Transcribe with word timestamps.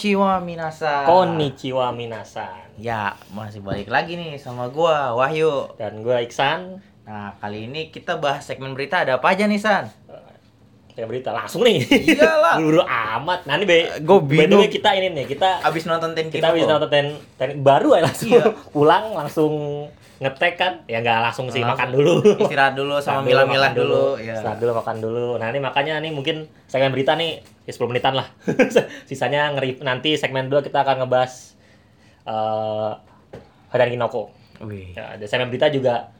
Konnichiwa 0.00 0.40
minasan. 0.40 1.04
Konnichiwa 1.04 1.92
minasan. 1.92 2.72
Ya, 2.80 3.12
masih 3.28 3.60
balik 3.60 3.84
lagi 3.86 4.16
nih 4.16 4.40
sama 4.40 4.72
gua 4.72 5.12
Wahyu. 5.12 5.76
Dan 5.76 6.00
gue 6.00 6.16
Iksan. 6.24 6.80
Nah, 7.04 7.36
kali 7.36 7.68
ini 7.68 7.92
kita 7.92 8.16
bahas 8.16 8.40
segmen 8.42 8.72
berita 8.72 9.04
ada 9.04 9.20
apa 9.20 9.28
aja 9.28 9.44
nih, 9.44 9.60
San? 9.60 9.92
Kayak 10.90 11.04
berita 11.06 11.30
langsung 11.30 11.60
nih. 11.60 11.84
Iyalah. 12.16 12.56
Buru 12.64 12.80
amat. 12.80 13.44
Nah, 13.44 13.54
ini 13.54 13.68
be, 13.68 13.76
Gua 14.00 14.18
by 14.18 14.40
the 14.40 14.56
bingung. 14.56 14.72
kita 14.72 14.88
ini 14.94 15.12
nih, 15.12 15.28
kita 15.28 15.60
Abis 15.60 15.84
nonton 15.84 16.16
Tenki 16.16 16.40
kita 16.40 16.48
bisa 16.48 16.64
nonton 16.70 16.88
ten, 16.88 17.06
ten- 17.36 17.60
baru 17.60 17.92
ya 17.92 18.08
langsung 18.08 18.28
Iya. 18.30 18.44
pulang 18.72 19.04
langsung 19.12 19.52
ngetek 20.16 20.54
kan 20.54 20.72
ya 20.84 21.00
nggak 21.00 21.16
langsung 21.22 21.48
sih 21.48 21.60
Langsung. 21.60 21.76
makan 21.76 21.88
dulu 21.92 22.12
Istirahat 22.38 22.72
dulu 22.74 23.00
sama 23.00 23.20
dulu, 23.20 23.28
milah-milah 23.32 23.68
makan 23.68 23.80
dulu. 23.80 24.02
Ya. 24.16 24.32
Istirahat 24.34 24.58
dulu 24.58 24.72
makan 24.76 24.96
dulu 24.98 25.26
nah 25.36 25.48
ini 25.48 25.58
makanya 25.58 25.94
nih 25.98 26.12
mungkin 26.12 26.36
segmen 26.68 26.92
berita 26.92 27.16
nih 27.16 27.40
ya 27.70 27.72
10 27.72 27.86
menitan 27.86 28.12
lah 28.12 28.26
sisanya 29.08 29.54
ngeri 29.54 29.78
nanti 29.80 30.14
segmen 30.14 30.46
2 30.46 30.60
kita 30.60 30.82
akan 30.82 31.00
ngebahas 31.00 31.54
eh 32.22 32.92
Hadan 33.70 33.88
Kinoko 33.88 34.34
Wih. 34.60 34.92
ya, 34.92 35.14
ada 35.14 35.24
segmen 35.24 35.48
berita 35.48 35.70
juga 35.70 36.10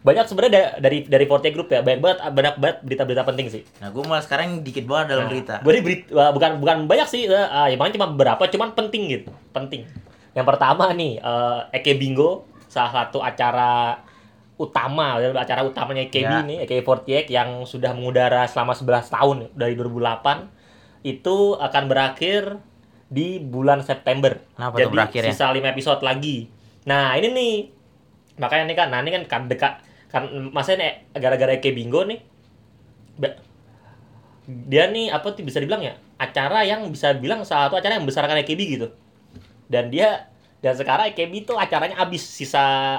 banyak 0.00 0.24
sebenarnya 0.24 0.52
da- 0.54 0.74
dari 0.80 1.04
dari 1.04 1.26
Forte 1.26 1.50
Group 1.50 1.68
ya 1.68 1.82
banyak 1.82 2.00
banget 2.00 2.18
banyak 2.24 2.54
banget 2.56 2.76
berita-berita 2.80 3.22
penting 3.22 3.46
sih 3.50 3.62
Nah, 3.78 3.90
gua 3.90 4.02
malah 4.06 4.22
sekarang 4.22 4.64
dikit 4.64 4.86
banget 4.86 5.12
dalam 5.12 5.26
Nah, 5.26 5.30
berita. 5.30 5.54
Gue 5.60 5.72
ini 5.74 5.82
berit- 5.82 6.08
wah, 6.08 6.30
bukan 6.30 6.56
bukan 6.56 6.76
banyak 6.86 7.04
sih, 7.04 7.28
ah, 7.28 7.66
ya 7.66 7.76
paling 7.76 7.92
cuma 7.92 8.08
beberapa, 8.08 8.40
cuman 8.46 8.72
penting 8.72 9.02
gitu, 9.10 9.28
penting. 9.50 9.84
Yang 10.32 10.46
pertama 10.46 10.88
nih, 10.94 11.18
eh, 11.18 11.58
Eke 11.74 11.92
Bingo, 11.94 12.48
salah 12.64 12.88
satu 12.94 13.20
acara 13.20 14.00
utama, 14.56 15.06
acara 15.34 15.60
utamanya 15.62 16.00
EKB 16.02 16.24
Ya. 16.24 16.40
nih, 16.40 16.56
EKB48 16.60 17.28
yang 17.28 17.48
sudah 17.64 17.92
mengudara 17.92 18.44
selama 18.44 18.72
11 18.72 19.04
tahun 19.06 19.52
dari 19.52 19.72
2008 19.74 20.48
itu 21.02 21.56
akan 21.56 21.84
berakhir 21.88 22.60
di 23.10 23.42
bulan 23.42 23.82
September. 23.82 24.38
Kenapa 24.54 24.76
Jadi 24.78 24.92
berakhir 24.92 25.22
ya? 25.26 25.32
sisa 25.34 25.50
5 25.50 25.60
episode 25.66 26.00
lagi. 26.06 26.46
Nah, 26.86 27.16
ini 27.18 27.28
nih 27.32 27.54
makanya 28.40 28.64
nih 28.72 28.76
kan, 28.78 28.88
nah 28.88 28.98
ini 29.04 29.10
kan 29.12 29.22
kan 29.28 29.42
dekat 29.50 29.72
kan 30.08 30.22
maksudnya 30.50 30.78
nih, 30.80 30.92
gara-gara 31.20 31.52
EKB 31.58 31.76
Bingo 31.76 32.02
nih 32.08 32.18
dia 34.50 34.90
nih 34.90 35.12
apa 35.14 35.30
tuh 35.30 35.46
bisa 35.46 35.62
dibilang 35.62 35.84
ya 35.84 35.94
acara 36.18 36.66
yang 36.66 36.82
bisa 36.90 37.14
bilang 37.14 37.46
salah 37.46 37.70
satu 37.70 37.78
acara 37.78 37.96
yang 37.96 38.02
membesarkan 38.02 38.42
EKB 38.42 38.60
gitu 38.78 38.88
dan 39.70 39.88
dia 39.92 40.26
dan 40.58 40.74
sekarang 40.74 41.14
EKB 41.14 41.46
tuh 41.46 41.56
acaranya 41.56 41.96
habis 41.96 42.24
sisa 42.24 42.98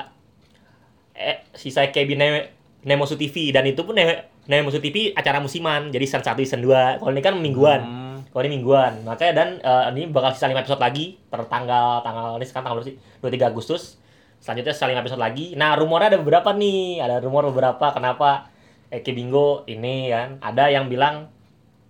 eh, 1.11 1.43
sisa 1.51 1.83
EKB 1.91 2.15
Ne- 2.15 2.49
Nemosu 2.87 3.19
TV 3.19 3.51
dan 3.51 3.67
itu 3.67 3.83
pun 3.83 3.93
Ne- 3.93 4.30
Nemosu 4.51 4.77
TV 4.77 5.15
acara 5.15 5.39
musiman. 5.39 5.87
Jadi 5.87 6.03
season 6.03 6.19
1 6.21 6.35
season 6.37 6.59
2 6.59 6.99
kalau 6.99 7.11
ini 7.11 7.23
kan 7.23 7.35
mingguan. 7.35 7.81
Hmm. 7.81 7.99
kalau 8.27 8.43
ini 8.43 8.59
mingguan. 8.59 9.03
Makanya 9.03 9.33
dan 9.33 9.49
eh, 9.57 9.83
ini 9.93 10.07
bakal 10.07 10.31
sisa 10.31 10.45
5 10.45 10.55
episode 10.57 10.79
lagi. 10.79 11.15
Per 11.21 11.47
tanggal 11.47 11.99
tanggal 12.01 12.35
ini 12.35 12.43
sekarang 12.43 12.63
tanggal 12.65 12.77
berapa 12.79 12.89
sih? 12.89 12.95
23 13.19 13.47
Agustus. 13.47 13.95
Selanjutnya 14.37 14.71
sisa 14.71 14.85
5 14.85 14.95
episode 14.97 15.19
lagi. 15.19 15.55
Nah 15.55 15.75
rumornya 15.75 16.11
ada 16.11 16.19
beberapa 16.19 16.51
nih. 16.51 16.99
Ada 16.99 17.19
rumor 17.19 17.47
beberapa 17.47 17.91
kenapa 17.91 18.51
Eki 18.87 19.11
Bingo 19.13 19.63
ini 19.65 20.07
kan? 20.07 20.39
Ada 20.39 20.67
yang 20.69 20.87
bilang 20.87 21.31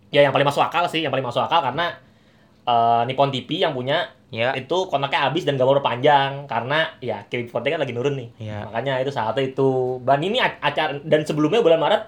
ya 0.10 0.22
yang 0.22 0.30
paling 0.30 0.44
masuk 0.44 0.62
akal 0.62 0.86
sih 0.86 1.00
yang 1.00 1.10
paling 1.10 1.24
masuk 1.24 1.42
akal 1.42 1.62
karena 1.64 1.98
eh, 2.64 3.02
Nippon 3.06 3.30
TV 3.30 3.58
yang 3.60 3.74
punya 3.74 4.06
Ya. 4.32 4.56
itu 4.56 4.88
kontraknya 4.88 5.28
habis 5.28 5.44
dan 5.44 5.60
gak 5.60 5.68
mau 5.68 5.76
panjang 5.84 6.48
karena 6.48 6.88
ya 7.04 7.28
Kevin 7.28 7.52
Forte 7.52 7.68
kan 7.68 7.76
lagi 7.78 7.92
nurun 7.92 8.16
nih. 8.16 8.30
Iya. 8.40 8.64
makanya 8.64 9.04
itu 9.04 9.12
salah 9.12 9.36
satu 9.36 9.44
itu. 9.44 9.70
Dan 10.02 10.24
ini 10.24 10.40
ac- 10.40 10.56
acara 10.58 10.96
dan 11.04 11.22
sebelumnya 11.22 11.60
bulan 11.60 11.76
Maret 11.78 12.02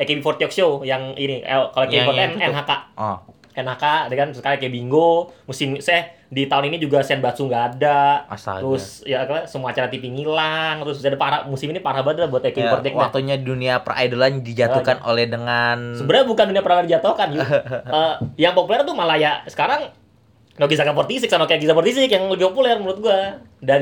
eh, 0.00 0.04
Kevin 0.04 0.24
Forte 0.24 0.40
Talk 0.40 0.50
Show 0.50 0.80
yang 0.82 1.12
ini 1.14 1.38
eh, 1.38 1.52
kalau 1.68 1.84
Yang- 1.84 1.92
Kevin 1.92 2.06
Forte 2.06 2.16
yang 2.16 2.30
itu 2.30 2.38
tuh. 2.38 2.48
NHK 2.50 2.72
Oh. 2.96 3.18
NHK 3.52 3.84
dengan 4.08 4.28
sekarang 4.30 4.56
kayak 4.56 4.72
bingo 4.72 5.10
musim 5.44 5.76
saya 5.76 6.00
di 6.26 6.46
tahun 6.46 6.70
ini 6.70 6.78
juga 6.78 7.02
Senbatsu 7.02 7.44
nggak 7.44 7.64
ada 7.76 8.22
Astaga. 8.24 8.62
terus 8.62 9.02
ya 9.02 9.20
semua 9.44 9.74
acara 9.74 9.90
TV 9.90 10.06
ngilang 10.08 10.78
terus 10.80 11.02
ada 11.02 11.18
parah 11.18 11.42
musim 11.44 11.66
ini 11.66 11.78
parah 11.78 12.00
banget 12.00 12.22
lah 12.22 12.30
buat 12.30 12.40
Kevin 12.40 12.62
Ya, 12.62 12.70
Forte 12.70 12.88
nah. 12.88 13.02
waktunya 13.02 13.36
dunia 13.36 13.74
peridolan 13.80 14.40
dijatuhkan 14.40 15.02
oleh 15.02 15.26
dengan 15.26 15.92
sebenarnya 15.92 16.24
bukan 16.24 16.44
dunia 16.46 16.62
pernah 16.62 16.82
dijatuhkan 16.82 17.28
Yu. 17.28 17.42
Eh, 17.90 18.14
yang 18.38 18.54
populer 18.54 18.80
tuh 18.80 18.94
malah 18.94 19.14
ya 19.14 19.42
sekarang 19.44 19.90
Nogizaka 20.60 20.92
46 20.92 21.24
sama 21.26 21.48
kayak 21.48 21.58
Giza 21.58 21.72
46 21.72 22.04
yang 22.06 22.28
lebih 22.28 22.52
populer 22.52 22.76
menurut 22.76 23.00
gua 23.00 23.32
dan 23.58 23.80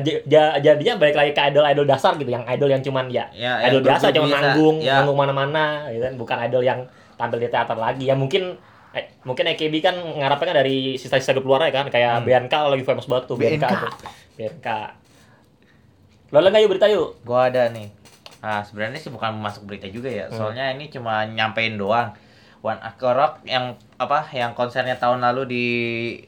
jadinya 0.63 0.95
balik 0.95 1.13
lagi 1.13 1.33
ke 1.33 1.43
idol-idol 1.45 1.83
dasar 1.85 2.15
gitu 2.15 2.31
yang 2.31 2.47
idol 2.47 2.71
yang 2.71 2.79
cuman 2.79 3.11
ya, 3.11 3.27
Ya, 3.33 3.59
idol 3.67 3.83
biasa 3.83 4.09
grup 4.09 4.17
cuma 4.17 4.27
biasa. 4.29 4.39
manggung 4.39 4.77
Ya. 4.79 4.95
manggung 4.97 5.19
mana-mana 5.19 5.65
gitu 5.89 6.03
kan 6.03 6.15
bukan 6.15 6.37
idol 6.41 6.63
yang 6.63 6.81
tampil 7.15 7.37
di 7.37 7.49
teater 7.49 7.75
lagi 7.75 8.05
ya 8.05 8.15
mungkin 8.15 8.55
eh, 8.89 9.05
mungkin 9.21 9.45
AKB 9.45 9.75
kan 9.81 9.95
ngarapnya 9.95 10.47
kan 10.47 10.57
dari 10.57 10.95
sisa-sisa 10.95 11.35
grup 11.35 11.45
luar 11.47 11.67
ya 11.67 11.75
kan 11.75 11.87
kayak 11.89 12.15
Hmm. 12.15 12.25
BNK 12.25 12.55
lagi 12.71 12.85
famous 12.85 13.05
banget 13.05 13.25
tuh 13.27 13.37
BNK, 13.37 13.59
BNK. 13.59 13.75
tuh. 13.75 13.93
BNK 14.37 14.69
lo 16.31 16.39
nggak 16.43 16.61
yuk 16.61 16.71
berita 16.71 16.87
yuk 16.87 17.09
Gua 17.23 17.49
ada 17.49 17.67
nih. 17.69 17.89
Ah, 18.39 18.63
sebenarnya 18.63 18.97
sih 18.97 19.09
bukan 19.09 19.35
masuk 19.35 19.67
berita 19.67 19.89
juga 19.89 20.07
ya. 20.07 20.25
Hmm. 20.25 20.37
Soalnya 20.39 20.71
ini 20.71 20.87
cuma 20.87 21.27
nyampein 21.27 21.75
doang. 21.75 22.15
One 22.63 22.81
Ok 22.83 23.03
Rock 23.07 23.47
yang 23.47 23.79
apa? 23.99 24.27
Yang 24.35 24.59
konsernya 24.59 24.99
tahun 24.99 25.23
lalu 25.23 25.43
di 25.47 25.65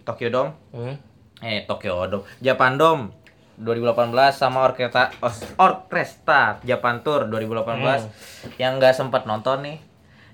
Tokyo 0.07 0.29
Dome. 0.31 0.53
hmm. 0.75 0.95
Eh, 1.41 1.65
Tokyo 1.65 2.05
Dome. 2.07 2.25
Japan 2.45 2.77
Dome 2.77 3.17
2018 3.61 4.33
sama 4.33 4.65
Orkestra 4.65 5.13
Orkestra 5.61 6.61
Japan 6.65 7.05
Tour 7.05 7.29
2018 7.29 8.57
yang 8.57 8.81
nggak 8.81 8.97
sempat 8.97 9.29
nonton 9.29 9.61
nih. 9.65 9.79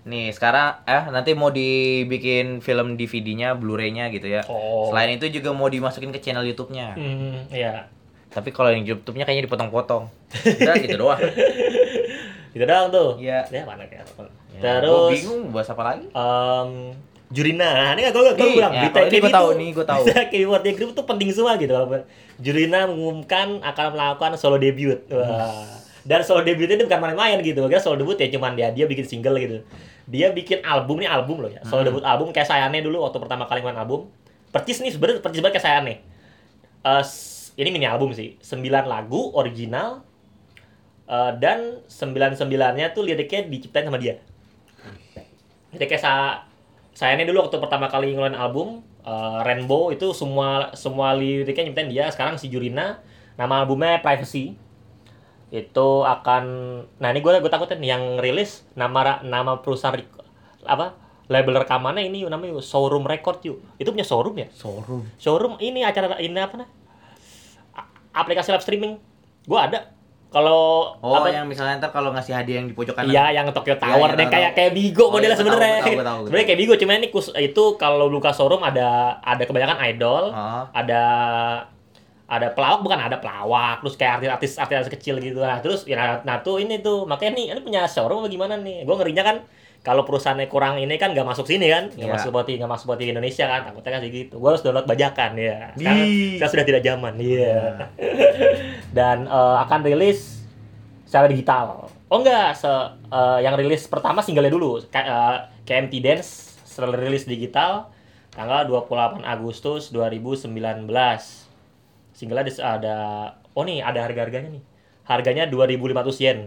Nih, 0.06 0.30
sekarang 0.30 0.86
eh 0.86 1.02
nanti 1.10 1.34
mau 1.34 1.50
dibikin 1.50 2.62
film 2.62 2.94
DVD-nya, 2.94 3.58
Blu-ray-nya 3.58 4.06
gitu 4.14 4.30
ya. 4.30 4.46
Oh. 4.46 4.86
Selain 4.94 5.10
itu 5.10 5.26
juga 5.34 5.50
mau 5.50 5.66
dimasukin 5.66 6.14
ke 6.14 6.22
channel 6.22 6.46
YouTube-nya. 6.46 6.94
Hmm, 6.94 7.50
iya 7.50 7.90
Tapi 8.30 8.54
kalau 8.54 8.70
yang 8.70 8.86
YouTube-nya 8.86 9.26
kayaknya 9.26 9.50
dipotong-potong. 9.50 10.06
Udah 10.62 10.74
gitu 10.78 10.94
doang. 10.94 11.18
gitu 12.56 12.64
doang 12.64 12.88
tuh. 12.88 13.20
Iya. 13.20 13.44
ya 13.46 13.62
mana 13.62 13.84
kayak 13.84 14.08
Ya, 14.56 14.80
gua 14.80 14.80
terus 14.80 15.12
bingung 15.20 15.52
bahas 15.52 15.68
apa 15.68 15.82
lagi. 15.84 16.08
Em, 16.08 16.70
Jurina, 17.26 17.66
nah 17.66 17.90
ini 17.92 18.06
gue 18.06 18.22
gue 18.32 18.48
bilang 18.54 18.70
ya, 18.70 18.86
berita 18.86 18.98
ini 19.04 19.18
gua 19.18 19.32
tahu 19.34 19.48
nih, 19.52 19.68
gua 19.70 19.84
tahu. 19.84 20.02
berita 20.06 20.22
keyword 20.30 20.62
di 20.62 20.72
grup 20.72 20.90
tuh 20.92 21.04
penting 21.04 21.28
semua 21.28 21.54
gitu. 21.56 21.68
Kalau 21.68 21.90
Jurina 22.38 22.86
mengumumkan 22.86 23.60
akan 23.60 23.84
melakukan 23.92 24.30
solo 24.34 24.56
debut. 24.56 24.96
Wah. 25.08 25.66
Dan 26.00 26.22
solo 26.22 26.40
debut 26.40 26.64
ini 26.64 26.80
bukan 26.80 27.02
main-main 27.02 27.36
gitu. 27.42 27.66
Kira 27.66 27.76
solo 27.76 27.98
debut 27.98 28.14
ya 28.14 28.30
cuman 28.30 28.54
dia 28.54 28.70
dia 28.70 28.86
bikin 28.86 29.04
single 29.04 29.36
gitu. 29.36 29.58
Dia 30.06 30.30
bikin 30.30 30.62
album 30.62 31.02
nih 31.02 31.10
album 31.10 31.42
loh 31.42 31.50
ya. 31.50 31.60
Solo 31.62 31.82
Hmm. 31.82 31.90
debut 31.90 32.04
album 32.06 32.30
kayak 32.30 32.46
Sayane 32.46 32.78
dulu 32.78 33.02
waktu 33.02 33.18
pertama 33.18 33.44
kali 33.44 33.60
main 33.60 33.74
album. 33.74 34.06
Percis 34.48 34.78
nih 34.78 34.88
sebenarnya 34.88 35.18
percis 35.18 35.42
banget 35.42 35.58
kayak 35.58 35.66
Sayane. 35.66 35.94
S- 37.02 37.50
ini 37.52 37.68
mini 37.70 37.84
album 37.84 38.14
sih. 38.14 38.38
9 38.38 38.62
lagu 38.86 39.34
original 39.34 40.05
eh, 41.06 41.32
dan 41.38 41.82
sembilan 41.86 42.34
sembilannya 42.34 42.86
tuh 42.92 43.02
liriknya 43.06 43.46
diciptain 43.46 43.86
sama 43.86 43.98
dia. 43.98 44.18
Jadi 45.74 45.84
kayak 45.86 46.02
sa 46.02 46.42
saya 46.96 47.12
ini 47.20 47.28
dulu 47.28 47.44
waktu 47.44 47.60
pertama 47.60 47.92
kali 47.92 48.16
ngeluarin 48.16 48.38
album 48.38 48.80
eh, 49.04 49.38
Rainbow 49.44 49.92
itu 49.92 50.10
semua 50.16 50.72
semua 50.76 51.12
liriknya 51.16 51.70
nyiptain 51.70 51.90
dia. 51.90 52.04
Sekarang 52.12 52.40
si 52.40 52.48
Jurina 52.48 53.00
nama 53.36 53.62
albumnya 53.62 54.00
Privacy. 54.00 54.56
Itu 55.52 56.02
akan 56.02 56.44
nah 56.98 57.08
ini 57.14 57.22
gue 57.22 57.32
gue 57.38 57.52
takutin 57.52 57.78
yang 57.84 58.18
rilis 58.18 58.66
nama 58.74 59.22
nama 59.22 59.62
perusahaan 59.62 59.94
apa 60.66 60.98
label 61.30 61.62
rekamannya 61.62 62.06
ini 62.06 62.26
namanya 62.26 62.58
showroom 62.62 63.06
record 63.06 63.38
yuk. 63.46 63.58
Itu 63.78 63.94
punya 63.94 64.06
showroom 64.06 64.34
ya? 64.38 64.48
Showroom. 64.50 65.06
showroom 65.18 65.54
ini 65.62 65.86
acara 65.86 66.18
ini 66.18 66.34
apa 66.38 66.54
nah 66.66 66.68
A- 67.78 67.90
aplikasi 68.22 68.50
live 68.50 68.64
streaming. 68.64 68.98
Gue 69.46 69.58
ada 69.58 69.94
kalau 70.36 70.92
Oh, 71.00 71.16
apa- 71.16 71.32
yang 71.32 71.48
misalnya 71.48 71.80
ntar 71.80 71.88
kalau 71.88 72.12
ngasih 72.12 72.36
hadiah 72.36 72.60
yang 72.60 72.68
di 72.68 72.76
pojok 72.76 72.92
kanan. 72.92 73.08
Iya, 73.08 73.24
yang 73.32 73.48
Tokyo 73.48 73.80
Tower 73.80 74.12
iya, 74.12 74.18
deh 74.20 74.26
kayak 74.28 74.50
kayak 74.52 74.72
Bigo 74.76 75.08
Oh, 75.08 75.08
modelnya 75.08 75.32
iya, 75.32 75.40
tahu, 75.40 75.48
sebenarnya. 75.48 75.80
Sebenarnya 76.28 76.46
kayak 76.46 76.60
Bigo, 76.60 76.74
cuma 76.76 76.92
ini 76.92 77.08
kus, 77.08 77.26
itu 77.32 77.64
kalau 77.76 78.04
luka 78.06 78.28
showroom 78.30 78.60
ada 78.60 79.16
ada 79.18 79.42
kebanyakan 79.42 79.80
idol, 79.88 80.24
Oh. 80.30 80.62
ada 80.70 81.02
ada 82.26 82.50
pelawak 82.50 82.82
bukan 82.82 82.98
ada 82.98 83.16
pelawak, 83.16 83.80
terus 83.80 83.94
kayak 83.94 84.12
artis-artis 84.28 84.58
artis 84.82 84.92
kecil 84.92 85.16
gitu. 85.18 85.38
Nah, 85.38 85.62
terus 85.62 85.86
ya 85.86 85.94
nah, 85.94 86.08
nah 86.20 86.36
tuh 86.38 86.58
ini 86.58 86.82
tuh 86.82 87.06
makanya 87.06 87.32
nih 87.32 87.44
ini 87.54 87.60
punya 87.62 87.86
showroom 87.86 88.20
apa 88.20 88.28
gimana 88.28 88.58
nih? 88.58 88.82
Gue 88.82 88.94
ngerinya 88.94 89.22
kan 89.22 89.36
kalau 89.80 90.02
perusahaannya 90.02 90.46
kurang 90.46 90.76
ini 90.76 90.96
kan 90.96 91.10
nggak 91.10 91.24
masuk 91.24 91.44
sini 91.44 91.66
kan, 91.66 91.88
nggak 91.88 92.08
Iya. 92.08 92.14
masuk 92.16 92.30
buat 92.30 92.46
nggak 92.46 92.68
masuk 92.68 92.86
buat 92.86 92.98
di 92.98 93.10
Indonesia 93.10 93.44
kan, 93.44 93.60
takutnya 93.64 93.90
kan 93.92 94.00
gitu. 94.02 94.34
Gue 94.36 94.48
harus 94.48 94.60
download 94.60 94.84
bajakan 94.84 95.30
ya. 95.34 95.56
Sekarang, 95.72 95.98
Ih. 96.02 96.30
sekarang 96.36 96.52
sudah 96.52 96.66
tidak 96.66 96.82
zaman, 96.82 97.14
iya. 97.16 97.58
Dan 98.96 99.26
eh, 99.26 99.56
akan 99.60 99.80
rilis 99.82 100.42
secara 101.04 101.26
digital. 101.26 101.86
Oh 102.06 102.18
enggak, 102.18 102.54
se 102.54 102.70
eh, 103.08 103.38
yang 103.40 103.54
rilis 103.54 103.86
pertama 103.86 104.20
singlenya 104.20 104.50
dulu, 104.50 104.78
K- 104.84 105.02
eh, 105.02 105.36
KMT 105.62 105.94
Dance 105.98 106.30
setelah 106.62 106.94
rilis 106.94 107.24
digital 107.24 107.90
tanggal 108.30 108.68
28 108.68 109.22
Agustus 109.22 109.88
2019. 109.88 110.52
Singlenya 112.12 112.52
ada 112.58 112.96
oh 113.52 113.62
nih 113.62 113.80
ada 113.80 114.00
harga-harganya 114.02 114.50
nih. 114.50 114.62
Harganya 115.04 115.44
2.500 115.46 116.18
yen. 116.18 116.38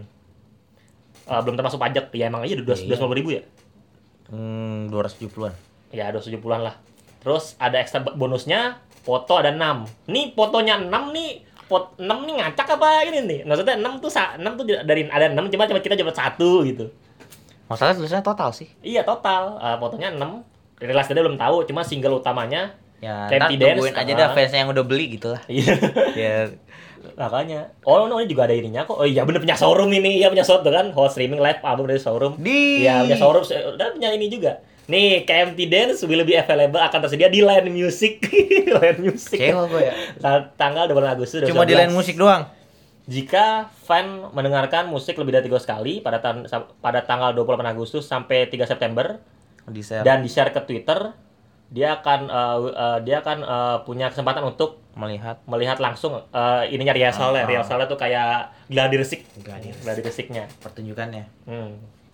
Eh, 1.30 1.40
belum 1.46 1.54
termasuk 1.54 1.78
pajak. 1.78 2.10
Ya 2.10 2.26
emang 2.26 2.42
aja 2.42 2.58
Iya, 2.58 2.66
250 2.66 3.14
ribu 3.14 3.30
ya. 3.38 3.42
Hmm, 4.26 4.90
270-an. 4.90 5.54
Ya 5.94 6.10
270-an 6.10 6.60
lah. 6.66 6.74
Terus 7.22 7.54
ada 7.62 7.78
ekstra 7.78 8.02
bonusnya, 8.02 8.82
foto 9.06 9.38
ada 9.38 9.54
6. 9.54 9.86
Nih 10.10 10.34
fotonya 10.34 10.82
6 10.82 11.14
nih, 11.14 11.46
pot 11.70 11.94
6 11.94 12.26
nih 12.26 12.34
ngacak 12.42 12.66
apa 12.74 13.06
ini 13.06 13.18
nih? 13.30 13.40
Maksudnya 13.46 13.78
6 13.78 14.02
tuh 14.02 14.10
6 14.10 14.58
tuh 14.58 14.64
dari 14.82 15.06
ada 15.06 15.30
6 15.30 15.54
cuma 15.54 15.70
cuma 15.70 15.78
kita 15.78 15.94
dapat 15.94 16.16
satu 16.18 16.66
gitu. 16.66 16.90
Masalah 17.70 17.94
tulisannya 17.94 18.26
total 18.26 18.50
sih. 18.50 18.66
Iya 18.82 19.06
total, 19.06 19.62
Eh, 19.62 19.76
fotonya 19.78 20.10
6. 20.10 20.42
Rilis 20.80 21.06
tadi 21.06 21.20
belum 21.20 21.38
tahu, 21.38 21.68
cuma 21.68 21.86
single 21.86 22.18
utamanya. 22.18 22.74
Ya, 23.00 23.32
ntar 23.32 23.48
aja 23.96 24.12
ah. 24.12 24.16
dah 24.16 24.28
fans 24.36 24.52
yang 24.52 24.68
udah 24.68 24.84
beli 24.84 25.16
gitu 25.16 25.32
lah. 25.32 25.40
Iya. 25.48 25.72
ya, 26.12 26.34
Makanya. 27.16 27.72
Oh, 27.82 28.04
no, 28.04 28.16
ini 28.16 28.28
juga 28.28 28.44
ada 28.44 28.52
ininya 28.52 28.82
kok. 28.82 28.94
Oh 28.94 29.04
iya 29.04 29.22
bener 29.22 29.38
punya 29.38 29.54
showroom 29.54 29.88
ini. 29.90 30.18
Iya 30.18 30.28
punya 30.28 30.42
showroom 30.42 30.62
tuh 30.62 30.72
kan. 30.72 30.86
Host 30.90 31.14
streaming 31.14 31.38
live 31.38 31.60
album 31.60 31.84
dari 31.84 31.96
showroom. 31.96 32.36
di 32.36 32.82
Iya, 32.82 33.02
punya 33.02 33.16
showroom 33.16 33.44
dan 33.74 33.88
punya 33.92 34.10
ini 34.10 34.26
juga. 34.26 34.60
Nih, 34.84 35.22
KMT 35.22 35.58
Dance 35.64 36.02
will 36.02 36.24
be 36.24 36.34
available 36.34 36.76
akan 36.76 36.98
tersedia 37.00 37.26
di 37.26 37.40
Line 37.40 37.70
Music. 37.70 38.18
Line 38.76 38.98
Music. 38.98 39.38
Kecewa 39.38 39.64
gue 39.66 39.82
ya. 39.82 39.94
Tang- 40.18 40.50
Tanggal 40.56 40.84
2 40.86 40.98
Agustus 41.08 41.38
Cuma 41.42 41.62
di 41.62 41.72
2019. 41.72 41.78
lain 41.78 41.92
musik 41.92 42.16
doang. 42.16 42.42
Jika 43.06 43.46
fan 43.80 44.06
mendengarkan 44.30 44.86
musik 44.86 45.14
lebih 45.14 45.32
dari 45.32 45.46
tiga 45.46 45.58
kali 45.58 45.98
pada 45.98 46.18
tan- 46.18 46.46
pada 46.76 47.00
tanggal 47.00 47.30
28 47.32 47.64
Agustus 47.66 48.02
sampai 48.04 48.46
3 48.46 48.66
September 48.66 49.18
Di 49.64 49.78
share. 49.80 50.02
dan 50.02 50.20
di-share 50.20 50.50
ke 50.50 50.60
Twitter, 50.60 51.14
dia 51.68 51.94
akan 51.96 52.20
eh, 52.26 52.58
eh, 52.68 52.98
dia 53.02 53.16
akan 53.18 53.38
eh, 53.40 53.76
punya 53.84 54.08
kesempatan 54.08 54.42
untuk 54.44 54.79
melihat 54.92 55.38
melihat 55.44 55.78
langsung 55.78 56.18
eh, 56.26 56.64
ininya 56.68 56.90
rehearsalnya. 56.90 57.42
Ah. 57.42 57.48
Rehearsalnya 57.48 57.86
tuh 57.86 57.96
kayak 57.96 58.50
gladi 58.66 58.96
resik. 58.96 59.20
Gladi 59.38 59.70
resik. 59.70 59.82
Gladi 59.82 60.00
resiknya. 60.02 60.44
pertunjukannya. 60.58 61.24
Hmm. 61.44 61.72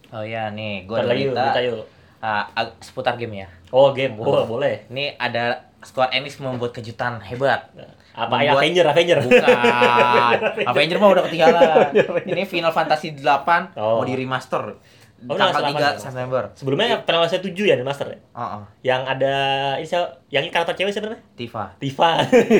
Oh 0.08 0.22
ya, 0.22 0.48
nih 0.48 0.84
gue 0.84 0.94
ada 0.94 1.08
lagi 1.08 1.24
yuk, 1.24 1.34
berita 1.34 1.60
yuk. 1.60 1.82
ah, 2.18 2.46
ag- 2.52 2.78
seputar 2.78 3.14
game 3.14 3.42
ya. 3.42 3.48
Oh, 3.68 3.90
game. 3.90 4.14
Oh, 4.16 4.46
boleh. 4.46 4.86
Ini 4.86 5.16
ada 5.16 5.66
Square 5.78 6.10
Enix 6.12 6.38
membuat 6.38 6.72
kejutan 6.72 7.18
hebat. 7.20 7.68
Apa 8.12 8.32
Membuat- 8.32 8.58
Avenger, 8.58 8.86
Avenger. 8.86 9.18
Bukan. 9.20 10.38
Avenger 10.70 10.96
mah 10.96 11.08
udah 11.10 11.22
ketinggalan. 11.26 11.90
Ini 12.24 12.42
Final 12.44 12.70
Fantasy 12.70 13.12
8 13.12 13.74
Oh. 13.74 14.00
mau 14.00 14.04
di 14.04 14.14
remaster 14.14 14.78
Oh, 15.18 15.32
tanggal 15.32 15.64
3 15.64 15.72
selama- 15.72 15.96
September. 15.96 16.42
Sebelumnya 16.52 16.86
Final 17.00 17.20
Fantasy 17.22 17.40
7 17.48 17.64
ya 17.64 17.74
di 17.74 17.82
Master 17.82 18.06
ya? 18.06 18.18
Heeh. 18.30 18.62
Yang 18.84 19.02
ada 19.08 19.34
ini 19.74 19.86
siapa? 19.86 20.06
Yang 20.28 20.42
ini 20.42 20.52
karakter 20.52 20.74
cewek 20.74 20.92
siapa 20.92 21.06
namanya? 21.06 21.24
Tifa. 21.32 21.62
Tifa. 21.76 22.10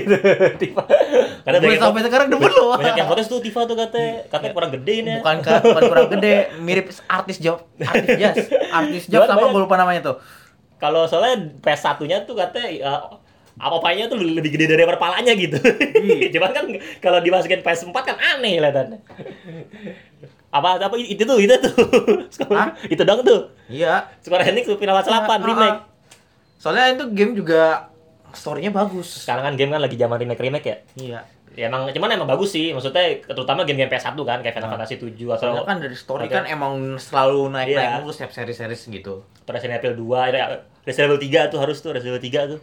Tifa. 0.63 0.83
Karena 1.43 1.59
banyak, 1.59 1.79
sampai 1.79 2.03
sekarang 2.03 2.27
demen 2.29 2.49
loh. 2.57 2.75
banyak 2.75 2.97
yang 2.97 3.07
protes 3.07 3.27
tuh 3.27 3.39
Tifa 3.39 3.65
tuh 3.65 3.77
katanya 3.77 4.25
katanya 4.27 4.53
kurang 4.53 4.73
gede 4.73 4.93
ini. 4.97 5.11
ya. 5.11 5.19
Bukan 5.21 5.37
ka- 5.41 5.63
bukan 5.63 5.83
kurang 5.87 6.09
gede, 6.11 6.35
mirip 6.59 6.89
artis 7.07 7.37
job, 7.39 7.61
artis 7.79 8.09
jazz. 8.17 8.37
Artis 8.73 9.05
job 9.07 9.23
banyak- 9.23 9.53
gue 9.53 9.63
lupa 9.63 9.77
namanya 9.77 10.01
tuh. 10.03 10.17
Kalau 10.77 11.05
soalnya 11.05 11.37
PS1-nya 11.59 12.25
tuh 12.25 12.35
katanya 12.35 12.69
uh, 12.83 13.01
apa-apanya 13.57 14.05
tuh 14.07 14.21
lebih 14.21 14.53
gede 14.53 14.69
dari 14.69 14.85
kepalanya 14.85 15.33
gitu. 15.33 15.57
Iya. 15.97 16.29
Cuman 16.37 16.51
kan 16.53 16.65
kalau 17.01 17.19
dimasukin 17.19 17.61
PS4 17.61 17.97
kan 17.97 18.17
aneh 18.17 18.61
kelihatannya. 18.61 18.99
apa 20.49 20.81
apa 20.81 20.95
itu 20.97 21.21
tuh 21.21 21.37
itu 21.37 21.53
tuh. 21.53 21.75
Hah? 22.57 22.73
itu 22.87 23.03
dong 23.03 23.21
tuh. 23.21 23.53
Iya. 23.69 24.09
Square 24.21 24.45
Enix 24.47 24.65
tuh 24.65 24.77
Final 24.77 24.97
Fantasy 24.97 25.13
8 25.13 25.25
Ah, 25.27 25.37
remake. 25.39 25.73
ah. 25.73 25.77
Soalnya 26.57 26.85
itu 26.93 27.05
game 27.13 27.33
juga 27.33 27.93
story-nya 28.33 28.73
bagus. 28.73 29.25
Sekarang 29.25 29.45
kan 29.45 29.55
game 29.55 29.73
kan 29.73 29.81
lagi 29.81 29.97
zaman 29.97 30.17
remake 30.17 30.41
remake 30.41 30.67
ya. 30.67 30.77
Iya. 30.97 31.21
Ya 31.57 31.73
emang 31.73 31.89
cuman 31.89 32.13
emang 32.13 32.29
bagus 32.29 32.53
sih. 32.53 32.73
Maksudnya 32.73 33.25
terutama 33.25 33.65
game-game 33.65 33.89
PS1 33.89 34.13
kan 34.15 34.39
kayak 34.41 34.55
Final 34.55 34.69
Ah. 34.69 34.73
Fantasy 34.77 34.97
7 34.97 35.17
atau 35.27 35.41
Soalnya 35.41 35.65
kan 35.65 35.77
dari 35.81 35.97
story 35.97 36.25
kan 36.29 36.45
emang 36.45 36.73
selalu 36.97 37.49
naik-naik 37.49 37.89
Iya. 37.89 37.97
mulu 38.01 38.13
setiap 38.13 38.33
seri-seri 38.33 38.77
gitu. 38.77 39.25
Resident 39.49 39.81
Evil 39.81 39.97
2, 40.05 40.29
ada 40.29 40.41
Resident 40.85 41.09
Evil 41.11 41.21
3 41.21 41.49
tuh 41.49 41.59
harus 41.59 41.81
tuh 41.81 41.97
Resident 41.97 42.17
Evil 42.17 42.25
3 42.25 42.53
tuh. 42.53 42.61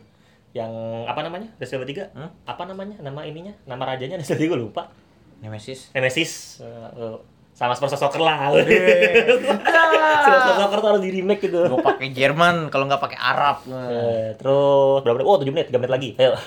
Yang 0.53 0.73
apa 1.09 1.19
namanya? 1.25 1.50
Resident 1.57 1.89
Evil 1.89 2.13
3? 2.13 2.13
Hmm? 2.13 2.29
Apa 2.45 2.63
namanya? 2.69 3.01
Nama 3.01 3.21
ininya? 3.25 3.53
Nama 3.65 3.83
rajanya 3.94 4.21
Resident 4.21 4.41
Evil 4.41 4.50
gue 4.53 4.59
lupa. 4.69 4.94
Nemesis. 5.41 5.89
Nemesis. 5.97 6.61
Eh, 6.61 7.17
sama 7.53 7.77
Spurs 7.77 7.94
Soccer 7.97 8.21
lah. 8.21 8.53
Spurs 8.53 10.57
Soccer 10.61 10.79
tuh 10.81 10.89
harus 10.94 11.01
di 11.01 11.09
remake 11.09 11.50
gitu. 11.50 11.65
Gue 11.65 11.81
pakai 11.81 12.13
Jerman 12.13 12.69
kalau 12.69 12.85
nggak 12.85 13.01
pakai 13.01 13.17
Arab. 13.17 13.65
Eh, 13.69 14.38
terus 14.38 15.01
berapa 15.01 15.17
menit? 15.21 15.27
Oh, 15.27 15.38
7 15.41 15.53
menit, 15.53 15.67
3 15.73 15.81
menit 15.81 15.91
lagi. 15.91 16.09
Ayo. 16.17 16.33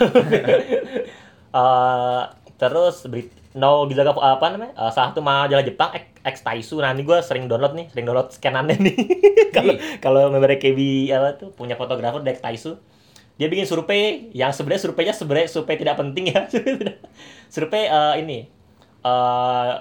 Eh, 1.57 2.23
terus 2.61 3.09
beri 3.09 3.33
No 3.57 3.89
Gizaga 3.89 4.13
apa 4.13 4.53
namanya? 4.53 4.77
Eh, 4.77 4.93
salah 4.93 5.17
satu 5.17 5.25
majalah 5.25 5.65
Jepang 5.65 5.89
X, 5.97 6.05
X 6.21 6.45
Taisu. 6.45 6.77
Nah, 6.85 6.93
ini 6.93 7.01
gue 7.01 7.17
sering 7.25 7.49
download 7.49 7.73
nih, 7.73 7.89
sering 7.89 8.05
download 8.05 8.29
scanannya 8.29 8.77
nih. 8.77 8.97
Kalau 9.57 9.73
kalau 10.05 10.23
member 10.29 10.53
KB 10.61 11.09
apa 11.17 11.41
tuh 11.41 11.49
punya 11.57 11.81
fotografer 11.81 12.21
dari 12.21 12.37
X 12.37 12.45
Taisu. 12.45 12.77
Dia 13.37 13.53
bikin 13.53 13.69
survei 13.69 14.33
yang 14.33 14.49
sebenarnya 14.49 14.89
surveinya 14.89 15.13
sebenarnya 15.13 15.49
survei 15.53 15.77
tidak 15.77 16.01
penting 16.01 16.33
ya. 16.33 16.49
survei 17.55 17.85
eh, 17.85 18.15
ini 18.25 18.39
eh 19.05 19.73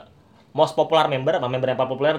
most 0.56 0.76
popular 0.76 1.08
member, 1.08 1.36
apa 1.36 1.48
member 1.48 1.68
yang 1.68 1.80
paling 1.80 1.92
populer 1.92 2.16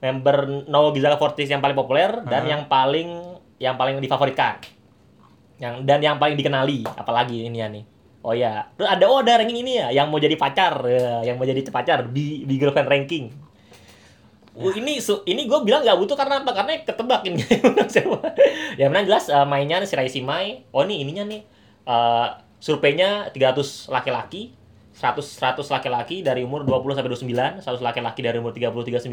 member 0.00 0.36
No 0.68 0.92
Gizaga 0.92 1.16
Fortis 1.16 1.48
yang 1.48 1.64
paling 1.64 1.76
populer 1.76 2.12
dan 2.28 2.44
Hmm. 2.44 2.50
yang 2.52 2.62
paling 2.68 3.08
yang 3.56 3.74
paling 3.76 3.96
difavoritkan. 4.00 4.60
Yang 5.60 5.74
dan 5.88 6.00
yang 6.04 6.16
paling 6.20 6.36
dikenali 6.36 6.84
apalagi 6.84 7.48
ini 7.48 7.58
ya 7.60 7.68
nih. 7.72 7.84
Oh 8.24 8.32
ya, 8.32 8.64
terus 8.72 8.88
ada 8.88 9.04
oh 9.04 9.20
ada 9.20 9.36
ranking 9.36 9.60
ini 9.60 9.76
ya 9.76 9.92
yang 9.92 10.08
mau 10.08 10.16
jadi 10.16 10.32
pacar, 10.40 10.80
ya, 10.88 11.20
yang 11.28 11.36
mau 11.36 11.44
jadi 11.44 11.60
pacar 11.68 12.08
di 12.08 12.48
di 12.48 12.56
girlfriend 12.56 12.88
ranking. 12.88 13.28
Oh, 14.54 14.70
ini 14.70 15.02
ini 15.02 15.42
gue 15.50 15.58
bilang 15.66 15.82
nggak 15.82 15.98
butuh 15.98 16.14
karena 16.14 16.38
apa? 16.38 16.54
Karena 16.54 16.78
ketebak 16.86 17.26
ini. 17.26 17.42
Ya 18.78 18.86
menang 18.86 19.06
jelas 19.10 19.26
eh, 19.26 19.46
mainnya 19.46 19.82
si 19.82 19.98
Raisi 19.98 20.22
Mai. 20.22 20.62
Oh 20.70 20.86
ini 20.86 21.02
ininya 21.02 21.26
nih. 21.26 21.42
eh, 21.84 22.28
surveinya 22.62 23.28
300 23.34 23.92
laki-laki, 23.92 24.54
100 24.96 25.20
100 25.20 25.68
laki-laki 25.68 26.22
dari 26.24 26.46
umur 26.46 26.64
20 26.64 26.96
sampai 26.96 27.10
29, 27.12 27.60
100 27.60 27.82
laki-laki 27.82 28.20
dari 28.24 28.38
umur 28.40 28.54
30 28.56 28.72
39, 28.88 29.10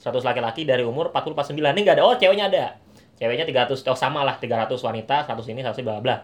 100 0.00 0.26
laki-laki 0.26 0.62
dari 0.66 0.82
umur 0.82 1.12
40 1.12 1.36
49. 1.38 1.60
Ini 1.60 1.80
nggak 1.84 1.96
ada. 2.00 2.04
Oh, 2.08 2.16
ceweknya 2.16 2.48
ada. 2.50 2.64
Ceweknya 3.14 3.46
300 3.46 3.78
oh 3.86 3.94
sama 3.94 4.26
lah 4.26 4.40
300 4.40 4.74
wanita, 4.80 5.22
100 5.28 5.52
ini 5.54 5.60
100 5.62 5.86
bla 5.86 6.02
bla. 6.02 6.16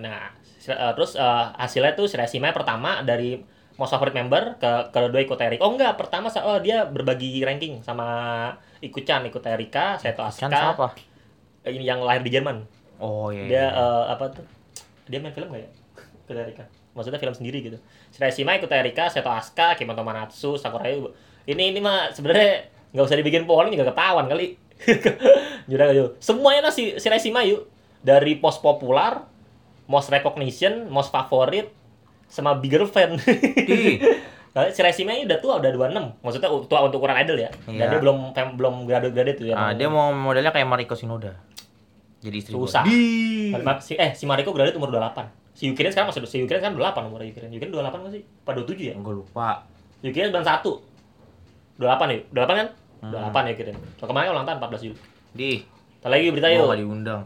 Nah, 0.00 0.32
eh, 0.64 0.92
terus 0.96 1.18
eh, 1.18 1.44
hasilnya 1.60 1.92
tuh 1.98 2.08
si 2.08 2.16
Raisi 2.16 2.40
Mai 2.40 2.54
pertama 2.56 3.04
dari 3.04 3.36
most 3.76 3.92
favorite 3.92 4.16
member 4.16 4.56
ke 4.60 4.70
kedua 4.92 5.20
ikut 5.22 5.38
Erik. 5.40 5.60
Oh 5.64 5.72
enggak, 5.72 5.96
pertama 5.96 6.28
oh, 6.28 6.58
dia 6.60 6.84
berbagi 6.84 7.40
ranking 7.44 7.80
sama 7.80 8.06
Ikuchan, 8.82 9.24
ikut 9.28 9.42
Erika, 9.46 9.96
Seto 9.96 10.26
Asuka. 10.26 10.50
Kan 10.50 10.52
siapa? 10.52 10.86
Eh, 11.62 11.72
Ini 11.78 11.84
yang 11.86 12.00
lahir 12.02 12.20
di 12.26 12.30
Jerman. 12.34 12.66
Oh 12.98 13.30
iya. 13.30 13.44
Dia 13.48 13.64
eh, 13.72 14.04
apa 14.12 14.24
tuh? 14.34 14.46
Dia 15.08 15.18
main 15.22 15.32
film 15.32 15.48
nggak 15.50 15.62
ya? 15.62 15.70
Ikut 16.26 16.36
Erika. 16.36 16.64
Maksudnya 16.92 17.20
film 17.22 17.32
sendiri 17.32 17.58
gitu. 17.64 17.78
Shirashima 18.12 18.58
ikut 18.60 18.68
Erika, 18.68 19.08
Seto 19.08 19.32
Asuka, 19.32 19.78
Kimoto 19.78 20.04
Manatsu, 20.04 20.60
Sakurai. 20.60 21.00
Ini 21.48 21.72
ini 21.72 21.80
mah 21.80 22.12
sebenarnya 22.12 22.68
nggak 22.92 23.04
usah 23.08 23.16
dibikin 23.16 23.48
polling 23.48 23.72
juga 23.72 23.94
ketahuan 23.94 24.28
kali. 24.28 24.60
Jujur 25.70 25.80
aja. 25.80 26.04
Semuanya 26.18 26.68
nah 26.68 26.74
si 26.74 26.98
Shirashima 26.98 27.46
yuk. 27.46 27.70
Dari 28.02 28.34
pos 28.42 28.58
popular, 28.58 29.30
most 29.86 30.10
recognition, 30.10 30.90
most 30.90 31.14
favorite, 31.14 31.70
sama 32.32 32.56
bigger 32.56 32.88
fan. 32.88 33.20
Di. 33.68 34.00
Nah, 34.52 34.68
si 34.68 34.80
ini 35.00 35.24
udah 35.24 35.36
tua, 35.36 35.60
udah 35.60 35.68
26. 35.68 36.24
Maksudnya 36.24 36.48
tua 36.64 36.80
untuk 36.84 37.00
ukuran 37.00 37.16
idol 37.20 37.36
ya. 37.36 37.48
Dan 37.64 37.72
Iya. 37.72 37.88
dia 37.88 38.00
belum 38.00 38.32
fam- 38.32 38.56
belum 38.56 38.84
graduate-graduate 38.84 39.36
tuh 39.36 39.46
ya. 39.48 39.54
Ah, 39.54 39.72
dia 39.72 39.88
mau 39.88 40.12
modelnya 40.12 40.48
kayak 40.48 40.64
Mariko 40.64 40.92
Shinoda. 40.92 41.36
Jadi 42.20 42.36
istri 42.36 42.52
gua. 42.52 42.64
Susah. 42.64 42.84
Di. 42.84 43.52
Si, 43.80 43.92
eh 43.96 44.12
si 44.12 44.24
Mariko 44.24 44.52
graduate 44.52 44.76
umur 44.76 44.88
28. 44.88 45.28
Si 45.52 45.68
Yukirin 45.68 45.88
sekarang 45.88 46.08
masih 46.08 46.24
si 46.24 46.36
Yukirin 46.38 46.60
kan 46.60 46.72
28 46.72 47.04
umur 47.04 47.20
Yukirin. 47.20 47.48
Yukirin 47.48 47.72
28 47.72 48.00
nggak 48.00 48.12
sih? 48.12 48.22
Apa 48.44 48.50
27 48.54 48.88
ya? 48.88 48.94
Gue 48.94 49.14
lupa. 49.14 49.64
Yukirin 50.00 50.28
91. 50.28 50.80
28 51.78 52.08
ya? 52.08 52.18
28 52.32 52.60
kan? 52.60 52.68
Hmm. 53.02 53.12
28 53.32 53.40
ya 53.42 53.50
Yukirin. 53.50 53.76
So, 53.96 54.04
kemarin 54.04 54.24
kan 54.26 54.32
ulang 54.32 54.46
tahun 54.46 54.58
14 54.60 54.84
Juli. 54.84 54.96
Di. 55.32 55.52
Ntar 55.98 56.08
lagi 56.10 56.28
berita 56.28 56.46
Gue 56.46 56.54
yuk. 56.54 56.66
gak 56.66 56.78
diundang. 56.78 57.22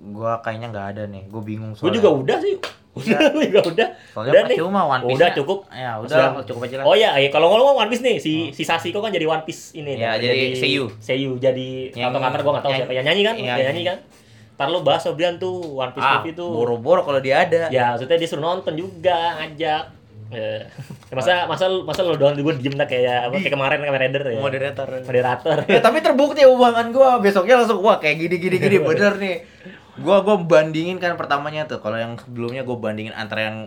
Gue 0.00 0.32
kayaknya 0.40 0.66
nggak 0.68 0.86
ada 0.90 1.02
nih. 1.04 1.22
Gue 1.28 1.42
bingung 1.44 1.72
Gue 1.72 1.84
soalnya. 1.84 1.96
juga 1.96 2.08
udah 2.16 2.38
sih. 2.40 2.54
Udah, 2.90 3.18
juga 3.46 3.60
udah. 3.70 3.88
Soalnya 4.10 4.30
udah 4.34 4.42
percuma 4.50 4.80
One 4.82 5.02
Piece. 5.06 5.16
Udah 5.16 5.28
cukup. 5.38 5.58
Ya 5.70 5.90
udah 6.02 6.10
Sudah. 6.10 6.28
cukup 6.42 6.60
aja 6.66 6.74
lah. 6.82 6.84
Oh 6.90 6.94
iya, 6.98 7.10
kalau 7.30 7.46
ngomong 7.54 7.86
One 7.86 7.90
Piece 7.90 8.02
nih, 8.02 8.16
si 8.18 8.50
si 8.50 8.62
Sasiko 8.66 8.98
kan 8.98 9.14
jadi 9.14 9.30
One 9.30 9.46
Piece 9.46 9.78
ini. 9.78 9.94
Iya, 9.94 10.18
nih, 10.18 10.22
jadi 10.26 10.40
Seiyu. 10.58 10.84
Seiyu 10.98 11.32
jadi 11.38 11.94
atau 11.94 12.18
kantor 12.18 12.40
gua 12.42 12.52
nggak 12.58 12.64
tahu 12.66 12.72
siapa. 12.74 12.92
Yang 12.92 13.06
nyanyi 13.06 13.22
kan? 13.22 13.34
Yang 13.38 13.66
nyanyi 13.70 13.82
kan? 13.86 13.98
Ntar 14.58 14.68
lu 14.68 14.78
bahas 14.84 15.02
Sobrian 15.06 15.38
tuh 15.38 15.78
One 15.78 15.94
Piece 15.94 16.04
ah, 16.04 16.20
movie 16.20 16.34
tuh. 16.34 16.50
boro-boro 16.50 17.06
kalau 17.06 17.22
dia 17.22 17.46
ada. 17.46 17.70
Ya, 17.70 17.94
maksudnya 17.94 18.18
dia 18.18 18.28
suruh 18.28 18.42
nonton 18.42 18.74
juga, 18.74 19.38
ngajak. 19.38 20.00
Eh, 20.30 20.62
masa 21.10 21.42
masa 21.50 21.66
masa 21.82 22.06
lu 22.06 22.14
doang 22.14 22.38
gue 22.38 22.54
diem 22.62 22.78
dah 22.78 22.86
kayak 22.86 23.26
apa 23.26 23.34
kayak 23.42 23.50
kemarin 23.50 23.82
kayak 23.82 23.98
Raider 23.98 24.22
ya. 24.30 24.38
Moderator. 24.38 24.88
Moderator. 25.02 25.56
ya 25.66 25.80
tapi 25.82 25.98
terbukti 25.98 26.46
hubungan 26.46 26.94
gue 26.94 27.10
besoknya 27.18 27.58
langsung 27.58 27.82
wah 27.82 27.98
kayak 27.98 28.22
gini 28.22 28.36
gini 28.38 28.56
gini 28.62 28.76
bener 28.94 29.18
nih 29.18 29.36
gue 30.00 30.16
gua 30.24 30.36
bandingin 30.40 30.96
kan 30.96 31.14
pertamanya 31.20 31.68
tuh. 31.68 31.78
Kalau 31.84 32.00
yang 32.00 32.16
sebelumnya 32.16 32.64
gue 32.64 32.76
bandingin 32.76 33.12
antara 33.12 33.52
yang 33.52 33.58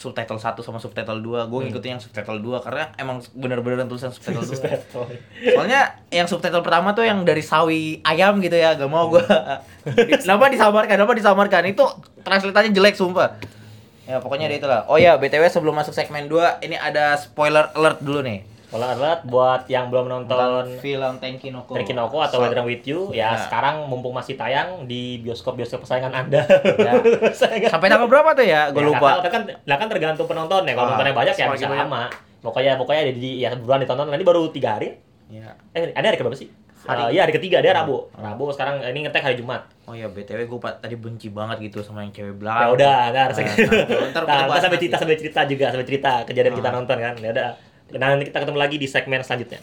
subtitle 0.00 0.40
1 0.40 0.56
sama 0.64 0.80
subtitle 0.80 1.20
2 1.20 1.52
gue 1.52 1.58
ngikutin 1.68 1.90
yang 1.92 2.00
subtitle 2.00 2.40
2 2.40 2.64
karena 2.64 2.88
emang 2.96 3.20
bener-bener 3.36 3.84
tulisan 3.84 4.08
subtitle 4.08 4.48
2 4.48 5.52
soalnya 5.52 6.00
yang 6.08 6.24
subtitle 6.24 6.64
pertama 6.64 6.96
tuh 6.96 7.04
yang 7.04 7.20
dari 7.20 7.44
sawi 7.44 8.00
ayam 8.00 8.40
gitu 8.40 8.56
ya 8.56 8.80
gak 8.80 8.88
mau 8.88 9.12
gue 9.12 9.20
kenapa 10.24 10.48
disamarkan? 10.48 10.96
Kenapa 10.96 11.12
disamarkan? 11.12 11.62
Itu 11.68 11.84
translatannya 12.24 12.72
jelek 12.72 12.96
sumpah. 12.96 13.36
Ya 14.08 14.24
pokoknya 14.24 14.48
dia 14.48 14.58
itulah. 14.58 14.88
Oh 14.88 14.96
ya 14.96 15.20
btw 15.20 15.44
sebelum 15.52 15.76
masuk 15.76 15.92
segmen 15.92 16.32
2 16.32 16.64
ini 16.64 16.80
ada 16.80 17.20
spoiler 17.20 17.68
alert 17.76 18.00
dulu 18.00 18.24
nih 18.24 18.40
Kalau 18.70 18.86
alert 18.88 19.20
buat 19.24 19.66
yang 19.66 19.90
belum 19.90 20.06
nonton 20.06 20.78
film 20.78 21.18
Tenkinoko 21.18 21.74
Tenkinoko 21.74 22.18
atau 22.20 22.38
So- 22.38 22.42
Weathering 22.44 22.64
with 22.64 22.84
You 22.84 23.10
ya 23.10 23.34
Nah. 23.34 23.42
sekarang 23.42 23.76
mumpung 23.84 24.12
masih 24.12 24.34
tayang 24.34 24.86
di 24.86 25.18
bioskop-bioskop 25.20 25.82
kesayangan 25.82 26.14
Anda. 26.16 26.46
Ya. 26.78 26.94
Sampai 27.68 27.88
tanggal 27.88 28.06
berapa 28.06 28.30
tuh 28.30 28.42
ya 28.42 28.70
gue 28.70 28.78
Ya, 28.78 28.86
lupa 28.86 29.18
Kan, 29.20 29.28
kan, 29.28 29.42
lah 29.60 29.76
kan 29.76 29.86
tergantung 29.86 30.24
penonton 30.24 30.62
ya. 30.62 30.72
Kalau 30.72 30.86
Ah, 30.86 30.90
nontonnya 30.94 31.12
banyak 31.12 31.34
ya 31.34 31.46
bisa 31.48 31.66
banyak. 31.66 31.82
lama. 31.84 32.02
Pokoknya 32.40 32.72
pokoknya 32.74 33.02
di, 33.06 33.12
di- 33.16 33.38
ya 33.38 33.50
buruan 33.52 33.78
ditonton. 33.78 34.06
Nanti 34.06 34.22
baru 34.22 34.46
tiga 34.48 34.78
hari. 34.78 34.94
ya 35.28 35.50
Eh, 35.70 35.90
ada 35.90 36.02
hari 36.04 36.16
keberapa 36.16 36.34
sih? 36.34 36.46
Hari- 36.80 37.02
Eh, 37.04 37.08
iya 37.12 37.22
hari 37.22 37.32
ketiga 37.32 37.58
dia 37.58 37.70
Rabu. 37.72 38.06
Ah. 38.12 38.30
Rabu 38.30 38.48
sekarang 38.48 38.80
ini 38.82 39.02
ngetek 39.02 39.20
hari 39.20 39.34
Jumat. 39.34 39.66
oh 39.84 39.92
ya 39.92 40.06
btw 40.06 40.46
gue 40.46 40.58
tadi 40.76 40.94
benci 40.94 41.28
banget 41.28 41.58
gitu 41.60 41.82
sama 41.82 42.00
yang 42.00 42.10
cewek 42.10 42.30
Ya 42.30 42.34
belakang 42.36 42.68
udah, 42.72 42.94
ntar, 43.10 43.28
Nah, 43.28 43.42
ntar, 44.08 44.22
nah, 44.22 44.46
kita 44.48 44.60
sampai 44.60 44.78
cerita 44.78 44.96
sampai 44.96 45.16
cerita 45.16 45.40
juga 45.44 45.66
sampai 45.68 45.82
cerita 45.84 46.12
kejadian 46.22 46.54
kita 46.54 46.68
Ah. 46.68 46.74
nonton 46.76 46.96
kan. 46.96 47.14
Ya 47.16 47.30
udah. 47.32 47.50
Nanti 47.90 48.30
kita 48.30 48.46
ketemu 48.46 48.58
lagi 48.58 48.76
di 48.78 48.86
segmen 48.86 49.26
selanjutnya. 49.26 49.58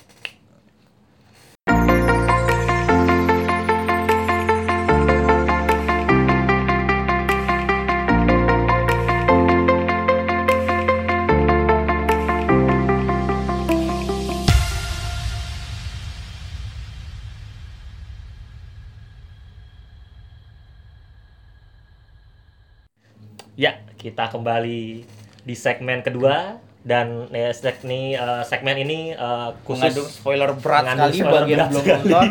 Ya, 23.57 23.81
kita 23.97 24.29
kembali 24.29 25.01
di 25.41 25.55
segmen 25.57 26.05
kedua 26.05 26.66
dan 26.87 27.27
ya, 27.29 27.51
seg- 27.51 27.83
ini, 27.83 28.15
eh, 28.15 28.43
segmen 28.47 28.79
ini 28.79 29.11
eh, 29.11 29.49
khusus 29.61 29.83
mengandung 29.83 30.07
spoiler 30.07 30.49
berat 30.55 30.83
sekali 30.87 31.13
spoiler 31.13 31.33
bagi 31.35 31.51
yang 31.51 31.67
belum 31.67 31.83
nonton 31.85 32.27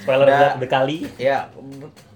spoiler 0.00 0.26
berat 0.26 0.54
berkali. 0.56 0.98
ya 1.20 1.38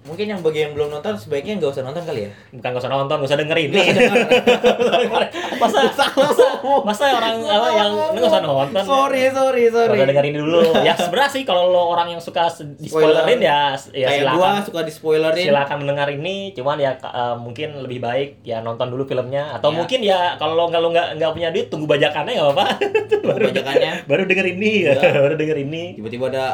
mungkin 0.02 0.26
yang 0.26 0.40
bagi 0.40 0.60
yang 0.60 0.72
belum 0.72 0.90
nonton 0.90 1.14
sebaiknya 1.14 1.56
nggak 1.56 1.70
usah 1.70 1.82
nonton 1.82 2.02
kali 2.02 2.26
ya 2.26 2.30
Bukan 2.52 2.68
gak 2.68 2.82
usah 2.82 2.90
nonton, 2.90 3.16
gak 3.16 3.28
usah 3.28 3.38
dengerin. 3.38 3.68
Nggak 3.70 3.82
usah 3.82 3.94
denger. 3.96 4.22
masa, 5.62 5.78
masa, 5.88 6.46
masa 6.82 7.04
orang 7.12 7.36
apa 7.40 7.68
yang 7.70 7.90
ini 8.10 8.18
gak 8.18 8.28
usah 8.28 8.42
nonton. 8.42 8.82
sorry 8.82 9.22
sorry 9.30 9.64
sorry 9.68 9.94
usah 9.94 10.08
dengerin 10.08 10.34
dulu. 10.36 10.60
Ya 10.82 10.92
sebenarnya 10.94 11.30
sih 11.30 11.42
kalau 11.42 11.70
lo 11.70 11.88
orang 11.88 12.10
yang 12.10 12.20
suka 12.20 12.50
di 12.74 12.86
spoilerin 12.86 13.38
ya, 13.38 13.72
ya 13.90 14.06
kayak 14.06 14.20
silakan. 14.20 14.36
gua 14.36 14.50
suka 14.60 14.80
di 14.82 14.92
spoilerin 14.92 15.46
silakan 15.48 15.76
mendengar 15.80 16.08
ini 16.08 16.36
cuman 16.52 16.76
ya 16.76 16.92
eh, 16.94 17.36
mungkin 17.36 17.68
lebih 17.78 17.98
baik 17.98 18.28
ya 18.42 18.58
nonton 18.58 18.90
dulu 18.90 19.04
filmnya 19.04 19.54
atau 19.54 19.70
Ya. 19.70 19.76
mungkin 19.78 20.00
ya 20.02 20.20
kalau 20.36 20.54
lo 20.54 20.64
nggak 20.66 20.80
lo 20.80 20.88
nggak 20.90 21.08
nggak 21.16 21.30
punya 21.32 21.48
duit 21.48 21.66
tunggu 21.66 21.86
bajakannya 21.86 22.32
nggak 22.34 22.48
apa-apa 22.50 22.66
bajakannya. 23.48 23.92
baru 24.04 24.22
denger 24.26 24.46
ini 24.50 24.72
Ya. 24.84 24.98
baru 24.98 25.34
denger 25.34 25.58
ini 25.58 25.82
tiba-tiba 25.94 26.26
ada 26.28 26.46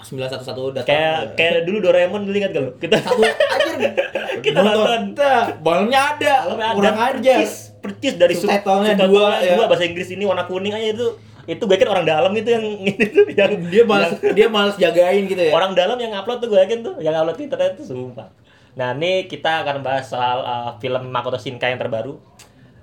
911 0.00 0.74
datang 0.74 0.86
kayak 0.86 1.18
kayak 1.34 1.62
dulu 1.62 1.78
Doraemon 1.80 2.24
dulu 2.24 2.36
ingat 2.36 2.50
gak 2.50 2.62
lo 2.62 2.70
kita 2.76 2.96
satu 2.98 3.20
anjir. 3.54 3.92
Kita 4.40 4.58
nonton. 4.60 5.00
Balonnya 5.60 6.16
ada. 6.16 6.34
Kurang 6.72 6.96
ajar. 6.96 7.44
Percis, 7.44 7.76
percis 7.78 8.14
dari 8.16 8.32
sub- 8.32 8.48
Subtitlenya 8.48 8.96
dua, 9.04 9.36
ya. 9.38 9.54
dua 9.54 9.68
bahasa 9.68 9.84
Inggris 9.84 10.08
ini 10.08 10.24
warna 10.24 10.44
kuning 10.44 10.72
aja 10.72 10.96
itu. 10.96 11.06
Itu 11.44 11.66
gue 11.66 11.76
yakin 11.76 11.88
orang 11.88 12.04
dalam 12.04 12.32
itu 12.32 12.48
yang 12.48 12.64
itu 13.04 13.20
yang 13.32 13.52
dia 13.68 13.84
malas 13.84 14.16
dia 14.32 14.48
malas 14.48 14.74
jagain 14.76 15.26
gitu 15.26 15.40
ya. 15.40 15.52
Orang 15.52 15.76
dalam 15.76 15.96
yang 15.96 16.12
upload 16.14 16.40
tuh 16.40 16.48
gue 16.48 16.58
yakin 16.58 16.80
tuh 16.80 16.94
yang 17.00 17.12
upload 17.14 17.36
internet 17.36 17.76
tuh 17.76 17.84
sumpah. 17.84 18.28
Nah 18.70 18.94
ini 18.94 19.26
kita 19.26 19.60
akan 19.60 19.82
bahas 19.82 20.08
soal 20.08 20.40
uh, 20.40 20.70
film 20.78 21.10
Makoto 21.10 21.36
Shinkai 21.36 21.74
yang 21.74 21.80
terbaru 21.80 22.16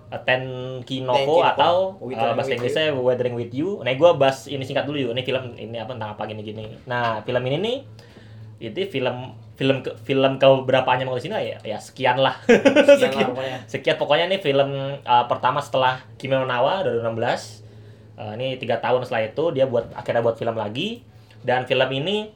Tenkinoko 0.08 1.44
Tenkinoko. 1.44 1.44
atau 1.44 1.76
uh, 2.00 2.34
bahasa 2.34 2.56
with 2.56 2.56
Inggrisnya 2.64 2.96
Weathering 2.96 3.36
with 3.36 3.52
You. 3.52 3.84
Nah 3.84 3.92
gue 3.92 4.10
bahas 4.16 4.48
ini 4.48 4.64
singkat 4.64 4.88
dulu 4.88 4.98
yuk. 4.98 5.12
Ini 5.12 5.24
film 5.28 5.44
ini 5.60 5.76
apa 5.76 5.92
tentang 5.96 6.16
apa 6.16 6.24
gini-gini. 6.24 6.80
Nah 6.88 7.20
film 7.28 7.44
ini 7.52 7.58
nih 7.60 7.78
itu 8.58 8.90
film 8.90 9.36
film 9.54 9.86
ke 9.86 9.94
film 10.02 10.42
ke 10.42 10.48
berapanya 10.66 11.06
Makoto 11.06 11.28
Shinkai 11.28 11.46
ya 11.54 11.58
ya 11.62 11.78
sekian 11.78 12.18
lah. 12.24 12.40
Sekian 12.48 13.14
lah 13.20 13.30
pokoknya. 13.36 13.58
sekian 13.68 13.96
pokoknya 14.00 14.26
ini 14.32 14.38
film 14.40 14.70
uh, 15.04 15.26
pertama 15.28 15.60
setelah 15.60 16.00
Kimi 16.16 16.40
no 16.40 16.48
Nawa 16.48 16.88
2016 16.88 17.68
Uh, 18.18 18.34
ini 18.34 18.58
tiga 18.58 18.82
tahun 18.82 19.06
setelah 19.06 19.30
itu 19.30 19.54
dia 19.54 19.70
buat 19.70 19.94
akhirnya 19.94 20.26
buat 20.26 20.42
film 20.42 20.58
lagi. 20.58 21.06
Dan 21.46 21.70
film 21.70 21.86
ini 21.94 22.34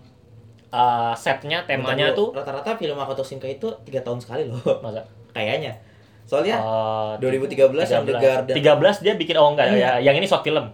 uh, 0.69 1.17
setnya 1.17 1.65
temanya 1.65 2.13
Bentar 2.13 2.21
tuh 2.21 2.29
rata-rata 2.37 2.77
film 2.77 2.93
Makoto 3.01 3.25
Shinkai 3.25 3.57
itu 3.57 3.73
tiga 3.81 4.05
tahun 4.05 4.21
sekali 4.21 4.45
loh. 4.45 4.61
Masa? 4.85 5.09
Kayaknya 5.33 5.81
soalnya 6.31 6.55
uh, 6.57 7.19
2013 7.19 7.59
yang 7.85 8.03
The 8.07 8.15
Garden 8.15 8.55
13 8.55 9.03
dia 9.03 9.13
bikin 9.13 9.35
oh 9.35 9.51
enggak 9.51 9.67
Hmm. 9.67 9.75
ya 9.77 9.91
yang 10.01 10.15
ini 10.15 10.23
short 10.23 10.41
film 10.41 10.71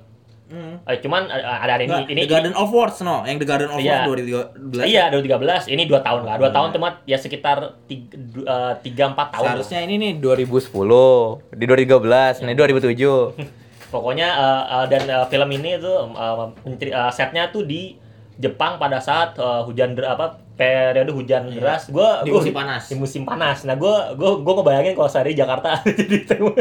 Hmm. 0.47 0.79
Eh, 0.87 1.03
cuman 1.03 1.27
uh, 1.27 1.59
ada 1.59 1.75
ada 1.75 1.83
ini 1.83 1.91
Nggak, 1.91 2.07
ini 2.07 2.21
The 2.23 2.31
Garden 2.31 2.55
of 2.55 2.71
Words 2.71 3.03
no 3.03 3.19
yang 3.21 3.35
The 3.35 3.43
Garden 3.43 3.67
of 3.67 3.83
Iya. 3.83 4.07
Words 4.07 4.23
2013 4.79 4.87
iya 4.87 5.03
2013 5.11 5.67
ini 5.67 5.83
dua 5.83 5.99
tahun 5.99 6.23
lah 6.23 6.39
dua 6.39 6.47
Oh, 6.47 6.55
tahun 6.55 6.69
iya. 6.69 6.75
cuma 6.77 6.87
ya 7.03 7.17
sekitar 7.19 7.57
tiga, 7.83 8.15
du- 8.15 8.47
uh, 8.47 8.71
tiga 8.79 9.11
empat 9.11 9.35
tahun 9.35 9.43
lah. 9.43 9.51
seharusnya 9.59 9.83
ini 9.83 9.99
nih 9.99 10.11
2010 10.15 10.71
di 11.51 11.65
2013 11.67 12.47
ini 12.47 12.53
2007 12.53 13.35
Pokoknya 13.87 14.27
uh, 14.29 14.63
uh, 14.73 14.85
dan 14.85 15.03
uh, 15.09 15.25
film 15.25 15.47
ini 15.49 15.75
tuh 15.77 16.11
uh, 16.11 16.47
uh, 16.51 17.11
setnya 17.11 17.47
tuh 17.49 17.63
di 17.63 17.99
Jepang 18.37 18.77
pada 18.77 18.97
saat 18.97 19.33
uh, 19.35 19.61
hujan 19.61 19.91
der 19.91 20.05
apa 20.07 20.37
periode 20.53 21.09
hujan 21.09 21.47
Iya. 21.47 21.57
deras. 21.57 21.89
Gua 21.89 22.21
Di 22.21 22.29
gua- 22.29 22.39
musim 22.39 22.53
panas. 22.53 22.83
Di 22.85 22.95
musim 22.95 23.23
panas. 23.23 23.57
Nah, 23.63 23.73
gua 23.73 24.13
gua 24.13 24.37
gua 24.37 24.53
ngebayangin 24.55 24.93
kalau 24.93 25.05
saya 25.07 25.25
di 25.27 25.35
Jakarta 25.35 25.81
jadi 25.83 26.17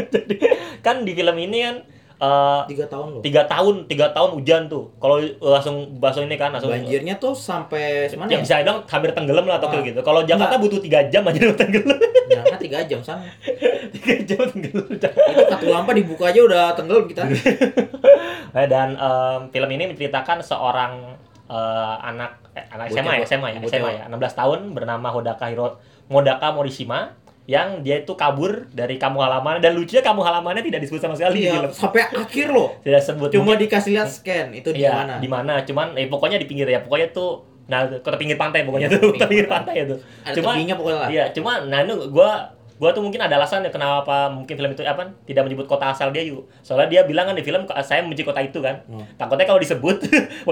jadi 0.07 0.35
kan 0.79 1.01
di 1.01 1.11
film 1.11 1.33
ini 1.35 1.57
kan 1.59 1.75
uh, 2.17 2.61
tiga 2.65 2.85
tahun 2.85 3.07
loh 3.13 3.21
tiga 3.21 3.45
tahun 3.45 3.85
tiga 3.85 4.09
tahun 4.09 4.29
hujan 4.33 4.61
tuh 4.65 4.93
kalau 4.97 5.17
langsung 5.39 5.97
langsung 5.97 6.25
ini 6.25 6.33
kan 6.35 6.49
langsung 6.49 6.69
banjirnya 6.69 7.17
tuh 7.17 7.33
sampai 7.33 8.09
mana 8.11 8.25
ya 8.27 8.35
ya? 8.35 8.41
bisa 8.41 8.53
bilang 8.59 8.79
hampir 8.83 9.09
tenggelam 9.11 9.45
lah 9.45 9.57
atau 9.57 9.69
Ah. 9.71 9.81
gitu 9.81 10.01
kalau 10.01 10.21
Jakarta 10.23 10.57
butuh 10.57 10.77
tiga 10.79 11.05
jam 11.07 11.21
aja 11.23 11.39
udah 11.43 11.57
tenggelam 11.61 11.99
Jangan 12.27 12.59
tiga 12.59 12.77
jam 12.83 12.99
sana. 12.99 13.23
tiga 13.95 14.13
jam 14.25 14.39
tenggelam 14.45 14.87
Itu 14.89 15.07
satu 15.47 15.65
lampa 15.67 15.91
dibuka 15.91 16.27
aja 16.27 16.39
udah 16.39 16.73
tenggelam 16.73 17.07
kita. 17.07 17.23
Nah, 18.47 18.65
dan 18.65 18.89
em, 18.93 19.39
film 19.49 19.69
ini 19.69 19.83
menceritakan 19.87 20.41
seorang 20.41 20.91
eh, 21.47 21.95
anak 22.01 22.31
eh, 22.51 22.65
anak 22.69 22.85
SMA 22.89 23.13
ya. 23.13 23.25
SMA 23.25 23.47
ya, 23.49 23.59
SMA 23.63 23.91
ya, 23.93 24.03
16 24.07 24.13
tahun 24.35 24.59
bernama 24.71 25.07
Hodaka 25.09 25.47
Hiro 25.47 25.79
Modaka 26.07 26.51
Morishima 26.51 27.15
yang 27.45 27.79
dia 27.79 28.03
itu 28.03 28.11
kabur 28.13 28.67
dari 28.69 28.95
kampung 28.95 29.23
halaman 29.23 29.57
dan 29.57 29.71
lucunya 29.71 30.03
kampung 30.03 30.23
halamannya 30.23 30.59
tidak 30.61 30.83
disebut 30.83 30.99
sama 30.99 31.15
sekali 31.15 31.41
di 31.41 31.47
Iya, 31.47 31.63
film. 31.63 31.71
sampai 31.71 32.03
akhir 32.03 32.47
loh. 32.51 32.75
Tidak 32.83 32.99
sebut. 32.99 33.31
Cuma 33.31 33.55
Mungkin- 33.55 33.63
dikasih 33.63 33.91
lihat 33.95 34.09
scan 34.11 34.51
itu 34.51 34.69
di 34.69 34.83
Iya, 34.83 34.91
mana. 34.93 35.13
Di 35.15 35.29
mana? 35.31 35.53
Cuman 35.63 35.95
eh 35.95 36.11
pokoknya 36.11 36.35
di 36.35 36.43
pinggir 36.43 36.67
ya. 36.67 36.83
Pokoknya 36.83 37.07
tuh 37.09 37.47
nah 37.71 37.87
ke 37.87 38.03
pinggir 38.15 38.35
pantai 38.35 38.63
pokoknya 38.63 38.87
Iya, 38.87 38.99
tuh, 38.99 39.11
pinggir 39.11 39.27
pinggir 39.27 39.47
pantai. 39.47 39.75
itu. 39.81 39.95
Ada 40.23 40.35
Cuma 40.35 40.51
pokoknya 40.59 40.75
lah. 40.75 41.07
Iya, 41.07 41.25
cuma 41.31 41.51
nah 41.63 41.79
itu 41.81 41.95
gua 42.09 42.31
gua 42.75 42.89
tuh 42.91 42.99
mungkin 42.99 43.17
ada 43.17 43.33
alasan 43.33 43.63
ya 43.63 43.71
kenapa 43.71 44.27
mungkin 44.27 44.53
film 44.53 44.71
itu 44.71 44.83
apa 44.83 45.07
tidak 45.23 45.47
menyebut 45.47 45.65
kota 45.65 45.87
asal 45.87 46.11
dia 46.11 46.27
yuk. 46.27 46.43
Soalnya 46.59 46.91
dia 46.91 47.01
bilang 47.03 47.25
kan 47.25 47.35
di 47.35 47.43
film 47.43 47.63
saya 47.79 48.03
membenci 48.03 48.27
kota 48.27 48.43
itu 48.43 48.59
kan. 48.59 48.83
Hmm. 48.85 49.07
Takutnya 49.15 49.47
kalau 49.47 49.63
disebut 49.63 50.03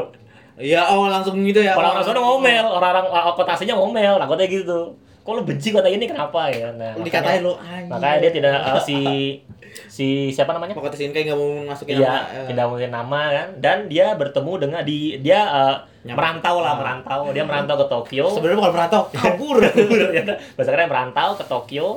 Iya, 0.55 0.87
oh 0.87 1.05
langsung 1.05 1.35
gitu 1.41 1.59
ya. 1.59 1.75
orang-orang 1.75 2.05
sana 2.05 2.17
ngomel, 2.17 2.63
orang-orang 2.63 3.05
kota 3.33 3.51
aslinya 3.51 3.75
ngomel, 3.75 4.15
takutnya 4.15 4.47
gitu. 4.47 4.79
Kok 5.19 5.31
lu 5.31 5.43
benci 5.43 5.69
kota 5.69 5.85
ini 5.85 6.05
kenapa 6.05 6.47
ya? 6.47 6.69
Nah, 6.71 6.95
Dikatain 6.95 7.41
lu 7.41 7.51
anjing. 7.55 7.89
makanya 7.89 8.17
dia 8.19 8.31
tidak 8.31 8.55
uh, 8.57 8.77
si 8.77 8.97
si 9.87 10.07
siapa 10.29 10.53
namanya? 10.53 10.71
Makoto 10.71 10.93
Shinkai 10.93 11.25
nggak 11.25 11.35
mau 11.35 11.65
masukin 11.65 11.97
Iya, 11.97 12.07
nama. 12.07 12.29
eh. 12.31 12.45
tidak 12.47 12.65
mungkin 12.69 12.89
nama 12.89 13.21
kan. 13.29 13.47
Dan 13.57 13.77
dia 13.85 14.13
bertemu 14.13 14.51
dengan 14.61 14.81
di 14.81 14.99
dia 15.19 15.39
uh, 15.43 15.75
Nyampe. 16.03 16.15
merantau 16.15 16.55
lah, 16.61 16.71
Ah. 16.71 16.77
merantau. 16.77 17.19
Dia 17.33 17.43
merantau 17.43 17.75
ke 17.75 17.85
Tokyo. 17.89 18.25
Sebenarnya 18.29 18.57
bukan 18.57 18.71
merantau, 18.71 19.01
kabur. 19.17 19.57
Ya, 20.13 20.23
Bahasa 20.53 20.69
kerennya 20.69 20.87
merantau 20.87 21.29
ke 21.33 21.43
Tokyo 21.43 21.87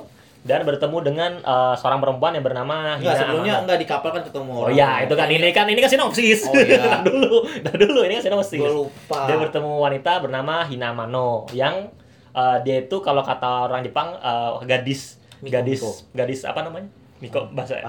dan 0.49 0.64
bertemu 0.64 0.97
dengan 1.05 1.31
uh, 1.40 1.76
seorang 1.76 2.00
perempuan 2.00 2.33
yang 2.33 2.40
bernama 2.40 2.97
Enggak, 2.97 3.05
Hina 3.05 3.21
sebelumnya 3.21 3.52
Amano. 3.52 3.62
enggak 3.62 3.78
di 3.78 3.87
kapal 3.87 4.11
kan 4.11 4.23
ketemu 4.25 4.49
Oh 4.49 4.61
orang. 4.64 4.73
iya, 4.73 4.90
itu 5.05 5.14
kan 5.14 5.28
ini 5.28 5.49
kan 5.52 5.67
ini 5.69 5.78
kan 5.78 5.90
sinopsis. 5.90 6.40
Oh, 6.43 6.57
iya. 6.57 6.81
Ntar 6.88 7.05
dulu, 7.05 7.37
ntar 7.61 7.75
dulu 7.76 7.99
ini 8.02 8.12
kan 8.14 8.25
sinopsis. 8.25 8.57
Gua 8.57 8.73
lupa. 8.75 9.19
Dia 9.25 9.37
bertemu 9.37 9.71
wanita 9.76 10.12
bernama 10.19 10.55
Hinamano 10.64 11.28
yang 11.52 11.93
uh, 12.31 12.57
dia 12.59 12.81
itu 12.81 12.97
kalau 12.99 13.21
kata 13.21 13.69
orang 13.69 13.85
Jepang 13.85 14.17
uh, 14.17 14.57
gadis 14.62 15.21
Miko, 15.38 15.52
gadis 15.52 15.78
Miko. 15.78 15.90
gadis 16.14 16.40
apa 16.43 16.61
namanya? 16.61 16.88
Miko 17.19 17.45
bahasa 17.52 17.76
Eh, 17.76 17.85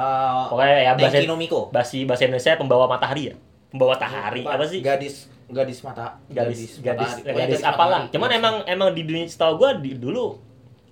Pokoknya 0.46 0.76
ya 0.82 0.92
bahasa 0.94 1.18
Miko. 1.34 1.60
bahasa 1.70 1.96
bahasa 2.04 2.24
Indonesia 2.24 2.54
pembawa 2.54 2.86
matahari 2.86 3.24
ya. 3.26 3.36
Pembawa 3.70 3.96
matahari 3.96 4.44
apa 4.44 4.66
sih? 4.66 4.82
Gadis 4.82 5.32
gadis 5.48 5.82
mata 5.82 6.14
gadis 6.28 6.78
gadis 6.78 6.78
matahari. 6.78 6.84
gadis, 6.84 7.12
Pokoknya 7.24 7.48
gadis 7.48 7.62
apalah 7.64 8.02
cuman 8.06 8.30
emang 8.32 8.56
emang 8.66 8.90
di 8.92 9.02
dunia 9.02 9.26
setahu 9.26 9.58
gua 9.58 9.74
di 9.76 9.96
dulu 9.96 10.38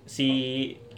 si 0.02 0.26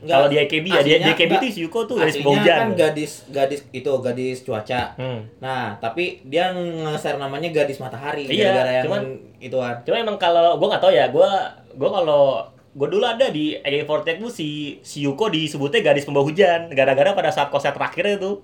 Kalau 0.02 0.26
di 0.26 0.36
AKB 0.38 0.66
ya, 0.66 0.80
di, 0.80 0.88
di 0.88 0.92
aslinya 0.96 1.12
AKB 1.12 1.32
itu 1.34 1.46
si 1.50 1.60
Yuko 1.62 1.80
tuh 1.84 1.96
gadis 1.96 2.16
hujan. 2.18 2.58
kan 2.58 2.68
gadis 2.72 3.12
gadis 3.26 3.60
itu 3.70 3.90
gadis 3.98 4.38
cuaca. 4.40 4.82
Hmm. 4.94 5.20
Nah, 5.38 5.76
tapi 5.76 6.20
dia 6.22 6.50
nge-share 6.50 7.16
namanya 7.16 7.48
gadis 7.50 7.76
matahari 7.76 8.24
Iya, 8.24 8.48
gara-gara 8.48 8.70
yang 8.72 8.84
cuman- 8.86 9.08
ituan. 9.38 9.74
Cuma 9.82 9.96
emang 9.96 10.16
kalau 10.16 10.56
gua 10.56 10.68
nggak 10.70 10.82
tahu 10.82 10.92
ya, 10.92 11.06
gua 11.08 11.28
gua 11.72 11.90
kalau 11.94 12.22
gua 12.70 12.88
dulu 12.88 13.02
ada 13.02 13.28
di 13.28 13.56
AK48 13.56 14.20
tuh 14.20 14.30
si 14.30 14.48
si 14.80 15.02
Yuko 15.02 15.26
disebutnya 15.26 15.82
gadis 15.82 16.02
pembawa 16.02 16.24
hujan 16.24 16.70
gara-gara 16.70 17.12
pada 17.12 17.28
saat 17.28 17.48
konser 17.48 17.70
terakhirnya 17.70 18.16
tuh 18.16 18.40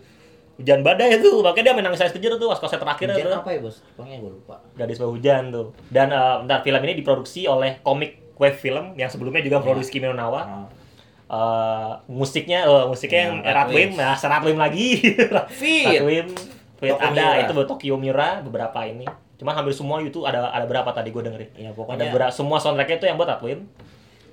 hujan 0.56 0.80
badai 0.80 1.16
itu 1.16 1.30
makanya 1.38 1.62
dia 1.62 1.72
main 1.74 1.84
nangis 1.84 2.00
kejer 2.02 2.32
tuh 2.34 2.48
pas 2.48 2.56
konser 2.56 2.76
terakhirnya 2.76 3.12
Hujan 3.14 3.28
tuh 3.28 3.38
apa 3.38 3.50
ya, 3.50 3.60
Bos? 3.60 3.76
Pokoknya 3.92 4.18
gue 4.18 4.32
lupa. 4.32 4.56
gadis 4.72 4.96
pembawa 4.96 5.12
hujan 5.14 5.42
tuh 5.48 5.66
dan 5.88 6.08
eh, 6.08 6.34
bentar 6.40 6.58
film 6.60 6.80
ini 6.80 6.94
diproduksi 6.96 7.44
oleh 7.44 7.76
komik 7.80 8.12
web 8.34 8.52
film 8.54 8.92
yang 8.94 9.06
sebelumnya 9.06 9.40
juga 9.40 9.60
produksi 9.60 9.88
Kimi 9.90 10.04
no 10.06 10.12
Nawa 10.12 10.42
Nah, 10.42 10.66
Eh, 11.26 11.90
musiknya 12.06 12.62
eh, 12.62 12.84
musiknya 12.86 13.18
Ya, 13.18 13.26
yang 13.26 13.36
Rat 13.40 13.54
Ratwim 13.66 13.90
Wim. 13.90 13.90
nah 13.96 14.14
Ratwim 14.14 14.56
lagi. 14.56 14.88
Ratwim 15.34 16.26
Fit 16.76 16.92
Tokyo 16.92 17.02
ada 17.02 17.10
Miura. 17.10 17.42
itu 17.42 17.52
Tokyo 17.66 17.94
Miura 17.96 18.28
beberapa 18.40 18.78
ini 18.82 19.06
cuman 19.34 19.52
hampir 19.52 19.72
semua 19.72 19.98
itu 19.98 20.22
ada 20.22 20.48
ada 20.48 20.64
berapa 20.64 20.86
tadi 20.88 21.08
gue 21.08 21.20
dengerin 21.20 21.50
Ya, 21.54 21.68
ada 21.68 21.74
pokoknya 21.74 22.08
berapa 22.08 22.30
semua 22.30 22.56
soundtracknya 22.56 22.96
itu 22.96 23.06
yang 23.06 23.16
buat 23.16 23.28
Ratwim 23.28 23.66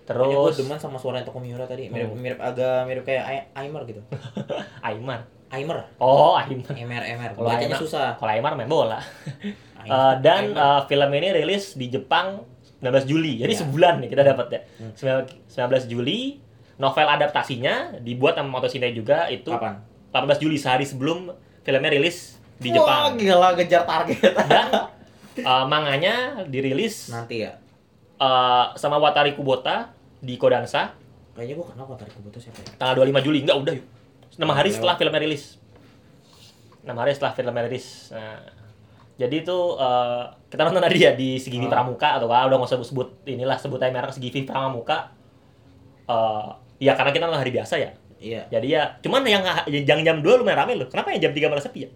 Pokoknya 0.05 0.21
gue 0.29 0.43
terus 0.45 0.55
demen 0.59 0.77
sama 0.77 0.95
suara 0.97 1.19
Toko 1.21 1.39
Miura 1.39 1.63
tadi, 1.63 1.87
mirip 1.87 2.07
Hmm. 2.07 2.19
mirip 2.19 2.37
agak 2.37 2.83
mirip 2.83 3.03
kayak 3.03 3.23
Ai- 3.23 3.47
Aimer 3.57 3.83
gitu. 3.85 4.03
Aiman 4.83 5.23
Aimer, 5.49 5.79
oh 5.97 6.35
Aiman 6.35 6.61
Emer 6.69 7.03
Emer. 7.05 7.31
Kalau 7.31 7.47
Bacanya 7.47 7.67
Aimer- 7.69 7.79
susah. 7.79 8.07
kalau 8.13 8.31
Aiman 8.31 8.53
main 8.53 8.67
bola 8.67 8.99
Aimer. 9.79 9.87
Eh, 9.87 10.13
dan 10.19 10.43
Aimer. 10.51 10.59
eh, 10.59 10.81
film 10.85 11.09
ini 11.15 11.27
rilis 11.33 11.73
di 11.73 11.87
Jepang 11.87 12.43
19 12.77 13.07
Juli 13.07 13.39
jadi 13.39 13.49
Iya. 13.49 13.61
sebulan 13.61 13.93
nih 13.97 14.09
kita 14.09 14.23
dapat 14.25 14.47
ya 14.49 14.59
Hmm. 14.77 14.91
19 15.47 15.87
Juli 15.87 16.37
novel 16.83 17.07
adaptasinya 17.07 17.73
dibuat 17.97 18.35
sama 18.35 18.51
Motoshinkai 18.53 18.91
juga 18.91 19.25
itu 19.27 19.47
kapan? 19.47 19.79
18 20.11 20.35
Juli 20.37 20.57
sehari 20.57 20.83
sebelum 20.83 21.31
filmnya 21.61 21.89
rilis 21.89 22.35
di 22.55 22.69
Wah, 22.69 22.75
Jepang 22.77 23.03
gila 23.15 23.49
ngejar 23.53 23.83
target. 23.83 24.19
dan 24.45 24.67
uh, 25.41 25.65
manganya 25.65 26.15
dirilis 26.45 27.07
Nanti 27.09 27.41
ya. 27.41 27.55
uh, 28.17 28.69
sama 28.73 28.97
Watari 28.97 29.33
Kubota 29.33 29.89
di 30.19 30.35
Kodansha 30.35 30.93
Kayaknya 31.33 31.55
gue 31.55 31.65
kenal 31.65 31.85
Watari 31.87 32.11
Kuboto 32.11 32.37
siapa 32.37 32.59
ya? 32.59 32.69
tanggal 32.77 33.01
25 33.01 33.25
Juli 33.25 33.39
enggak 33.41 33.57
udah 33.57 33.73
yuk 33.73 33.87
6 34.33 34.43
hari 34.45 34.65
Lewat. 34.65 34.75
setelah 34.75 34.95
filmnya 34.95 35.21
rilis 35.21 35.43
6 36.81 36.93
hari 36.93 37.11
setelah 37.11 37.33
filmnya 37.33 37.63
rilis 37.63 37.87
nah 38.09 38.37
jadi 39.13 39.35
itu 39.39 39.57
uh, 39.73 40.25
kita 40.47 40.61
nonton 40.63 40.81
tadi 40.81 40.97
ya 40.99 41.13
di 41.13 41.37
Sigivi 41.37 41.65
Oh. 41.65 41.71
Pramuka 41.71 42.17
atau 42.17 42.25
apa 42.27 42.45
udah 42.45 42.57
nggak 42.57 42.69
usah 42.69 42.81
sebut 42.81 43.13
inilah 43.25 43.57
sebut 43.57 43.77
aja 43.77 43.89
merek 43.89 44.09
Sigivi 44.11 44.41
Pramuka 44.43 45.09
uh, 46.05 46.53
ya 46.83 46.93
karena 46.93 47.11
kita 47.11 47.25
hari 47.31 47.51
biasa 47.51 47.75
ya 47.79 47.91
Iya. 48.19 48.47
jadi 48.47 48.67
ya 48.69 48.83
cuman 48.99 49.23
yang 49.23 49.43
yang 49.67 49.99
jam 49.99 50.17
2 50.19 50.39
lumayan 50.39 50.63
rame 50.63 50.75
loh 50.75 50.87
kenapa 50.87 51.11
yang 51.11 51.27
jam 51.27 51.33
3 51.33 51.47
malah 51.47 51.59
sepi 51.59 51.79
ya 51.83 51.91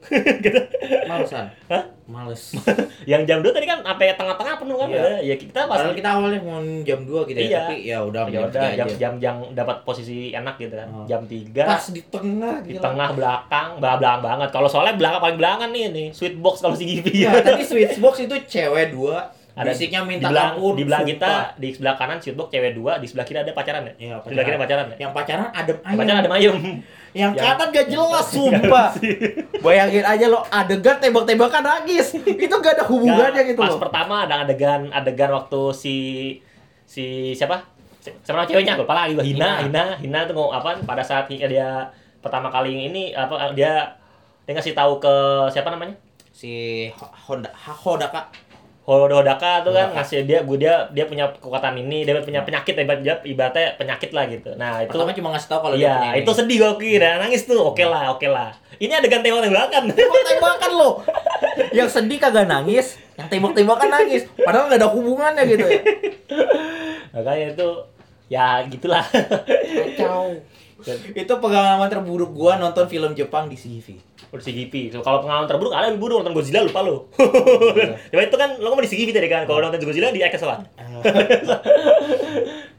gitu. 0.40 0.56
Malesan. 1.04 1.52
Hah? 1.68 1.84
Males. 2.08 2.56
yang 3.10 3.22
jam 3.22 3.44
2 3.44 3.52
tadi 3.52 3.68
kan 3.68 3.84
sampai 3.84 4.16
tengah-tengah 4.16 4.56
penuh 4.56 4.76
kan 4.76 4.88
Iya. 4.88 5.20
ya 5.22 5.34
kita 5.36 5.68
pas 5.68 5.76
Padahal 5.76 5.92
kita 5.92 6.08
awalnya 6.10 6.40
mau 6.40 6.56
jam 6.82 7.00
2 7.04 7.28
gitu 7.28 7.36
ya, 7.36 7.44
Iya. 7.44 7.58
tapi 7.60 7.76
ya 7.84 7.98
udah 8.02 8.22
ya 8.24 8.32
jam 8.32 8.42
udah 8.42 8.60
tiga 8.64 8.76
jam 8.76 8.88
jam 8.96 9.12
jam 9.20 9.34
dapat 9.52 9.76
posisi 9.84 10.32
enak 10.32 10.56
gitu 10.56 10.72
kan 10.72 10.88
Oh. 10.88 11.04
jam 11.04 11.20
3 11.22 11.62
Pas 11.68 11.84
di 11.86 12.00
tengah 12.02 12.56
di 12.60 12.72
gila. 12.74 12.82
tengah 12.82 13.08
belakang 13.12 13.68
belakang 13.76 14.18
banget 14.20 14.48
kalau 14.48 14.68
soalnya 14.68 14.96
belakang 14.96 15.20
paling 15.20 15.38
belakang 15.38 15.70
nih 15.70 15.84
nih 15.88 16.08
sweet 16.10 16.36
box 16.36 16.60
kalau 16.60 16.72
si 16.72 16.84
Givi 16.88 17.20
Ya, 17.20 17.36
tadi 17.36 17.60
Switchbox 17.70 18.14
itu 18.20 18.36
cewek 18.48 18.90
dua, 18.90 19.28
ada 19.52 19.66
bisiknya 19.68 20.00
di 20.00 20.08
minta 20.08 20.26
belah, 20.26 20.48
ampun. 20.52 20.72
di 20.72 20.82
belah 20.82 21.00
sumpah. 21.00 21.10
kita 21.12 21.30
di 21.56 21.68
sebelah 21.70 21.94
kanan 21.94 22.18
sweet 22.18 22.34
box 22.34 22.48
cewek 22.48 22.72
dua 22.72 22.92
di 22.94 23.06
sebelah 23.06 23.24
kiri 23.24 23.38
ada 23.38 23.50
pacaran 23.50 23.82
ya 23.82 23.92
Iya, 23.92 24.14
di 24.16 24.24
sebelah 24.24 24.44
kiri 24.44 24.56
pacaran 24.56 24.84
ya 24.84 24.96
Yang 24.98 25.12
pacaran 25.12 25.48
adem 25.50 25.76
ayem. 25.80 25.96
pacaran 25.96 26.18
ada 26.18 26.28
mayem 26.28 26.54
Yang 27.10 27.32
Yang- 27.32 27.34
kanan 27.36 27.68
gak 27.70 27.86
jelas 27.88 28.26
sumpah. 28.28 28.88
Bayangin 29.64 30.04
aja 30.04 30.24
lo 30.26 30.40
adegan 30.44 30.96
tembak-tembakan 30.96 31.62
nangis. 31.62 32.06
itu 32.16 32.54
gak 32.54 32.72
ada 32.72 32.84
hubungannya 32.84 33.42
gitu 33.44 33.58
pas 33.58 33.68
loh. 33.68 33.80
pertama 33.80 34.14
ada 34.22 34.34
adegan 34.40 34.86
adegan 34.88 35.30
waktu 35.30 35.60
si 35.72 35.96
si 36.84 37.04
siapa 37.32 37.66
Si- 37.98 38.16
siapa 38.18 38.32
nama 38.34 38.46
ceweknya 38.46 38.74
lupa 38.76 38.94
lagi 38.94 39.12
gua 39.12 39.20
Hina 39.20 39.50
Hina 39.62 39.84
Hina 39.96 40.24
tuh 40.24 40.32
ngomong 40.32 40.54
apa 40.54 40.72
pada 40.80 41.00
saat 41.00 41.28
dia 41.28 41.84
pertama 42.18 42.48
kali 42.48 42.72
ini 42.86 43.12
apa 43.12 43.52
dia 43.52 43.92
dia 44.42 44.52
ngasih 44.52 44.72
tahu 44.72 44.96
ke 44.96 45.14
siapa 45.48 45.68
namanya 45.68 45.92
Si 46.30 46.48
Ho- 46.90 47.12
Honda 47.26 47.52
Ha- 47.52 47.76
Hodaka. 47.76 48.32
Hodaka 48.90 49.62
tuh 49.62 49.70
kan 49.70 49.94
ngasih 49.94 50.26
dia 50.26 50.42
gue 50.42 50.56
dia 50.58 50.90
dia 50.90 51.04
punya 51.06 51.30
kekuatan 51.30 51.78
ini 51.78 52.02
dia 52.02 52.18
punya 52.18 52.42
penyakit 52.42 52.74
ibarat 52.74 53.22
ibaratnya 53.22 53.66
penyakit 53.78 54.10
lah 54.10 54.24
gitu 54.26 54.50
nah 54.58 54.82
itu 54.82 54.90
Pertama 54.90 55.14
cuma 55.14 55.28
ngasih 55.36 55.48
tahu 55.48 55.60
kalau 55.62 55.76
dia 55.78 55.94
punya 55.94 56.10
iya 56.10 56.12
ini. 56.18 56.20
itu 56.26 56.30
sedih 56.34 56.56
gue 56.58 56.72
kira 56.82 57.10
nangis 57.22 57.46
tuh 57.46 57.60
oke 57.60 57.84
lah 57.86 58.10
oke 58.10 58.26
lah 58.26 58.50
ini 58.80 58.96
adegan 58.96 59.20
tembak 59.20 59.44
tembakan 59.44 59.82
tembak-tembakan 59.92 60.70
lo. 60.72 60.90
Yang 61.76 62.00
sedih 62.00 62.16
kagak 62.16 62.48
nangis, 62.48 62.96
yang 63.20 63.28
tembak-tembakan 63.28 63.92
nangis. 63.92 64.24
Padahal 64.40 64.72
gak 64.72 64.80
ada 64.80 64.88
hubungannya 64.88 65.44
gitu 65.44 65.64
ya. 65.68 65.80
makanya 67.10 67.46
itu 67.52 67.68
ya 68.32 68.62
gitulah 68.70 69.04
Kacau. 69.04 70.32
itu 71.12 71.28
pengalaman 71.28 71.92
terburuk 71.92 72.32
gua 72.32 72.56
nonton 72.56 72.88
film 72.88 73.12
Jepang 73.12 73.52
di 73.52 73.60
CGV. 73.60 74.00
Udah 74.30 74.44
CGV 74.46 74.94
so, 74.94 75.02
kalau 75.02 75.26
pengalaman 75.26 75.50
terburuk 75.50 75.74
ada 75.74 75.90
lebih 75.90 76.06
buruk 76.06 76.16
nonton 76.22 76.38
Godzilla 76.38 76.62
lupa 76.62 76.86
lo 76.86 77.10
coba 78.14 78.22
itu 78.22 78.36
kan 78.38 78.50
lo 78.62 78.66
ngomong 78.70 78.84
di 78.86 78.90
CGV 78.90 79.10
tadi 79.10 79.28
kan 79.28 79.42
kalau 79.44 79.58
nonton 79.58 79.82
Godzilla 79.82 80.14
di 80.14 80.22
XS 80.22 80.46
lah 80.46 80.62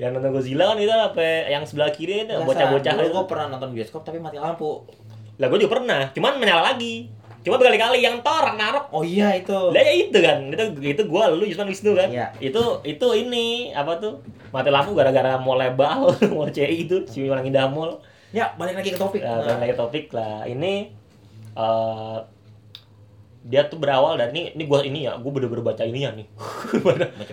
yang 0.01 0.17
nonton 0.17 0.31
Godzilla 0.33 0.73
kan 0.73 0.77
itu 0.81 0.89
apa 0.89 1.21
yang 1.45 1.63
sebelah 1.67 1.93
kiri 1.93 2.25
itu 2.25 2.33
bocah-bocah 2.33 2.91
itu. 2.97 3.13
gua 3.13 3.25
pernah 3.29 3.45
nonton 3.53 3.69
bioskop 3.77 4.01
tapi 4.01 4.17
mati 4.17 4.41
lampu. 4.41 4.81
lah 5.37 5.49
gue 5.49 5.57
juga 5.57 5.77
pernah 5.77 6.09
cuman 6.13 6.37
menyala 6.37 6.73
lagi. 6.73 7.09
Cuma 7.41 7.57
berkali-kali 7.57 8.05
yang 8.05 8.21
Thor 8.21 8.45
Ragnarok. 8.45 8.93
Oh 8.93 9.01
iya 9.01 9.33
itu. 9.33 9.73
lah 9.73 9.81
ya 9.81 9.93
itu 9.97 10.17
kan 10.21 10.37
itu 10.53 10.63
itu 10.85 11.01
gue 11.01 11.23
lu 11.33 11.45
Yusman 11.49 11.69
Wisnu 11.73 11.97
kan. 11.97 12.09
Iya. 12.13 12.29
itu 12.37 12.61
itu 12.85 13.07
ini 13.17 13.73
apa 13.73 13.97
tuh 13.97 14.21
mati 14.53 14.69
lampu 14.69 14.93
gara-gara 14.93 15.41
mau 15.41 15.57
lebal 15.57 16.13
mau 16.37 16.45
CI 16.45 16.85
itu 16.85 17.01
si 17.09 17.25
orang 17.25 17.45
indah 17.49 17.65
mall. 17.73 17.97
Ya, 18.31 18.53
balik 18.55 18.79
lagi 18.79 18.95
ke 18.95 18.99
topik. 19.01 19.25
Nah, 19.25 19.43
balik 19.43 19.59
lagi 19.59 19.75
topik 19.75 20.05
lah. 20.15 20.47
Ini 20.47 21.00
eh 21.53 22.17
dia 23.41 23.65
tuh 23.65 23.75
berawal 23.75 24.15
dari 24.15 24.29
ini 24.31 24.41
ini 24.53 24.63
gua 24.63 24.79
ini 24.81 24.99
ya, 25.03 25.17
gua 25.17 25.31
bener-bener 25.33 25.65
baca 25.65 25.81
ini 25.81 26.05
ya 26.05 26.13
nih. 26.13 26.27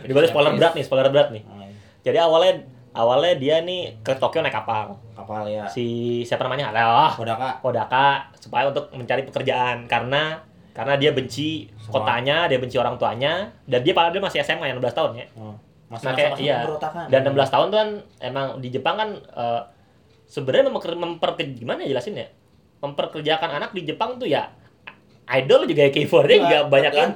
Ini 0.02 0.12
baca 0.12 0.26
spoiler 0.26 0.52
berat 0.57 0.72
nih, 0.72 0.85
spoiler 0.85 1.09
berat 1.09 1.28
nih. 1.31 1.42
Nah, 1.44 1.68
Jadi 2.00 2.16
awalnya 2.16 2.52
awalnya 2.90 3.37
dia 3.37 3.61
nih 3.61 4.00
ke 4.00 4.16
Tokyo 4.16 4.40
naik 4.40 4.54
kapal. 4.54 4.96
kapal 5.12 5.44
ya. 5.44 5.68
Si 5.68 5.85
siapa 6.24 6.42
namanya? 6.42 6.72
Ada 6.72 7.12
Kodaka. 7.12 7.48
Kodaka 7.61 8.07
supaya 8.35 8.64
untuk 8.66 8.88
mencari 8.90 9.22
pekerjaan 9.22 9.85
karena 9.85 10.40
karena 10.72 10.94
dia 10.94 11.11
benci 11.11 11.66
Sama- 11.76 12.00
kotanya, 12.00 12.46
dia 12.46 12.57
benci 12.57 12.78
orang 12.78 12.94
tuanya 12.96 13.50
dan 13.66 13.83
dia 13.83 13.92
padahal 13.92 14.14
dia 14.14 14.22
masih 14.22 14.38
SMA 14.40 14.64
yang 14.64 14.78
16 14.78 14.94
tahun 14.94 15.12
ya. 15.12 15.26
Oh, 15.35 15.52
Masih 15.88 16.04
Nah, 16.04 16.14
kayak- 16.14 16.38
iya. 16.38 16.57
Dan 17.09 17.20
16 17.26 17.50
tahun 17.50 17.66
tuh 17.68 17.78
kan 17.78 17.90
emang 18.22 18.46
di 18.61 18.68
Jepang 18.70 18.96
kan 18.96 19.11
eh, 19.12 19.62
sebenarnya 20.24 20.70
memper, 20.70 20.92
memperke 20.94 21.44
gimana 21.50 21.83
ya 21.83 21.92
jelasin 21.92 22.16
ya? 22.16 22.28
Memperkerjakan 22.79 23.51
anak 23.53 23.71
di 23.73 23.83
Jepang 23.83 24.17
tuh 24.17 24.27
ya 24.27 24.47
idol 25.29 25.69
juga 25.69 25.85
kayak 25.85 25.93
keyboardnya 25.93 26.38
juga 26.41 26.59
banyak 26.67 26.88
kan. 26.91 27.09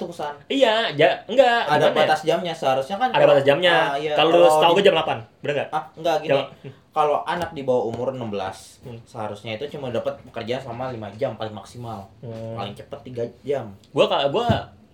Iya, 0.44 0.92
ja, 0.92 1.08
enggak 1.24 1.58
Ada 1.64 1.72
gimana 1.80 1.88
ya? 1.88 1.96
batas 1.96 2.20
jamnya 2.22 2.52
seharusnya 2.52 2.96
kan. 2.98 3.08
Ada 3.08 3.16
kalau- 3.16 3.30
batas 3.32 3.44
jamnya. 3.46 3.72
Ah, 3.72 3.96
iya, 3.96 4.12
Kalau 4.12 4.30
lu 4.34 4.44
setahu 4.46 4.72
gue 4.76 4.84
jam 4.84 4.92
8. 4.94 5.18
Bener 5.40 5.52
enggak? 5.54 5.68
Ah, 5.70 5.84
enggak 5.96 6.16
gini. 6.20 6.28
Jam- 6.30 6.50
Kalau 6.92 7.24
anak 7.24 7.56
di 7.56 7.64
bawah 7.64 7.88
umur 7.88 8.12
16, 8.12 8.84
Hmm. 8.84 9.00
seharusnya 9.02 9.56
itu 9.56 9.64
cuma 9.70 9.88
dapat 9.88 10.20
pekerjaan 10.22 10.60
selama 10.60 10.92
5 10.92 11.08
jam 11.16 11.32
paling 11.32 11.56
maksimal. 11.56 12.04
Hmm. 12.20 12.52
Paling 12.52 12.76
cepet 12.76 12.98
3 13.02 13.24
jam. 13.40 13.72
Gua 13.88 14.04
gua 14.28 14.44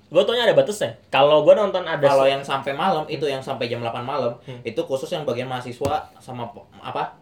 gua 0.07 0.23
taunya 0.23 0.47
ada 0.47 0.55
batasnya. 0.55 0.95
Kalau 1.09 1.43
gua 1.43 1.59
nonton 1.59 1.83
ada 1.83 1.99
Kalau 2.01 2.23
yang 2.23 2.39
sampai 2.41 2.71
malam 2.73 3.03
itu 3.05 3.27
yang 3.27 3.43
sampai 3.43 3.67
jam 3.67 3.83
8 3.83 3.99
malam, 4.01 4.31
Hmm. 4.41 4.63
itu 4.63 4.79
khusus 4.81 5.11
yang 5.11 5.27
bagian 5.27 5.51
mahasiswa 5.51 6.07
sama 6.17 6.47
apa? 6.79 7.19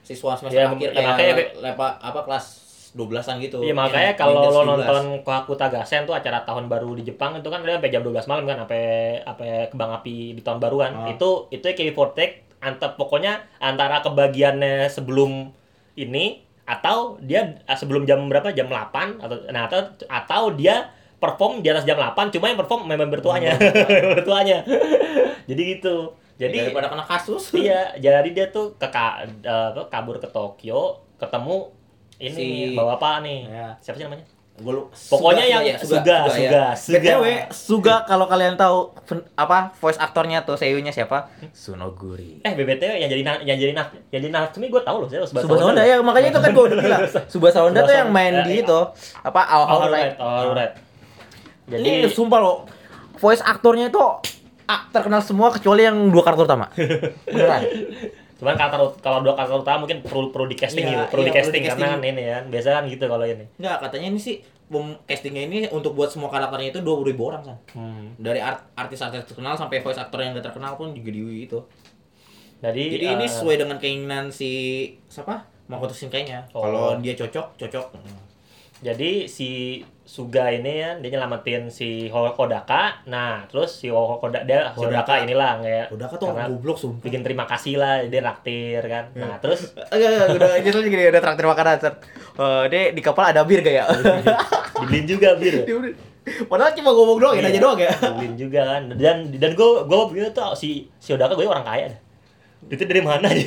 Siswa 0.00 0.32
semester 0.34 0.56
Ya, 0.58 0.68
akhir 0.70 0.88
ya, 0.90 1.12
kayak 1.14 1.34
lepa- 1.60 1.96
apa 1.98 2.20
kelas 2.22 2.63
12-an 2.94 3.42
gitu. 3.42 3.58
Iya 3.58 3.74
makanya 3.74 4.14
Yang 4.14 4.18
kalau 4.22 4.38
lo 4.38 4.62
12. 4.62 4.70
nonton 4.70 5.04
Kohaku 5.26 5.58
Tagasen 5.58 6.06
tuh 6.06 6.14
acara 6.14 6.46
tahun 6.46 6.70
baru 6.70 6.94
di 6.94 7.02
Jepang 7.02 7.34
itu 7.34 7.50
kan 7.50 7.66
dia 7.66 7.76
sampai 7.76 7.90
jam 7.90 8.02
12 8.06 8.30
malam 8.30 8.44
kan 8.46 8.56
sampai 8.62 8.82
sampai 9.26 9.50
kembang 9.68 9.90
api 9.98 10.16
di 10.38 10.42
tahun 10.46 10.58
baru 10.62 10.76
kan. 10.78 10.92
Ah. 10.94 11.08
Itu 11.10 11.50
itu 11.50 11.66
kayak 11.66 11.94
Vortex 11.94 12.30
antara 12.62 12.94
pokoknya 12.94 13.42
antara 13.58 14.00
kebagiannya 14.00 14.88
sebelum 14.88 15.50
ini 15.98 16.40
atau 16.64 17.20
dia 17.20 17.60
eh, 17.60 17.76
sebelum 17.76 18.08
jam 18.08 18.24
berapa 18.24 18.48
jam 18.56 18.72
8 18.72 19.20
atau 19.20 19.36
nah 19.52 19.68
atau, 19.68 19.84
atau 20.08 20.42
dia 20.56 20.88
perform 21.20 21.60
di 21.60 21.68
atas 21.68 21.84
jam 21.84 22.00
8 22.00 22.32
cuma 22.32 22.48
yang 22.48 22.56
perform 22.56 22.88
member 22.88 23.20
tuanya 23.20 23.52
member 23.60 24.24
tuanya 24.24 24.64
jadi 25.44 25.62
gitu 25.76 26.16
jadi 26.34 26.66
daripada 26.66 26.90
kena 26.90 27.06
kasus. 27.06 27.54
Iya, 27.54 27.94
jadi 27.94 28.26
dia 28.34 28.46
tuh 28.50 28.74
ke 28.74 28.90
ka- 28.90 29.22
eh, 29.22 29.66
apa, 29.70 29.86
kabur 29.86 30.18
ke 30.18 30.26
Tokyo, 30.26 30.98
ketemu 31.14 31.70
ini 32.26 32.34
Si- 32.34 32.72
bawa 32.72 32.94
apa 32.94 33.20
nih? 33.20 33.38
Ya. 33.46 33.66
Siapa 33.78 33.96
sih 33.96 34.04
namanya? 34.04 34.24
Gua 34.54 34.70
lu- 34.72 34.86
Pokoknya 34.86 35.42
yang 35.42 35.66
ya, 35.66 35.74
Suga, 35.76 36.30
Suga, 36.30 36.38
ya. 36.38 36.70
Suga. 36.78 36.98
BTW, 37.02 37.24
Suga 37.50 37.94
kalau 38.06 38.24
kalian 38.24 38.54
tahu 38.54 38.94
apa 39.34 39.74
voice 39.74 39.98
aktornya 39.98 40.42
tuh 40.42 40.54
seiyunya 40.54 40.88
siapa? 40.88 41.26
Sunoguri. 41.50 42.38
Eh 42.40 42.54
BBT 42.54 42.86
yang 42.86 43.10
jadi 43.10 43.22
yang 43.42 43.58
jadi 43.58 43.72
na- 43.72 43.90
yang 44.08 44.22
jadi 44.22 44.30
Natsumi 44.30 44.70
gue 44.70 44.78
tahu 44.78 45.02
loh 45.02 45.08
saya 45.08 45.26
Subasa 45.26 45.50
Honda 45.60 45.82
ya, 45.82 45.98
makanya 45.98 46.30
itu 46.30 46.38
kan 46.38 46.50
gue 46.50 46.64
udah 46.64 46.78
bilang. 46.78 47.02
Subasa 47.32 47.58
Honda 47.60 47.82
tuh 47.82 47.96
yang 47.96 48.14
main 48.14 48.46
di 48.46 48.58
ya. 48.58 48.62
itu 48.62 48.78
apa 49.20 49.40
All 49.42 49.64
All 49.66 49.90
right, 49.90 50.14
all 50.16 50.54
right. 50.54 50.72
Jadi 51.66 51.82
Ini 51.82 52.06
sumpah 52.06 52.38
loh, 52.38 52.56
voice 53.16 53.42
aktornya 53.42 53.90
itu 53.90 53.98
ah, 54.64 54.80
terkenal 54.88 55.18
semua 55.18 55.50
kecuali 55.50 55.82
yang 55.82 55.98
dua 56.08 56.22
karakter 56.22 56.46
utama. 56.46 56.70
Beneran. 57.26 57.62
Cuman 58.44 58.60
karakter 58.60 58.80
kalau 59.00 59.24
dua 59.24 59.32
karakter 59.32 59.56
utama 59.56 59.88
mungkin 59.88 60.04
perlu 60.04 60.28
perlu 60.28 60.44
di 60.44 60.52
casting 60.52 60.84
Iya, 60.84 60.92
gitu, 60.92 61.04
perlu 61.08 61.22
iya, 61.24 61.26
di 61.26 61.32
perlu 61.32 61.40
casting 61.40 61.62
di-casting. 61.64 61.88
karena 61.88 61.96
kan 61.96 62.12
ini 62.12 62.22
ya. 62.28 62.38
Biasa 62.44 62.68
kan 62.76 62.84
gitu 62.92 63.04
kalau 63.08 63.24
ini. 63.24 63.44
Enggak, 63.56 63.76
katanya 63.80 64.06
ini 64.12 64.20
sih 64.20 64.36
castingnya 65.08 65.42
ini 65.48 65.56
untuk 65.72 65.96
buat 65.96 66.12
semua 66.12 66.28
karakternya 66.28 66.76
itu 66.76 66.80
20 66.84 67.08
ribu 67.08 67.22
orang 67.32 67.42
kan. 67.48 67.56
Hmm. 67.72 68.12
Dari 68.20 68.44
art- 68.44 68.68
artis-artis 68.76 69.24
terkenal 69.24 69.56
sampai 69.56 69.80
voice 69.80 69.96
aktor 69.96 70.20
yang 70.20 70.36
gak 70.36 70.52
terkenal 70.52 70.76
pun 70.76 70.92
juga 70.92 71.08
di 71.08 71.48
itu. 71.48 71.64
Jadi, 72.60 72.84
Jadi 72.96 73.06
ini 73.08 73.24
eh, 73.24 73.30
sesuai 73.32 73.56
dengan 73.60 73.76
keinginan 73.80 74.28
si 74.28 74.50
siapa? 75.08 75.48
Makoto 75.68 75.96
Shinkainya. 75.96 76.52
Oh. 76.52 76.64
Kalau 76.68 77.00
dia 77.00 77.16
cocok, 77.16 77.56
cocok. 77.56 77.86
Jadi 78.84 79.24
si 79.24 79.80
Suga 80.04 80.52
ini 80.52 80.84
ya 80.84 81.00
dia 81.00 81.16
nyelamatin 81.16 81.72
si 81.72 82.12
Hodaka. 82.12 83.00
Nah, 83.08 83.48
terus 83.48 83.72
si 83.72 83.88
Hodaka 83.88 84.44
dia 84.44 84.68
si 84.76 84.84
Hodaka. 84.84 85.00
Hodaka 85.00 85.14
inilah 85.24 85.64
kayak 85.64 85.86
Udah 85.96 86.06
kata 86.12 86.24
karena 86.28 86.46
goblok 86.52 86.76
sumpah. 86.76 87.00
bikin 87.08 87.24
terima 87.24 87.48
kasih 87.48 87.80
lah 87.80 88.04
dia 88.04 88.20
naktir 88.20 88.84
kan. 88.84 89.08
Iya. 89.16 89.24
Nah, 89.24 89.34
terus 89.40 89.72
Enggak, 89.96 90.10
enggak, 90.12 90.28
udah 90.36 90.48
gitu 90.60 90.78
gini, 90.84 91.04
udah 91.08 91.22
traktir 91.24 91.46
makanan. 91.48 91.76
Eh, 91.80 92.62
dia 92.68 92.82
di 92.92 93.00
kapal 93.00 93.32
ada 93.32 93.48
bir 93.48 93.64
gak 93.64 93.74
ya? 93.74 93.84
dibeliin 94.76 95.06
juga 95.08 95.40
bir. 95.40 95.64
Padahal 96.52 96.72
cuma 96.72 96.92
ngomong 96.92 97.18
doang, 97.20 97.34
ya, 97.36 97.48
Iya, 97.48 97.60
doang 97.60 97.80
ya. 97.80 97.92
Dibeliin 97.96 98.34
juga 98.36 98.60
kan. 98.76 98.82
Dan 99.00 99.16
dan 99.40 99.50
gue 99.56 99.70
gue 99.88 99.98
begitu 100.12 100.28
tuh 100.36 100.52
si 100.52 100.84
si 101.00 101.16
Hodaka 101.16 101.32
gue 101.32 101.48
orang 101.48 101.64
kaya 101.64 101.88
Itu 102.70 102.82
dari 102.88 103.02
mana 103.04 103.28
aja? 103.28 103.44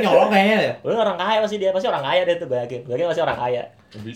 Nyolong 0.00 0.30
kayaknya 0.32 0.58
ya. 0.64 0.72
Orang 0.84 1.18
kaya 1.20 1.38
pasti 1.44 1.56
dia, 1.60 1.70
pasti 1.70 1.86
orang 1.88 2.04
kaya 2.04 2.20
dia 2.24 2.36
tuh 2.40 2.46
gue 2.48 2.58
yakin. 2.58 2.80
Gue 2.88 2.94
yakin 2.96 3.08
pasti 3.12 3.22
orang 3.22 3.38
kaya. 3.38 3.62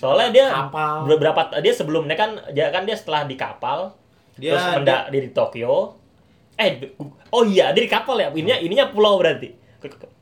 Soalnya 0.00 0.28
dia 0.32 0.46
Kapal. 0.48 0.96
beberapa 1.10 1.40
dia 1.60 1.72
sebelumnya 1.74 2.16
kan 2.16 2.30
dia 2.54 2.70
kan 2.70 2.86
dia 2.86 2.94
setelah 2.94 3.26
di 3.26 3.34
kapal 3.34 3.90
Dia 4.38 4.54
terus 4.54 4.66
mendak 4.80 5.02
dia 5.10 5.20
di 5.22 5.30
Tokyo. 5.34 5.98
Eh 6.54 6.94
oh 7.34 7.42
iya 7.42 7.74
dia 7.74 7.82
di 7.82 7.90
kapal 7.90 8.16
ya. 8.18 8.30
Ininya 8.30 8.56
ininya 8.62 8.86
pulau 8.94 9.18
berarti. 9.18 9.50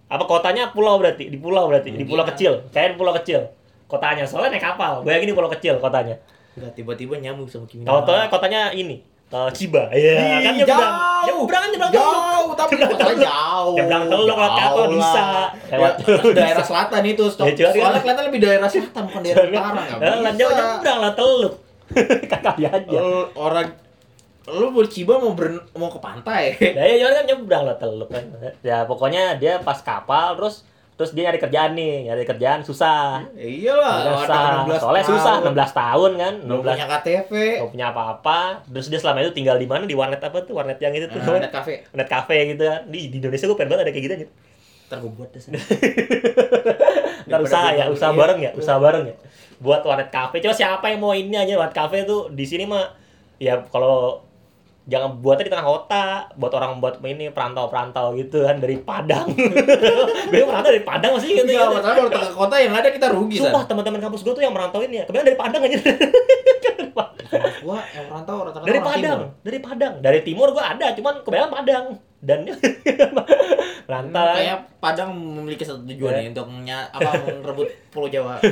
Apa 0.09 0.25
kotanya 0.29 0.73
pulau 0.73 1.01
berarti? 1.01 1.29
Di 1.29 1.39
pulau 1.41 1.69
berarti. 1.69 1.93
Di 1.93 2.05
pulau 2.05 2.25
kecil. 2.25 2.69
Kayak 2.73 2.97
pulau 2.97 3.13
kecil. 3.17 3.49
Kotanya 3.89 4.25
soalnya 4.25 4.57
naik 4.57 4.65
kapal. 4.65 5.05
Gue 5.05 5.13
yakin 5.13 5.29
di 5.31 5.37
pulau 5.37 5.53
kecil 5.53 5.77
kotanya. 5.79 6.17
Enggak 6.53 6.73
tiba-tiba 6.77 7.17
nyambung 7.17 7.49
sama 7.49 7.65
Kimi. 7.65 7.85
Kotanya 7.85 8.29
kotanya 8.29 8.61
ini. 8.73 9.12
Eh, 9.33 9.49
Chiba. 9.51 9.83
Iya, 9.89 10.15
kan 10.41 10.53
nyebrang. 10.55 10.93
Nyebrang 11.25 11.61
kan 11.61 11.71
nyebrang 11.71 11.91
teluk. 11.91 12.13
Jauh, 12.29 12.53
tapi 12.53 12.73
kotanya 12.77 13.17
jauh. 13.23 13.75
Nyebrang 13.75 14.05
teluk 14.07 14.27
lewat 14.31 14.51
kapal 14.55 14.77
Jauh 14.79 14.93
bisa. 14.93 15.25
Lewat- 15.67 15.97
Ya, 16.03 16.17
daerah 16.37 16.65
selatan 16.65 17.03
itu. 17.05 17.25
Stop. 17.27 17.47
Ya, 17.49 17.69
Soalnya 17.71 18.01
kelihatan 18.01 18.25
lebih 18.29 18.41
daerah 18.41 18.69
selatan 18.69 19.03
bukan 19.07 19.21
daerah 19.23 19.43
utara 19.49 19.81
enggak 19.89 19.99
Eh, 19.99 20.19
bisa. 20.21 20.33
nyebrang 20.39 20.99
lah 21.01 21.13
teluk. 21.13 21.53
Kakak 22.31 22.57
aja. 22.57 23.01
Orang 23.33 23.67
lu 24.45 24.67
mau 24.69 24.83
Ciba 24.83 25.17
mau 25.17 25.33
beren, 25.33 25.55
mau 25.73 25.87
ke 25.87 25.97
pantai. 25.97 26.59
Ya 26.59 26.83
ya 26.83 26.95
jangan 27.01 27.15
kan 27.15 27.25
nyebrang 27.27 27.63
lah 27.63 27.77
teluk 27.77 28.09
kan. 28.09 28.25
Ya 28.61 28.83
pokoknya 28.83 29.37
dia 29.37 29.57
pas 29.59 29.79
kapal 29.79 30.35
terus 30.35 30.67
terus 30.93 31.17
dia 31.17 31.29
nyari 31.29 31.41
kerjaan 31.41 31.73
nih, 31.73 32.13
nyari 32.13 32.25
kerjaan 32.29 32.61
susah. 32.63 33.25
Ya 33.33 33.49
iyalah, 33.49 33.95
Susah. 34.23 34.41
orang 34.41 34.55
16 34.69 34.83
Soalnya 34.85 35.05
susah 35.09 35.35
16 35.41 35.73
tahun 35.73 36.11
kan, 36.21 36.35
Belum 36.45 36.61
16 36.61 36.69
punya 36.69 36.87
KTP. 36.87 37.33
Gak 37.59 37.71
punya 37.73 37.87
apa-apa. 37.91 38.39
Terus 38.69 38.87
dia 38.93 39.01
selama 39.01 39.19
itu 39.25 39.33
tinggal 39.33 39.57
di 39.57 39.67
mana? 39.67 39.89
Di 39.89 39.97
warnet 39.97 40.21
apa 40.21 40.39
tuh? 40.45 40.53
Warnet 40.55 40.79
yang 40.79 40.93
itu 40.93 41.09
tuh. 41.09 41.19
Nah, 41.25 41.41
net 41.41 41.51
cafe. 41.51 41.83
Warnet 41.91 42.09
cafe 42.13 42.37
gitu 42.55 42.63
kan. 42.69 42.81
Di, 42.87 42.99
di 43.09 43.17
Indonesia 43.19 43.45
gue 43.49 43.57
pengen 43.57 43.71
banget 43.73 43.83
ada 43.89 43.93
kayak 43.93 44.05
gitu 44.05 44.15
aja. 44.21 44.27
Ntar 44.93 44.99
gue 45.01 45.13
buat 45.17 45.29
deh. 45.33 45.41
sana. 45.41 45.57
Ntar 47.33 47.41
usaha 47.41 47.69
ya, 47.73 47.85
usaha 47.89 48.13
bareng 48.13 48.39
ya, 48.45 48.51
iya. 48.53 48.61
usaha 48.61 48.77
bareng 48.77 49.05
ya. 49.09 49.17
Buat 49.65 49.81
warnet 49.89 50.11
cafe. 50.13 50.45
Coba 50.45 50.55
siapa 50.55 50.87
yang 50.93 51.01
mau 51.01 51.17
ini 51.17 51.33
aja 51.33 51.57
warnet 51.57 51.73
cafe 51.73 52.05
tuh 52.05 52.29
di 52.29 52.45
sini 52.45 52.69
mah 52.69 52.93
ya 53.41 53.65
kalau 53.73 54.21
jangan 54.83 55.15
buatnya 55.19 55.47
di 55.47 55.53
tengah 55.55 55.63
kota, 55.65 56.05
buat 56.35 56.53
orang 56.53 56.79
buat 56.79 56.99
ini 57.01 57.31
perantau-perantau 57.31 58.15
gitu 58.15 58.43
kan 58.43 58.59
dari 58.59 58.77
Padang. 58.77 59.31
Gue 60.33 60.43
merantau 60.43 60.71
dari 60.71 60.83
Padang 60.83 61.15
masih 61.15 61.39
gitu 61.39 61.49
ya. 61.49 61.71
masalah 61.71 61.95
kalau 61.97 62.11
tengah 62.11 62.33
kota 62.33 62.55
yang 62.59 62.75
ada 62.75 62.89
kita 62.91 63.07
rugi 63.09 63.39
Sumpah 63.39 63.63
teman-teman 63.65 64.01
kampus 64.01 64.23
gue 64.23 64.33
tuh 64.33 64.43
yang 64.43 64.51
merantauin 64.51 64.91
ya, 64.91 65.07
kebanyakan 65.07 65.29
dari 65.29 65.39
Padang 65.39 65.63
aja. 65.63 65.79
Gua 67.63 67.79
yang 67.95 68.07
rantau 68.11 68.43
rata-rata 68.43 68.67
dari 68.67 68.81
Padang, 68.83 69.19
timur. 69.23 69.41
dari 69.41 69.59
Padang, 69.59 69.95
dari 70.03 70.21
timur 70.21 70.49
gue 70.51 70.61
ada, 70.61 70.87
cuman 70.93 71.15
kebanyakan 71.23 71.53
Padang 71.55 71.85
dan 72.19 72.39
merantau. 73.87 74.19
kan. 74.21 74.37
Kayak 74.37 74.59
Padang 74.79 75.11
memiliki 75.15 75.63
satu 75.63 75.81
tujuan 75.87 76.13
Ya. 76.13 76.19
nih 76.21 76.29
untuk 76.35 76.47
apa 76.91 77.11
merebut 77.39 77.71
Pulau 77.89 78.11
Jawa. 78.11 78.43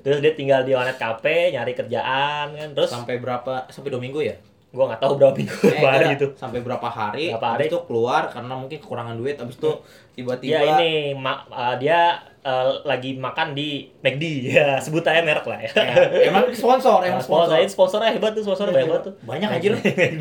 Terus 0.00 0.18
dia 0.18 0.32
tinggal 0.32 0.64
di 0.64 0.72
warnet 0.72 0.96
cafe, 0.96 1.52
nyari 1.52 1.76
kerjaan 1.76 2.46
kan, 2.50 2.68
terus 2.72 2.88
Sampai 2.88 3.20
berapa? 3.20 3.68
Sampai 3.68 3.92
dua 3.92 4.00
minggu 4.00 4.24
ya? 4.24 4.34
Gue 4.70 4.84
nggak 4.84 4.98
tahu 4.98 5.12
berapa 5.18 5.34
minggu 5.34 5.54
Eh, 5.66 5.74
enggak. 5.76 6.10
gitu. 6.14 6.26
Sampai 6.34 6.60
berapa 6.60 6.86
hari? 6.86 7.28
Berapa 7.28 7.48
hari? 7.52 7.66
Itu 7.66 7.82
keluar 7.84 8.26
karena 8.26 8.54
mungkin 8.54 8.78
kekurangan 8.78 9.14
duit. 9.14 9.34
Habis 9.34 9.56
itu 9.56 9.70
tiba-tiba 10.12 10.46
Dia 10.52 10.62
ini 10.78 10.90
ma- 11.12 11.42
uh, 11.44 11.74
dia 11.74 12.14
uh, 12.40 12.78
lagi 12.84 13.16
makan 13.16 13.50
di 13.52 13.90
McD 13.98 14.22
ya 14.54 14.78
sebut 14.78 15.02
aja 15.02 15.20
merek 15.20 15.42
lah 15.44 15.58
ya. 15.58 15.70
Ya, 15.74 15.94
emang 16.24 16.46
sponsor, 16.52 17.02
emang 17.02 17.18
sponsor. 17.20 17.50
sponsornya 17.50 17.66
sponsornya 17.68 18.10
hebat 18.12 18.30
tuh 18.30 18.42
sponsornya 18.42 18.70
banyak 18.72 18.88
banget 18.88 19.04
tuh. 19.04 19.14
Banyak 19.20 19.48
anjir. 19.50 19.72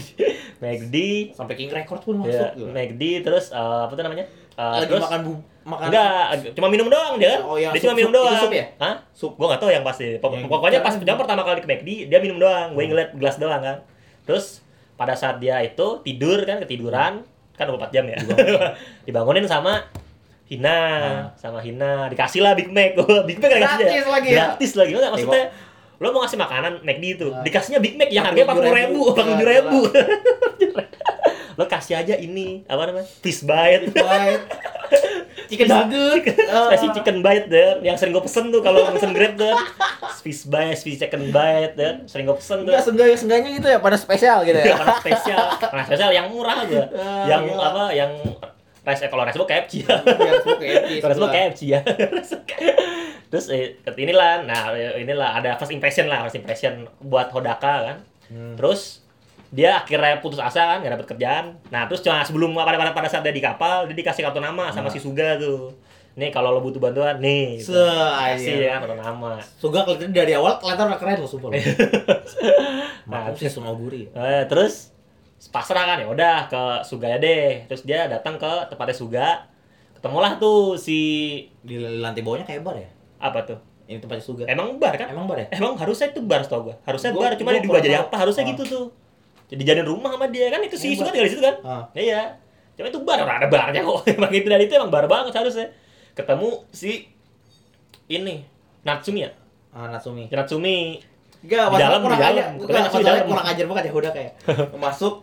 McD, 0.59 0.95
Sampai 1.31 1.53
King 1.53 1.71
Record 1.71 2.01
pun 2.01 2.15
ya, 2.19 2.25
masuk. 2.25 2.49
gitu. 2.57 2.65
McD 2.69 3.03
terus 3.21 3.45
uh, 3.51 3.85
apa 3.85 3.93
tuh 3.93 4.03
namanya? 4.03 4.25
Uh, 4.55 4.75
Lagi 4.75 4.91
terus 4.91 5.03
makan 5.05 5.19
bu 5.23 5.33
makan 5.61 5.85
enggak 5.87 6.25
cuma 6.51 6.67
minum 6.67 6.87
doang 6.89 7.15
dia 7.15 7.29
kan? 7.29 7.41
Oh, 7.45 7.55
yang 7.55 7.71
dia 7.71 7.79
cuma 7.79 7.93
minum 7.93 8.11
doang. 8.11 8.33
itu 8.33 8.41
sup 8.41 8.51
ya? 8.51 8.65
Hah? 8.77 8.95
sup. 9.13 9.31
Gua 9.35 9.47
nggak 9.47 9.61
tahu 9.61 9.71
yang 9.71 9.85
pasti. 9.85 10.17
Yang- 10.17 10.49
Pokoknya 10.49 10.79
pas 10.81 10.91
yang- 10.91 11.05
yang 11.05 11.17
pertama 11.17 11.41
kali 11.43 11.61
ke 11.61 11.69
McD 11.69 11.89
dia 12.07 12.19
minum 12.19 12.37
doang. 12.37 12.73
Gue 12.73 12.83
ngeliat 12.83 13.13
gelas 13.13 13.37
doang 13.37 13.61
kan. 13.61 13.77
Terus 14.29 14.61
pada 14.93 15.17
saat 15.17 15.41
dia 15.41 15.57
itu 15.59 16.05
tidur 16.05 16.45
kan 16.45 16.61
ketiduran 16.61 17.25
kan 17.57 17.65
24 17.65 17.89
jam 17.89 18.05
ya. 18.05 18.17
Dibangunin 19.01 19.49
sama 19.49 19.81
Hina, 20.45 20.69
Nah. 20.69 21.25
sama 21.33 21.59
Hina 21.59 22.05
dikasih 22.07 22.39
lah 22.39 22.53
Big 22.53 22.69
Mac. 22.69 22.93
Big 23.29 23.37
Mac 23.37 23.49
dikasih 23.49 23.85
Gratis 23.85 24.05
lagi 24.05 24.29
ya? 24.29 24.37
Gratis 24.53 24.71
lagi. 24.77 24.91
Nggak, 24.93 25.11
maksudnya 25.11 25.43
lo 25.99 26.07
mau 26.09 26.21
ngasih 26.21 26.37
makanan 26.37 26.73
McD 26.81 27.05
itu, 27.11 27.27
Nah. 27.27 27.41
dikasihnya 27.41 27.79
Big 27.81 27.97
Mac 27.97 28.09
yang 28.09 28.23
harganya 28.23 28.53
40 28.53 28.79
ribu, 28.85 29.01
40.000. 29.09 29.17
40 29.17 29.49
ribu. 29.49 29.79
lo 31.59 31.67
kasih 31.67 31.95
aja 31.97 32.15
ini 32.15 32.63
apa 32.63 32.87
namanya 32.87 33.03
fish 33.19 33.43
bite 33.43 33.91
Bite. 33.91 34.47
Chicken 35.45 35.65
nugget. 35.65 36.37
Ah. 36.45 36.69
spesies 36.69 36.93
chicken 36.93 37.17
bite 37.19 37.45
deh 37.47 37.81
yang 37.81 37.93
sering 37.93 38.09
gue 38.11 38.21
pesen 38.21 38.47
tuh 38.47 38.61
kalau 38.61 38.85
pesen 38.87 39.11
grab 39.11 39.33
tuh 39.35 39.51
fish 40.19 40.45
bite 40.45 40.77
fish 40.77 40.95
chicken 40.95 41.29
bite 41.29 41.73
deh 41.73 41.93
sering 42.05 42.23
gue 42.23 42.33
pesen 42.33 42.63
tuh 42.63 42.69
Enggak 42.69 42.85
seenggaknya 42.85 43.17
seenggaknya 43.17 43.49
gitu 43.53 43.67
ya 43.67 43.77
pada 43.77 43.97
spesial 43.97 44.37
gitu 44.43 44.55
ya. 44.55 44.71
karena 44.71 44.95
spesial 44.95 45.39
karena 45.59 45.83
spesial 45.83 46.09
yang 46.11 46.25
murah 46.29 46.63
gue 46.63 46.85
Ah, 46.93 47.25
yang 47.27 47.41
gila. 47.43 47.65
apa 47.65 47.83
yang 47.91 48.11
rice 48.79 49.01
eh, 49.01 49.09
kalau 49.09 49.23
rice 49.23 49.35
book 49.35 49.49
KFC 49.49 49.73
ya 49.83 49.99
kayak 49.99 50.73
gitu. 50.87 51.03
rice 51.03 51.19
book 51.19 51.33
KFC 51.33 51.61
ya 51.67 51.79
terus 53.29 53.45
eh, 53.49 53.75
inilah 53.95 54.41
nah 54.43 54.61
inilah 54.95 55.29
ada 55.35 55.53
first 55.55 55.69
impression 55.69 56.05
lah 56.05 56.23
first 56.23 56.37
impression 56.37 56.85
buat 56.99 57.29
Hodaka 57.29 57.73
kan 57.85 57.97
Hmm. 58.29 58.53
terus 58.53 58.98
dia 59.49 59.75
akhirnya 59.75 60.17
putus 60.17 60.37
asa 60.37 60.61
kan 60.67 60.77
nggak 60.79 60.93
dapet 60.93 61.07
kerjaan 61.09 61.45
nah 61.67 61.85
terus 61.85 61.99
cuma 61.99 62.21
sebelum 62.21 62.53
pada 62.53 62.75
pada 62.75 62.91
pada 62.91 63.07
saat 63.07 63.21
dia 63.21 63.31
di 63.31 63.39
kapal 63.39 63.83
dia 63.83 63.95
dikasih 63.95 64.21
kartu 64.21 64.37
nama 64.39 64.69
sama 64.69 64.85
Nah. 64.85 64.91
si 64.91 64.99
Suga 64.99 65.35
tuh 65.35 65.73
nih 66.11 66.29
kalau 66.29 66.51
lo 66.51 66.59
butuh 66.59 66.77
bantuan 66.79 67.15
nih 67.17 67.57
gitu. 67.57 67.71
Se 67.71 67.79
kasih 67.79 68.53
aja. 68.59 68.65
ya 68.67 68.75
kartu 68.77 68.95
nama 68.95 69.39
Suga 69.55 69.81
kelihatan 69.83 70.11
dari 70.11 70.33
awal 70.33 70.57
kelihatan 70.57 70.85
udah 70.85 70.97
keren 70.97 71.17
loh 71.17 71.27
sumpah. 71.27 71.47
loh. 71.47 71.57
Nah, 73.05 73.33
sih 73.33 73.47
Sunoguri. 73.47 74.05
Eh, 74.07 74.43
terus 74.45 74.93
pasrah 75.47 75.85
kan 75.85 75.97
ya 75.97 76.05
udah 76.05 76.45
ke 76.45 76.61
Suga 76.83 77.15
deh 77.15 77.63
terus 77.65 77.81
dia 77.83 78.05
datang 78.05 78.35
ke 78.35 78.51
tempatnya 78.67 78.93
Suga 78.93 79.27
ketemulah 79.95 80.35
tuh 80.35 80.75
si 80.75 80.99
Di 81.59 81.75
lantai 81.97 82.21
bawahnya 82.21 82.43
kayak 82.43 82.61
bar 82.61 82.75
ya? 82.75 82.89
apa 83.17 83.39
tuh 83.43 83.57
Ini 83.85 83.97
tempatnya 83.97 84.21
Suga. 84.21 84.43
emang 84.45 84.75
bar 84.75 84.93
kan 84.93 85.07
Emang 85.07 85.25
bar 85.25 85.39
ya? 85.39 85.47
emang 85.51 85.73
harusnya 85.73 86.07
itu 86.07 86.21
bar 86.21 86.43
tau 86.43 86.61
gua 86.61 86.75
harusnya 86.83 87.09
Gua- 87.09 87.25
bar 87.25 87.33
cuma 87.33 87.49
dia 87.49 87.61
diubah 87.61 87.79
jadi 87.79 87.95
apa 87.99 88.15
harusnya 88.17 88.43
Ah. 88.43 88.49
gitu 88.51 88.63
tuh 88.65 88.85
jadi 89.49 89.61
jadiin 89.65 89.87
rumah 89.87 90.13
sama 90.13 90.25
dia 90.27 90.47
kan 90.47 90.61
itu 90.61 90.75
si 90.75 90.93
Hebat. 90.93 90.99
Suga 90.99 91.09
tinggal 91.09 91.25
di 91.25 91.33
situ 91.33 91.41
kan 91.41 91.55
Ah. 91.61 91.83
iya 91.91 92.21
cuma 92.73 92.87
itu 92.87 92.99
bar 93.01 93.19
orang 93.19 93.37
ada 93.37 93.47
barnya 93.47 93.81
kok 93.81 93.99
emang 94.13 94.31
itu 94.31 94.47
dari 94.47 94.63
itu 94.63 94.73
emang 94.73 94.87
bar 94.87 95.05
banget 95.05 95.33
harusnya 95.33 95.67
ketemu 96.13 96.63
si 96.69 97.09
ini 98.07 98.45
Natsumi 98.81 99.21
ya 99.21 99.31
Ah, 99.69 99.85
Natsumi. 99.87 100.25
Natsumi 100.27 100.97
Enggak, 101.39 101.71
Di 101.71 101.79
dalam, 101.79 101.99
kurang 102.03 102.19
di 102.19 102.21
dalam. 102.21 102.35
ajar. 102.35 102.45
Pokoknya 102.51 102.67
Enggak, 102.67 102.91
masalahnya 102.91 103.23
kurang 103.23 103.45
ajar 103.47 103.65
banget 103.65 103.83
ya 103.85 103.91
udah 103.93 104.11
kayak 104.11 104.31
masuk 104.83 105.15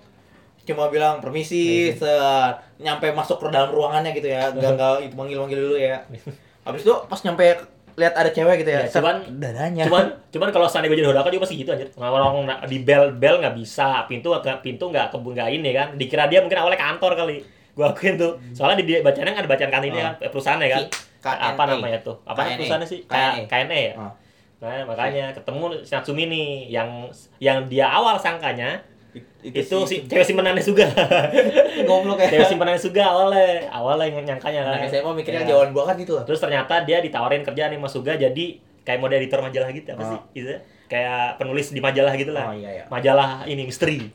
cuma 0.65 0.85
bilang 0.89 1.15
permisi 1.19 1.65
set 1.93 2.55
nyampe 2.77 3.07
masuk 3.12 3.39
ke 3.39 3.47
dalam 3.49 3.71
ruangannya 3.71 4.11
gitu 4.12 4.27
ya 4.27 4.51
enggak 4.51 4.75
enggak 4.75 4.93
itu 5.05 5.15
manggil 5.15 5.39
manggil 5.39 5.61
dulu 5.61 5.77
ya 5.77 6.03
habis 6.62 6.83
itu 6.83 6.95
pas 7.07 7.21
nyampe 7.21 7.45
lihat 7.97 8.13
ada 8.13 8.29
cewek 8.29 8.61
gitu 8.61 8.71
ya. 8.71 8.79
Ya, 8.79 8.89
cuman- 8.91 9.25
dadanya. 9.35 9.85
cuman 9.85 10.05
cuman 10.29 10.49
kalau 10.51 10.69
seandainya 10.69 10.93
gue 10.93 11.01
jadi 11.01 11.09
Hodaka 11.11 11.29
juga 11.29 11.43
pasti 11.43 11.57
gitu 11.57 11.71
orang 11.97 12.45
na- 12.45 12.61
di 12.63 12.79
bel 12.79 13.11
bel 13.13 13.41
nggak 13.41 13.55
bisa 13.55 14.05
pintu 14.05 14.29
pintu 14.61 14.85
nggak 14.87 15.09
kebu 15.11 15.33
nggak 15.33 15.49
ini 15.51 15.71
kan 15.73 15.89
dikira 15.95 16.25
dia 16.27 16.39
mungkin 16.39 16.57
awalnya 16.57 16.77
kantor 16.79 17.13
kali 17.15 17.41
gue 17.73 17.85
akuin 17.85 18.15
tuh 18.15 18.37
soalnya 18.53 18.77
di 18.79 18.85
kan 19.33 19.39
ada 19.39 19.49
bacaan 19.49 19.71
kantinnya 19.71 19.97
Oh. 19.99 20.07
kan 20.07 20.15
eh, 20.19 20.31
perusahaannya 20.31 20.69
kan 20.71 20.83
KNA. 21.19 21.47
apa 21.51 21.63
namanya 21.67 21.99
tuh 22.01 22.17
apa 22.23 22.39
KNA. 22.39 22.53
perusahaannya 22.55 22.89
sih 22.89 23.01
KNA. 23.03 23.29
K- 23.43 23.49
KNA 23.49 23.79
ya 23.79 23.93
Oh. 23.97 24.13
nah 24.57 24.81
makanya 24.85 25.25
ketemu 25.33 25.65
si 25.81 25.93
Natsumi 25.93 26.25
nih 26.27 26.49
yang 26.71 26.89
yang 27.39 27.59
dia 27.67 27.87
awal 27.87 28.17
sangkanya 28.17 28.81
itu, 29.43 29.77
si 29.85 29.97
cewek 30.03 30.25
simpenannya 30.25 30.61
juga 30.61 30.87
goblok 31.83 32.19
ya. 32.19 32.29
cewek 32.33 32.49
simpenannya 32.49 32.79
juga 32.79 33.03
awalnya 33.07 33.47
awalnya 33.69 34.07
yang 34.11 34.25
nyangkanya 34.27 34.61
kan 34.63 34.73
Anak 34.77 34.89
SMA 34.89 35.11
mikirnya 35.15 35.43
Ya. 35.43 35.49
jauhan 35.51 35.71
banget 35.71 35.97
gitu 36.03 36.13
loh. 36.15 36.25
Terus 36.25 36.39
ternyata 36.39 36.83
dia 36.83 36.99
ditawarin 36.99 37.43
kerja 37.43 37.67
nih 37.67 37.77
Mas 37.77 37.91
Suga 37.91 38.15
jadi 38.15 38.47
kayak 38.83 38.99
model 38.99 39.19
editor 39.19 39.41
majalah 39.41 39.71
gitu 39.71 39.89
apa 39.91 40.01
Oh. 40.01 40.09
sih? 40.09 40.21
Gitu. 40.37 40.49
ya? 40.49 40.61
Kayak 40.87 41.35
penulis 41.37 41.67
di 41.69 41.81
majalah 41.81 42.15
gitu 42.15 42.31
lah. 42.31 42.47
Oh 42.47 42.55
iya 42.55 42.71
iya. 42.73 42.85
Majalah 42.87 43.43
ini 43.45 43.65
misteri. 43.65 44.07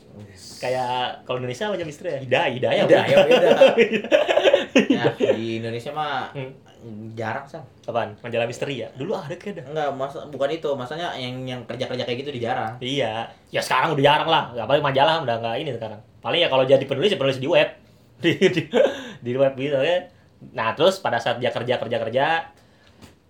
Kayak 0.57 1.25
kalau 1.25 1.37
Indonesia 1.37 1.67
aja 1.67 1.83
misteri 1.83 2.09
ya? 2.11 2.19
Hidayah, 2.21 2.47
hidayah. 2.53 2.83
Bukan? 2.87 3.41
ya. 4.75 5.03
Ya, 5.03 5.03
di 5.37 5.63
Indonesia 5.63 5.91
mah 5.93 6.31
Hmm. 6.81 7.13
jarang 7.13 7.45
sih. 7.45 7.61
Apaan? 7.85 8.17
Majalah 8.25 8.49
misteri 8.49 8.81
ya? 8.81 8.89
Dulu 8.97 9.13
ada 9.13 9.37
kayak 9.37 9.61
dah. 9.61 9.65
Enggak, 9.69 9.89
mas 9.93 10.17
bukan 10.33 10.49
itu. 10.49 10.69
Masanya 10.73 11.13
yang 11.13 11.45
yang 11.45 11.61
kerja-kerja 11.69 12.09
kayak 12.09 12.19
gitu 12.25 12.33
di 12.33 12.41
jarang. 12.41 12.73
Iya. 12.81 13.29
Ya 13.53 13.61
sekarang 13.61 13.93
udah 13.93 14.01
jarang 14.01 14.25
lah. 14.25 14.43
Gak 14.57 14.65
paling 14.65 14.81
majalah 14.81 15.21
udah 15.21 15.35
nggak 15.45 15.55
ini 15.61 15.71
sekarang. 15.77 16.01
Paling 16.25 16.41
ya 16.41 16.49
kalau 16.49 16.65
jadi 16.65 16.81
penulis 16.89 17.13
ya 17.13 17.21
penulis 17.21 17.37
di 17.37 17.45
web. 17.45 17.69
di, 18.25 18.33
di, 18.33 18.61
di 19.21 19.31
web 19.37 19.53
gitu 19.53 19.77
kan. 19.77 20.01
Nah 20.57 20.73
terus 20.73 20.97
pada 20.97 21.21
saat 21.21 21.37
dia 21.37 21.53
kerja 21.53 21.77
kerja 21.77 21.97
kerja 22.01 22.25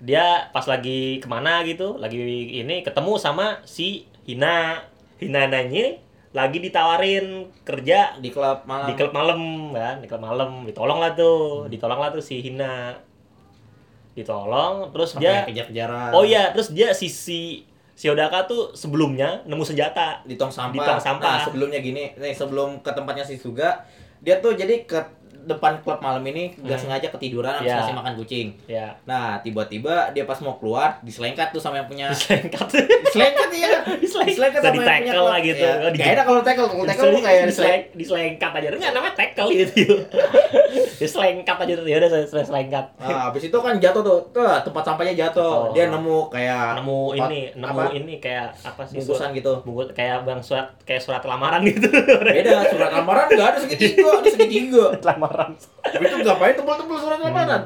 dia 0.02 0.50
pas 0.50 0.66
lagi 0.66 1.22
ke 1.22 1.28
mana 1.30 1.62
gitu 1.62 1.94
lagi 2.02 2.18
ini 2.58 2.82
ketemu 2.82 3.22
sama 3.22 3.62
si 3.70 4.10
Hina 4.26 4.82
Hina 5.22 5.46
nanya 5.46 6.02
lagi 6.32 6.64
ditawarin 6.64 7.44
kerja 7.62 8.16
Di 8.18 8.32
klub 8.32 8.64
malam. 8.64 8.88
di 8.88 8.94
klub 8.96 9.12
malam 9.12 9.40
kan 9.76 10.00
di 10.00 10.08
klub 10.08 10.24
malam 10.24 10.64
ditolong 10.64 11.00
lah 11.04 11.12
tuh 11.12 11.68
ditolong 11.68 12.00
lah 12.00 12.10
tuh 12.10 12.24
si 12.24 12.40
Hina 12.40 12.96
ditolong 14.12 14.92
terus 14.92 15.16
Sampai 15.16 15.24
dia 15.24 15.36
kejar-kejaran. 15.48 16.12
oh 16.12 16.24
iya 16.24 16.52
terus 16.52 16.72
dia 16.72 16.92
si 16.92 17.08
si 17.08 17.64
si 17.96 18.10
Odaka 18.10 18.44
tuh 18.44 18.72
sebelumnya 18.76 19.40
nemu 19.46 19.62
senjata 19.62 20.26
di 20.26 20.34
tong 20.34 20.50
sampah. 20.50 20.74
Di 20.74 20.80
tong 20.82 20.98
sampah. 20.98 21.34
Nah, 21.38 21.46
sebelumnya 21.46 21.80
gini, 21.80 22.10
nih 22.18 22.34
sebelum 22.34 22.82
ke 22.82 22.90
tempatnya 22.98 23.22
si 23.22 23.38
Suga, 23.38 23.86
dia 24.18 24.42
tuh 24.42 24.58
jadi 24.58 24.90
ke 24.90 24.98
depan 25.44 25.80
klub 25.80 25.98
malam 25.98 26.22
ini 26.24 26.54
nggak 26.56 26.72
Hmm. 26.72 26.84
sengaja 26.88 27.08
ketiduran 27.10 27.54
habis 27.54 27.68
Ya. 27.68 27.78
ngasih 27.80 27.96
makan 27.96 28.14
kucing. 28.16 28.48
ya 28.66 28.88
Nah, 29.04 29.40
tiba-tiba 29.40 30.10
dia 30.10 30.24
pas 30.24 30.38
mau 30.38 30.56
keluar 30.56 31.02
diselengkat 31.02 31.50
tuh 31.50 31.58
sama 31.58 31.76
yang 31.76 31.86
punya 31.86 32.08
diselengkat 32.08 32.68
diselengkat 33.04 33.50
iya. 33.52 33.70
Diselengkat. 34.02 34.62
Sama 34.62 34.78
yang 34.78 35.04
punya 35.04 35.14
lah 35.20 35.40
gitu. 35.40 35.62
Ya. 35.62 35.74
Oh, 35.80 35.90
Gak 35.92 36.08
enak 36.12 36.26
kalau 36.26 36.42
tackle, 36.42 36.68
kalau 36.68 36.86
tackle 36.86 37.10
tuh 37.12 37.22
kayak 37.22 37.42
diseleng. 37.44 37.52
diseleng, 37.52 37.84
diselengkat 37.94 38.52
aja 38.54 38.68
enggak 38.72 38.92
namanya 38.92 39.16
tackle 39.16 39.50
gitu 39.52 39.84
diselengkat 41.02 41.58
aja 41.58 41.74
tuh 41.76 41.86
ya 41.86 41.98
udah 41.98 42.10
saya 42.28 42.46
selengkat 42.46 42.86
Nah, 42.98 43.28
habis 43.28 43.44
itu 43.44 43.58
kan 43.58 43.76
jatuh 43.76 44.02
tuh, 44.02 44.20
tuh 44.32 44.46
tempat 44.62 44.84
sampahnya 44.84 45.14
jatuh. 45.18 45.68
Oh. 45.68 45.74
Dia 45.74 45.88
nemu 45.88 46.30
kayak 46.30 46.78
nemu 46.78 47.00
ini 47.16 47.40
nemu 47.54 47.74
apa? 47.76 47.84
ini 47.92 48.14
kayak 48.18 48.54
apa 48.62 48.82
sih 48.84 48.98
bungkusan 48.98 49.30
gitu. 49.34 49.52
bungkus 49.62 49.90
kayak 49.92 50.24
bang 50.24 50.40
surat 50.40 50.68
kayak 50.84 51.02
surat 51.02 51.22
lamaran 51.22 51.62
gitu 51.64 51.90
Beda, 52.22 52.64
surat 52.68 52.92
lamaran 52.92 53.26
nggak 53.28 53.48
ada 53.48 53.60
segitiga, 53.60 54.08
ada 54.14 54.30
segitiga. 54.30 54.86
lamaran 55.02 55.30
Itu 55.98 56.16
ngapain 56.20 56.54
tebel-tebel 56.54 56.98
surat 56.98 57.20
lamaran? 57.20 57.64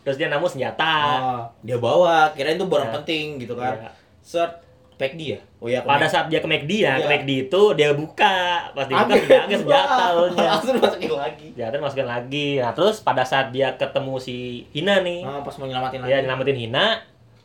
terus 0.00 0.16
dia 0.16 0.28
nemu 0.28 0.44
senjata 0.44 0.84
Ah, 0.84 1.40
dia 1.60 1.76
bawa, 1.76 2.28
kirain 2.30 2.54
itu 2.54 2.64
barang 2.64 2.86
Ya. 2.86 2.94
penting 2.94 3.24
gitu 3.38 3.54
kan. 3.54 3.72
Iya. 3.74 3.88
Set, 4.20 4.52
pack 4.94 5.16
dia. 5.16 5.40
Oh 5.56 5.64
iya, 5.64 5.80
pada 5.80 6.04
saat 6.04 6.28
dia 6.28 6.38
ke 6.38 6.46
McD 6.46 6.72
ya, 6.78 6.94
ke 6.94 7.08
Iya. 7.08 7.10
McD 7.16 7.30
itu 7.48 7.62
dia 7.72 7.90
buka 7.90 8.36
pas 8.70 8.84
dia 8.84 8.94
buka 8.94 9.08
Ambil. 9.08 9.24
senjata 9.24 9.56
senjata 9.56 10.02
awalnya 10.06 10.44
Langsung 10.52 10.76
masukin 10.76 11.08
lagi. 11.10 11.46
senjata 11.50 11.74
masukin 11.78 12.04
lagi 12.06 12.48
nah 12.58 12.70
terus 12.70 12.96
pada 13.00 13.24
saat 13.24 13.48
dia 13.48 13.72
ketemu 13.74 14.14
si 14.18 14.36
Hina 14.70 15.00
nih 15.00 15.20
Ah, 15.22 15.40
pas 15.40 15.56
mau 15.56 15.64
nyelamatin 15.64 15.98
lagi. 15.98 16.06
dia 16.06 16.18
nyelamatin 16.20 16.58
Hina 16.58 16.86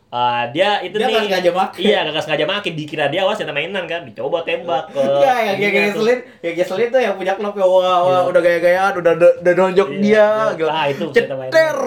eh, 0.09 0.43
dia 0.49 0.69
itu 0.79 0.95
Dia 0.95 1.05
nih 1.05 1.15
sengaja 1.23 1.51
make. 1.51 1.77
iya 1.77 1.99
nggak 2.03 2.23
sengaja 2.23 2.45
make 2.45 2.69
dikira 2.71 3.05
dia 3.07 3.21
awas 3.21 3.35
senjata 3.35 3.51
mainan 3.51 3.85
kan 3.85 4.01
dicoba 4.03 4.41
tembak 4.41 4.89
ke 4.89 4.97
Iya, 4.97 5.33
yang 5.45 5.45
yang 5.55 5.55
ininya 5.55 5.69
tuh. 5.69 5.85
ngeselin, 6.01 6.19
yang 6.39 6.53
ngeselin 6.55 6.87
tuh 6.89 6.99
yang 6.99 7.13
punya 7.13 7.33
klub 7.33 7.53
ya 7.53 7.63
wah, 7.63 7.77
wah 7.77 7.97
Iya. 8.01 8.19
udah 8.25 8.41
gaya-gayaan, 8.41 8.93
udah 8.95 9.11
udah, 9.15 9.53
nonjok 9.55 9.87
Iya, 9.87 9.99
dia, 9.99 10.09
iya. 10.09 10.27
gitu. 10.53 10.67
Ah, 10.67 10.85
itu. 10.87 11.05
Ceter, 11.11 11.37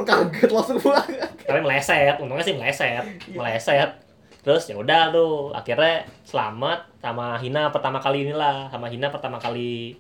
kaget 0.03 0.51
langsung 0.51 0.79
banget. 0.79 1.29
tapi 1.43 1.59
meleset 1.61 2.15
untungnya 2.17 2.43
sih 2.43 2.55
meleset 2.55 3.05
meleset 3.29 3.91
terus 4.41 4.63
ya 4.65 4.75
udah 4.75 5.11
tuh 5.11 5.51
akhirnya 5.53 6.03
selamat 6.23 6.79
sama 6.97 7.35
Hina 7.37 7.71
pertama 7.71 7.99
kali 7.99 8.25
inilah 8.25 8.67
sama 8.69 8.87
Hina 8.87 9.07
pertama 9.07 9.39
kali 9.39 9.95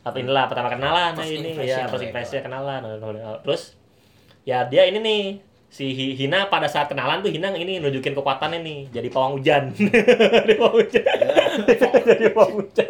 apa 0.00 0.16
inilah 0.16 0.46
pertama 0.46 0.66
kenalan 0.68 1.12
nah 1.12 1.22
ini 1.22 1.58
ya 1.60 1.86
first 1.86 2.02
impression 2.04 2.40
kenalan 2.40 2.80
terus 3.40 3.74
ya 4.42 4.62
dia 4.64 4.82
ini 4.84 4.98
nih 4.98 5.22
si 5.70 5.94
Hi- 5.94 6.18
Hina 6.18 6.50
pada 6.50 6.66
saat 6.66 6.90
kenalan 6.90 7.22
tuh 7.22 7.30
Hina 7.30 7.54
ini 7.54 7.78
nunjukin 7.78 8.12
kekuatannya 8.12 8.60
nih 8.60 8.78
jadi 8.98 9.08
pawang 9.08 9.38
hujan 9.38 9.70
jadi 9.70 10.54
pawang 10.58 10.74
hujan 10.82 11.04
jadi 12.10 12.28
pawang 12.34 12.52
hujan 12.58 12.88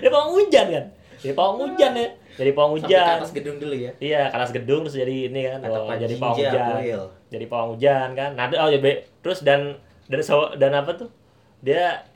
jadi 0.00 0.10
pawang 0.12 0.30
hujan 0.36 0.66
kan 0.68 0.84
jadi 1.20 1.32
pawang 1.34 1.56
hujan 1.64 1.92
ya 1.96 2.08
jadi 2.40 2.56
pawang 2.56 2.72
Sampai 2.80 2.88
ke 2.88 2.96
hujan 2.96 3.16
atas 3.20 3.32
gedung 3.36 3.56
dulu 3.60 3.74
ya. 3.76 3.92
Iya, 4.00 4.22
ke 4.32 4.36
atas 4.40 4.50
gedung 4.56 4.80
terus 4.88 4.96
jadi 4.96 5.16
ini 5.28 5.40
kan, 5.44 5.58
Kata 5.60 5.76
oh, 5.76 5.92
jadi 5.92 6.14
pawang 6.16 6.36
hujan. 6.40 6.74
Will. 6.80 7.04
Jadi 7.28 7.44
pawang 7.44 7.68
hujan 7.76 8.08
kan. 8.16 8.30
Nah, 8.32 8.44
oh 8.56 8.68
ya 8.72 8.80
be- 8.80 9.04
terus 9.20 9.44
dan 9.44 9.76
dan 10.08 10.20
dan 10.56 10.72
apa 10.72 10.90
tuh? 10.96 11.12
Dia 11.60 12.08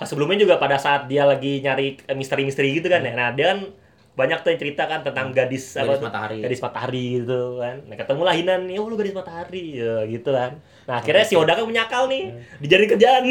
sebelumnya 0.00 0.40
juga 0.40 0.56
pada 0.56 0.80
saat 0.80 1.04
dia 1.10 1.28
lagi 1.28 1.60
nyari 1.60 2.00
eh, 2.08 2.16
misteri-misteri 2.16 2.80
gitu 2.80 2.88
kan 2.88 3.04
ya. 3.04 3.12
Nah, 3.12 3.28
dia 3.36 3.52
kan 3.52 3.60
banyak 4.16 4.40
tuh 4.40 4.48
yang 4.48 4.60
cerita 4.64 4.88
kan 4.88 5.04
tentang 5.04 5.28
gadis, 5.28 5.76
apa 5.76 5.92
Gadis 5.92 6.00
tuh? 6.00 6.06
matahari. 6.08 6.38
Gadis 6.40 6.60
matahari 6.64 7.04
gitu 7.20 7.40
kan. 7.60 7.76
Nah, 7.84 7.96
ketemulah 8.00 8.32
Hinan 8.32 8.64
nih, 8.64 8.80
oh 8.80 8.88
lu 8.88 8.96
gadis 8.96 9.12
matahari 9.12 9.76
ya, 9.76 10.08
gitu 10.08 10.32
kan. 10.32 10.56
Nah, 10.88 11.04
akhirnya 11.04 11.20
si 11.20 11.36
Odaka 11.36 11.68
menyakal 11.68 12.08
nih, 12.08 12.32
dijadiin 12.58 12.88
kerjaan. 12.96 13.22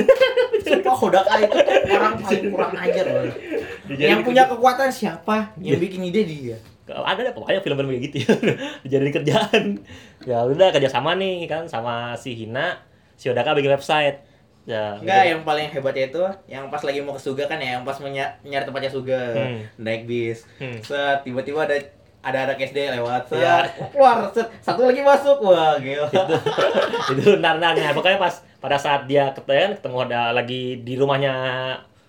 Sumpah 0.62 0.96
Hodaka 0.96 1.34
itu 1.42 1.58
orang 1.90 2.14
paling 2.22 2.46
kurang 2.54 2.74
ajar 2.78 3.06
loh. 3.10 3.34
Yang 3.90 4.22
punya 4.22 4.44
kekuatan 4.46 4.90
siapa? 4.94 5.58
Yang 5.58 5.80
bikin 5.90 6.02
ide 6.06 6.22
dia. 6.22 6.58
ada 6.86 7.18
ada 7.18 7.34
pokoknya 7.34 7.66
film-film 7.66 7.90
kayak 7.90 8.04
gitu 8.06 8.18
ya 8.22 8.34
dijadiin 8.86 9.10
kerjaan 9.10 9.64
ya 10.22 10.46
udah 10.46 10.70
kerjasama 10.70 11.18
nih 11.18 11.50
kan 11.50 11.66
sama 11.66 12.14
si 12.14 12.38
Hina 12.38 12.78
si 13.18 13.26
Odaka 13.26 13.58
bikin 13.58 13.74
website 13.74 14.22
ya 14.66 14.98
Enggak, 14.98 15.22
gitu. 15.22 15.32
yang 15.32 15.42
paling 15.44 15.68
hebatnya 15.68 16.06
itu 16.06 16.24
yang 16.48 16.64
pas 16.68 16.82
lagi 16.82 17.00
mau 17.00 17.14
ke 17.14 17.22
Suga 17.22 17.46
kan 17.46 17.56
ya, 17.56 17.78
yang 17.78 17.84
pas 17.84 17.98
ny- 18.00 18.18
nyari 18.44 18.64
tempatnya 18.64 18.90
Suga, 18.90 19.22
Hmm. 19.32 19.62
naik 19.78 20.04
bis. 20.04 20.46
Hmm. 20.58 20.78
Set, 20.80 21.22
tiba-tiba 21.22 21.62
ada 21.62 21.78
ada 22.20 22.38
anak 22.44 22.58
SD 22.60 22.90
lewat, 22.92 23.22
set, 23.28 23.38
Iya. 23.38 23.70
keluar, 23.88 24.26
set, 24.28 24.50
satu 24.60 24.82
lagi 24.84 24.98
masuk, 25.00 25.38
wah 25.40 25.78
gila. 25.78 26.10
itu 27.14 27.30
ntar-narnya 27.38 27.94
pokoknya 27.94 28.18
pas 28.18 28.34
pada 28.58 28.74
saat 28.76 29.06
dia 29.06 29.30
ketemu 29.32 29.78
ketemu 29.78 29.98
ada 30.04 30.22
lagi 30.32 30.82
di 30.82 30.98
rumahnya 30.98 31.34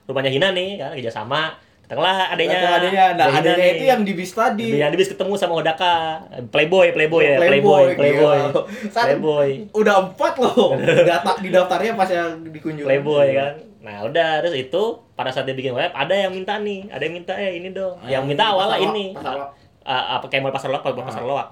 rumahnya 0.05 0.31
Hina 0.31 0.49
nih 0.51 0.69
kan 0.79 0.90
kerjasama 0.95 1.53
ketemulah 1.87 2.14
adanya 2.29 2.57
Kata 2.57 2.70
adanya, 2.77 3.05
nah 3.14 3.27
adanya 3.33 3.55
nih. 3.57 3.72
itu 3.72 3.85
yang 3.87 4.01
di 4.03 4.12
bis 4.12 4.31
tadi. 4.31 4.68
Yang 4.75 4.90
di 4.90 4.99
bis 4.99 5.09
ketemu 5.09 5.33
sama 5.35 5.55
Odaka 5.57 6.18
playboy 6.49 6.90
playboy 6.90 7.22
ya 7.25 7.38
Playboy, 7.38 7.94
playboy 7.94 7.94
playboy 7.94 8.38
gila. 8.42 8.90
Saat- 8.90 9.07
playboy 9.09 9.49
Udah 9.72 9.94
empat 10.05 10.33
loh, 10.37 10.75
data 11.09 11.31
di 11.37 11.49
daftarnya 11.49 11.94
pas 11.94 12.09
yang 12.09 12.42
dikunjungi. 12.44 12.83
playboy 12.85 13.29
kan 13.33 13.55
nah 13.79 14.03
udah 14.03 14.42
terus 14.42 14.59
itu 14.59 14.83
pada 15.14 15.31
saat 15.31 15.44
dia 15.44 15.55
bikin 15.55 15.70
web 15.70 15.94
ada 15.94 16.11
yang 16.11 16.29
minta 16.29 16.59
nih 16.59 16.90
ada 16.90 16.99
yang 17.01 17.14
minta 17.14 17.33
eh 17.33 17.55
ini 17.55 17.70
dong 17.70 17.94
Ah, 17.96 18.11
yang 18.11 18.27
minta 18.27 18.42
awalnya 18.49 18.77
pasar- 18.77 18.90
ini 18.90 19.05
pasar 19.12 19.33
lo- 19.37 19.51
Ah, 19.81 20.18
apa 20.18 20.27
kayak 20.27 20.42
mau 20.42 20.51
pasar 20.51 20.68
loak 20.68 20.83
Ah. 20.83 20.90
pasar 21.01 21.22
loak 21.22 21.49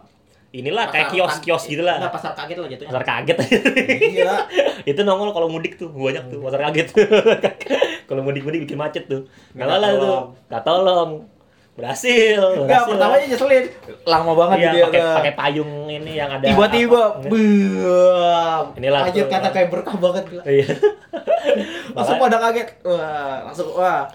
inilah 0.51 0.83
pasar 0.85 0.94
kayak 0.97 1.07
kios 1.09 1.31
kaget. 1.33 1.42
kios 1.44 1.62
gitu 1.68 1.83
lah 1.83 1.94
Enggak, 1.97 2.11
pasar 2.12 2.33
kaget 2.33 2.57
lah 2.57 2.68
jatuhnya. 2.68 2.90
pasar 2.90 3.05
kaget 3.05 3.37
Iya. 4.11 4.33
itu 4.90 5.01
nongol 5.01 5.31
kalau 5.31 5.47
mudik 5.47 5.75
tuh 5.75 5.87
banyak 5.88 6.27
tuh 6.27 6.38
pasar 6.40 6.59
kaget 6.64 6.88
kalau 8.05 8.21
mudik 8.21 8.43
mudik 8.43 8.64
bikin 8.64 8.77
macet 8.77 9.05
tuh. 9.07 9.25
Nggak 9.53 9.67
lah 9.69 9.90
tuh. 9.95 10.21
nggak 10.49 10.62
tolong. 10.62 11.11
Berhasil 11.75 12.38
berhasil. 12.38 12.87
pertamanya 12.87 13.27
nyeselin. 13.27 13.64
Lama 14.07 14.33
banget 14.33 14.57
iya 14.62 14.71
dia 14.71 14.85
pakai 15.11 15.33
payung 15.35 15.73
ini 15.87 16.12
yang 16.14 16.31
ada 16.31 16.47
tiba-tiba 16.47 17.19
Inilah 18.79 19.01
tuh. 19.11 19.27
kata 19.27 19.49
kayak 19.51 19.69
berkah 19.71 19.97
banget 19.99 20.23
gila. 20.31 20.43
iya. 20.47 20.67
Langsung 21.99 22.19
pada 22.19 22.38
kaget. 22.38 22.69
Wah 22.83 23.37
langsung 23.45 23.69
wah. 23.75 24.07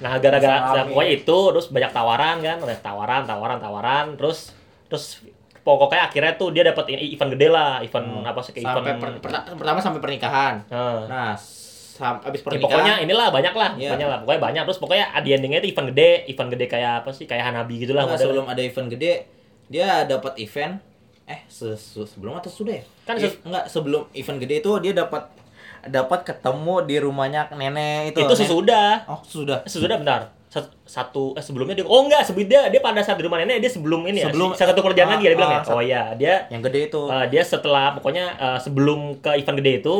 Nah, 0.00 0.16
gara-gara 0.16 0.56
pokoknya 0.88 1.10
itu 1.12 1.36
terus 1.52 1.66
banyak 1.68 1.92
tawaran 1.92 2.40
kan, 2.40 2.56
banyak 2.56 2.80
tawaran, 2.80 3.22
tawaran, 3.28 3.58
tawaran, 3.60 4.06
terus 4.16 4.56
terus 4.88 5.20
pokoknya 5.60 6.08
akhirnya 6.08 6.32
tuh 6.34 6.48
dia 6.50 6.64
dapat 6.64 6.88
event 6.88 7.36
gede 7.36 7.52
lah, 7.52 7.84
event 7.84 8.24
apa 8.24 8.40
sih 8.40 8.56
kayak 8.56 8.64
Hmm. 8.64 8.76
sampai 8.80 8.90
event 8.90 9.02
per- 9.04 9.20
perta- 9.20 9.44
pertama 9.52 9.78
sampai 9.78 10.00
pernikahan. 10.00 10.54
Nah, 10.66 11.04
nah 11.04 11.30
sam 12.00 12.16
abis 12.18 12.40
ya 12.40 12.44
pernikahan 12.46 12.64
pokoknya 12.72 12.94
inilah 13.00 13.26
banyak 13.28 13.52
lah, 13.52 13.70
Iya. 13.74 13.90
banyak 13.92 14.08
lah, 14.08 14.18
pokoknya 14.18 14.40
banyak 14.40 14.62
terus 14.64 14.78
pokoknya 14.78 15.06
di 15.18 15.30
endingnya 15.30 15.58
itu 15.60 15.68
event 15.68 15.88
gede, 15.90 16.10
event 16.26 16.48
gede 16.48 16.66
kayak 16.66 16.92
apa 16.98 17.10
sih 17.10 17.24
kayak 17.24 17.44
Hanabi 17.44 17.74
gitu 17.78 17.92
lah 17.92 18.04
modelnya. 18.04 18.24
sebelum 18.24 18.44
ada 18.46 18.60
event 18.60 18.88
gede 18.88 19.12
dia 19.66 19.88
dapat 20.04 20.32
event 20.36 20.80
eh 21.24 21.44
se- 21.46 21.76
se- 21.76 22.08
sebelum 22.08 22.34
atau 22.34 22.48
sudah 22.48 22.72
ya? 22.72 22.84
Kan 23.04 23.14
Eh, 23.14 23.22
ses- 23.22 23.38
enggak 23.44 23.64
sebelum 23.66 24.08
event 24.10 24.38
gede 24.38 24.54
itu 24.58 24.72
dia 24.80 24.92
dapat 24.96 25.28
dapat 25.82 26.20
ketemu 26.24 26.74
di 26.82 26.96
rumahnya 26.98 27.48
nenek 27.50 28.10
itu. 28.10 28.18
itu 28.20 28.34
sesudah. 28.36 29.06
Oh, 29.06 29.20
sudah. 29.22 29.62
Sesudah 29.64 29.96
bentar. 29.96 30.20
Sat- 30.46 30.74
Satu 30.82 31.32
eh 31.32 31.40
sebelumnya 31.40 31.72
dia 31.72 31.86
Oh 31.86 32.02
enggak, 32.02 32.20
sebelum 32.20 32.44
dia 32.44 32.66
dia 32.66 32.80
pada 32.80 32.98
saat 32.98 33.14
di 33.14 33.22
rumah 33.22 33.38
nenek 33.38 33.60
dia 33.60 33.70
sebelum 33.70 34.02
ini 34.04 34.18
ya. 34.18 34.28
Sebelum- 34.28 34.52
satu 34.52 34.82
kerjaan 34.82 35.06
ah, 35.06 35.12
lagi 35.14 35.24
dia 35.24 35.32
bilang 35.32 35.48
ah, 35.48 35.54
ya. 35.54 35.62
sat- 35.62 35.72
Oh 35.72 35.80
iya, 35.80 36.02
dia 36.14 36.34
Yang 36.48 36.62
gede 36.66 36.80
itu. 36.88 37.02
eh, 37.06 37.26
dia 37.28 37.42
setelah 37.42 37.94
pokoknya 37.94 38.24
eh, 38.34 38.58
sebelum 38.58 38.98
ke 39.16 39.30
event 39.36 39.56
gede 39.56 39.72
itu 39.78 39.96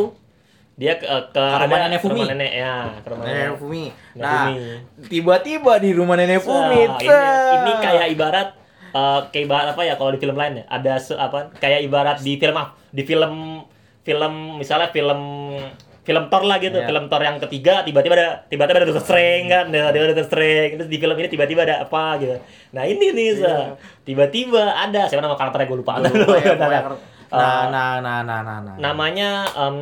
dia 0.80 0.96
ke, 0.96 1.04
ke, 1.04 1.44
rumah 1.60 1.76
nenek 1.78 2.00
ke 2.00 2.08
rumah 2.08 2.16
Fumi. 2.16 2.22
nenek 2.26 2.52
ya, 2.56 2.74
ke 2.96 3.08
rumah 3.12 3.24
Nenek 3.26 3.36
nenek. 3.44 3.58
Fumi. 3.60 3.84
Nah, 4.16 4.44
Fumi. 4.48 4.68
tiba-tiba 5.06 5.72
di 5.76 5.90
rumah 5.92 6.16
nenek 6.16 6.40
Fumi. 6.40 6.80
Nah, 6.82 6.96
ini, 6.98 7.16
ini 7.54 7.72
kayak 7.78 8.06
ibarat 8.10 8.48
eh, 8.90 9.20
kayak 9.28 9.44
ibarat 9.44 9.66
apa 9.70 9.82
ya 9.84 9.94
kalau 9.94 10.10
di 10.10 10.18
film 10.18 10.34
lain 10.34 10.52
ya 10.56 10.64
ada 10.66 10.92
se, 10.96 11.12
apa 11.12 11.52
kayak 11.54 11.84
ibarat 11.84 12.16
di 12.18 12.32
film 12.34 12.56
apa 12.56 12.72
di 12.88 13.02
film 13.02 13.60
film 14.00 14.32
misalnya 14.56 14.88
film 14.88 15.20
film 16.00 16.24
Thor 16.26 16.42
lah 16.42 16.56
gitu 16.56 16.74
Iya. 16.74 16.88
film 16.88 17.04
Thor 17.06 17.20
yang 17.20 17.36
ketiga 17.38 17.84
tiba-tiba 17.84 18.16
ada 18.16 18.28
tiba-tiba 18.48 18.80
ada 18.80 18.88
Doctor 18.88 19.04
Strange 19.04 19.46
kan 19.46 19.64
ada 19.68 19.92
ada 19.92 20.08
Doctor 20.10 20.26
Strange 20.26 20.72
terus 20.74 20.88
di 20.88 20.96
film 20.96 21.12
ini 21.14 21.28
tiba-tiba 21.28 21.60
ada 21.62 21.84
apa 21.84 22.16
gitu 22.16 22.34
nah 22.72 22.82
ini 22.82 23.12
nih 23.12 23.28
Sa. 23.36 23.44
Iya. 23.44 23.56
tiba-tiba 24.02 24.64
ada 24.64 25.06
siapa 25.06 25.20
nama 25.20 25.36
karakternya 25.36 25.68
gue 25.68 25.78
lupa 25.78 26.00
Gua 26.00 26.08
lupa 26.08 26.36
ya, 26.40 26.56
Nah, 26.56 26.72
eh, 26.72 26.82
Nah, 27.30 27.62
nah, 27.70 27.92
nah, 28.02 28.18
nah, 28.24 28.40
nah, 28.42 28.58
nah. 28.58 28.74
namanya 28.74 29.30
em, 29.54 29.76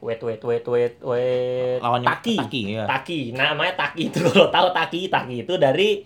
wait 0.00 0.20
wait 0.24 0.42
wait 0.42 0.64
wait 0.64 0.94
wait 1.00 1.78
Lawannya 1.80 2.08
Taki 2.08 2.36
Taki, 2.40 2.62
iya. 2.76 2.84
Taki 2.88 3.18
namanya 3.36 3.76
Taki 3.76 4.08
itu 4.08 4.20
kalau 4.32 4.48
tahu 4.48 4.68
Taki 4.72 5.00
Taki 5.12 5.36
itu 5.44 5.54
dari 5.60 6.04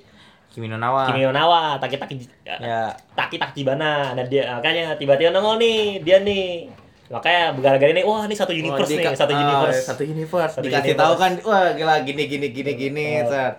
Kimi 0.54 0.70
no 0.70 0.78
Nawa. 0.78 1.10
Kimi 1.10 1.26
no 1.26 1.34
Nawa, 1.34 1.82
Taki 1.82 1.98
Taki 1.98 2.14
Ya, 2.46 2.94
Taki 3.18 3.42
Takjibana. 3.42 4.14
Nah 4.14 4.22
dia 4.22 4.54
makanya 4.54 4.94
tiba-tiba 4.94 5.34
nongol 5.34 5.58
nih, 5.58 5.98
dia 6.06 6.22
nih. 6.22 6.70
Makanya 7.10 7.58
gara-gara 7.58 7.90
ini 7.90 8.06
wah 8.06 8.22
ini 8.22 8.38
satu 8.38 8.54
universe 8.54 8.86
Oh, 8.86 8.94
nih, 8.94 9.18
satu 9.18 9.34
ah, 9.34 9.42
universe. 9.42 9.82
satu 9.82 10.02
universe. 10.06 10.52
Satu 10.54 10.64
Dikasih 10.70 10.94
universe. 10.94 11.02
tahu 11.02 11.14
kan, 11.18 11.32
wah 11.42 11.74
gila 11.74 12.06
gini 12.06 12.30
gini 12.30 12.46
gini 12.54 12.72
gini. 12.78 13.06
Oh. 13.26 13.50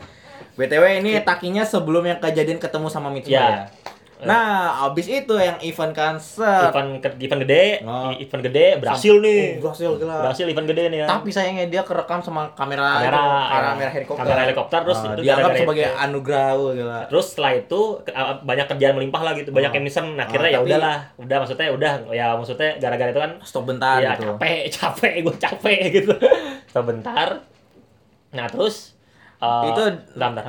BTW 0.56 1.04
ini 1.04 1.20
takinya 1.20 1.68
sebelum 1.68 2.08
yang 2.08 2.20
kejadian 2.24 2.64
ketemu 2.64 2.88
sama 2.88 3.12
Mitsuya. 3.12 3.36
Ya. 3.36 3.52
Ya. 4.18 4.26
Nah, 4.26 4.56
abis 4.86 5.06
itu 5.08 5.34
yang 5.34 5.60
event 5.60 5.92
kan 5.92 6.16
set. 6.16 6.70
Event 6.70 6.90
event 7.18 7.40
gede, 7.42 7.84
Oh. 7.84 8.10
event 8.12 8.42
gede 8.42 8.66
berhasil 8.80 9.14
nih. 9.18 9.60
Oh, 9.60 9.68
berhasil 9.68 9.90
gila. 9.96 10.16
Berhasil 10.24 10.46
event 10.46 10.68
gede 10.68 10.84
nih 10.88 11.00
ya. 11.02 11.08
Tapi 11.08 11.30
sayangnya 11.30 11.66
dia 11.68 11.82
kerekam 11.82 12.20
sama 12.20 12.48
kamera 12.54 12.98
Kamera, 12.98 13.20
itu, 13.20 13.28
ya. 13.28 13.60
kamera 13.68 13.90
helikopter. 13.92 14.22
Kamera 14.22 14.40
helikopter, 14.42 14.80
terus 14.82 14.98
Ah, 14.98 15.06
itu 15.06 15.22
dianggap 15.22 15.52
sebagai 15.54 15.86
itu. 15.86 16.00
anugerah 16.00 16.48
wah, 16.54 16.72
gila. 16.74 17.00
Terus 17.06 17.26
setelah 17.28 17.52
itu 17.54 17.82
uh, 18.08 18.34
banyak 18.42 18.66
kerjaan 18.68 18.94
melimpah 18.96 19.22
lah 19.22 19.34
gitu, 19.34 19.50
banyak 19.50 19.70
Oh. 19.70 19.76
yang 19.76 19.84
misen. 19.84 20.06
Akhirnya 20.16 20.48
Oh, 20.48 20.56
ya 20.56 20.60
udahlah, 20.64 20.98
udah 21.18 21.38
maksudnya 21.38 21.68
udah 21.70 21.92
ya 22.10 22.26
maksudnya 22.34 22.70
gara-gara 22.78 23.10
itu 23.10 23.20
kan 23.20 23.32
Stop 23.44 23.64
bentar 23.66 24.00
ya 24.00 24.16
gitu. 24.16 24.32
capek, 24.32 24.60
capek, 24.78 25.14
gue 25.22 25.36
capek 25.38 25.80
gitu. 25.94 26.14
Sebentar. 26.68 27.44
Nah 28.32 28.48
terus 28.48 28.95
uh, 29.46 29.70
itu 29.70 29.84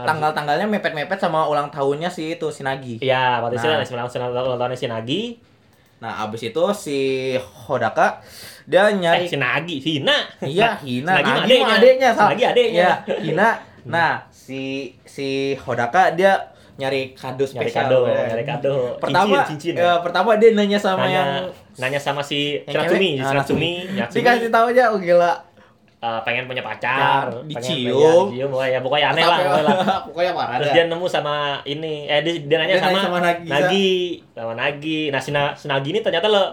tanggal-tanggalnya 0.03 0.67
mepet-mepet 0.67 1.19
sama 1.19 1.45
ulang 1.45 1.69
tahunnya 1.69 2.09
si 2.09 2.35
itu 2.35 2.49
si 2.49 2.65
Nagi. 2.65 2.99
Iya, 2.99 3.45
waktu 3.45 3.57
itu 3.57 3.67
Nah. 3.67 3.85
sembilan 3.85 4.09
sembilan 4.09 4.31
ulang 4.33 4.59
tahunnya 4.59 4.79
si 4.79 4.89
Nagi. 4.89 5.23
Nah, 5.97 6.25
abis 6.25 6.53
itu 6.53 6.65
si 6.73 6.99
Hodaka 7.39 8.21
dia 8.65 8.89
Eh, 8.89 8.97
nyari 8.97 9.25
si 9.25 9.37
Nagi, 9.37 9.77
si 9.79 9.89
Hina. 9.97 10.17
Iya, 10.41 10.77
Hina. 10.83 11.13
Nagi 11.17 11.31
Nagi 11.31 11.55
mah 11.57 11.77
adeknya, 11.79 12.09
Si. 12.13 12.21
Nagi 12.21 12.45
adeknya. 12.45 12.89
Iya, 13.07 13.17
Hina. 13.23 13.49
Nah, 13.87 14.19
si 14.35 14.91
si 15.07 15.55
Hodaka 15.63 16.11
dia 16.11 16.35
nyari 16.75 17.15
kado 17.15 17.47
Nyari 17.47 17.71
spesial. 17.71 17.87
kado, 17.87 17.99
ya. 18.11 18.35
nyari 18.35 18.43
kado. 18.45 18.99
Pertama, 18.99 19.47
cincin, 19.47 19.73
cincin. 19.73 19.75
ya, 19.79 20.03
pertama 20.03 20.35
dia 20.37 20.51
nanya 20.53 20.75
sama 20.75 21.07
nanya, 21.07 21.15
yang 21.15 21.31
nanya 21.79 22.01
sama 22.03 22.19
si 22.19 22.59
Shiratsumi, 22.67 23.15
cewek. 23.15 23.23
Ah, 23.23 23.31
Shiratsumi. 23.31 23.73
Dikasih 24.11 24.51
tahu 24.51 24.67
aja, 24.75 24.91
oh 24.91 24.99
gila. 24.99 25.39
Eh, 25.97 26.21
pengen 26.23 26.45
punya 26.45 26.61
pacar, 26.61 27.25
Ya, 27.25 27.33
pengen 27.33 27.49
dicium. 27.49 28.25
dicium, 28.29 28.49
pokoknya, 28.49 28.71
ya, 28.71 28.81
pokoknya 28.81 29.07
aneh 29.11 29.25
lah, 29.25 29.39
pokoknya 29.39 29.65
lah. 29.65 29.77
pokoknya 30.07 30.33
parah 30.33 30.57
Terus 30.57 30.71
dia 30.71 30.85
nemu 30.87 31.07
sama 31.07 31.35
ini, 31.65 31.95
eh 32.05 32.21
dia, 32.21 32.33
dia 32.39 32.57
nanya 32.59 32.75
Dia 32.75 32.83
sama, 32.83 32.99
sama 33.01 33.19
Nagi, 33.19 33.49
Nagi, 33.49 33.91
sama 34.31 34.53
Nagi. 34.55 35.01
Nah 35.09 35.21
si, 35.21 35.31
Na- 35.31 35.55
si 35.55 35.67
Nagi 35.67 35.89
ini 35.91 36.01
ternyata 36.01 36.27
lo 36.27 36.45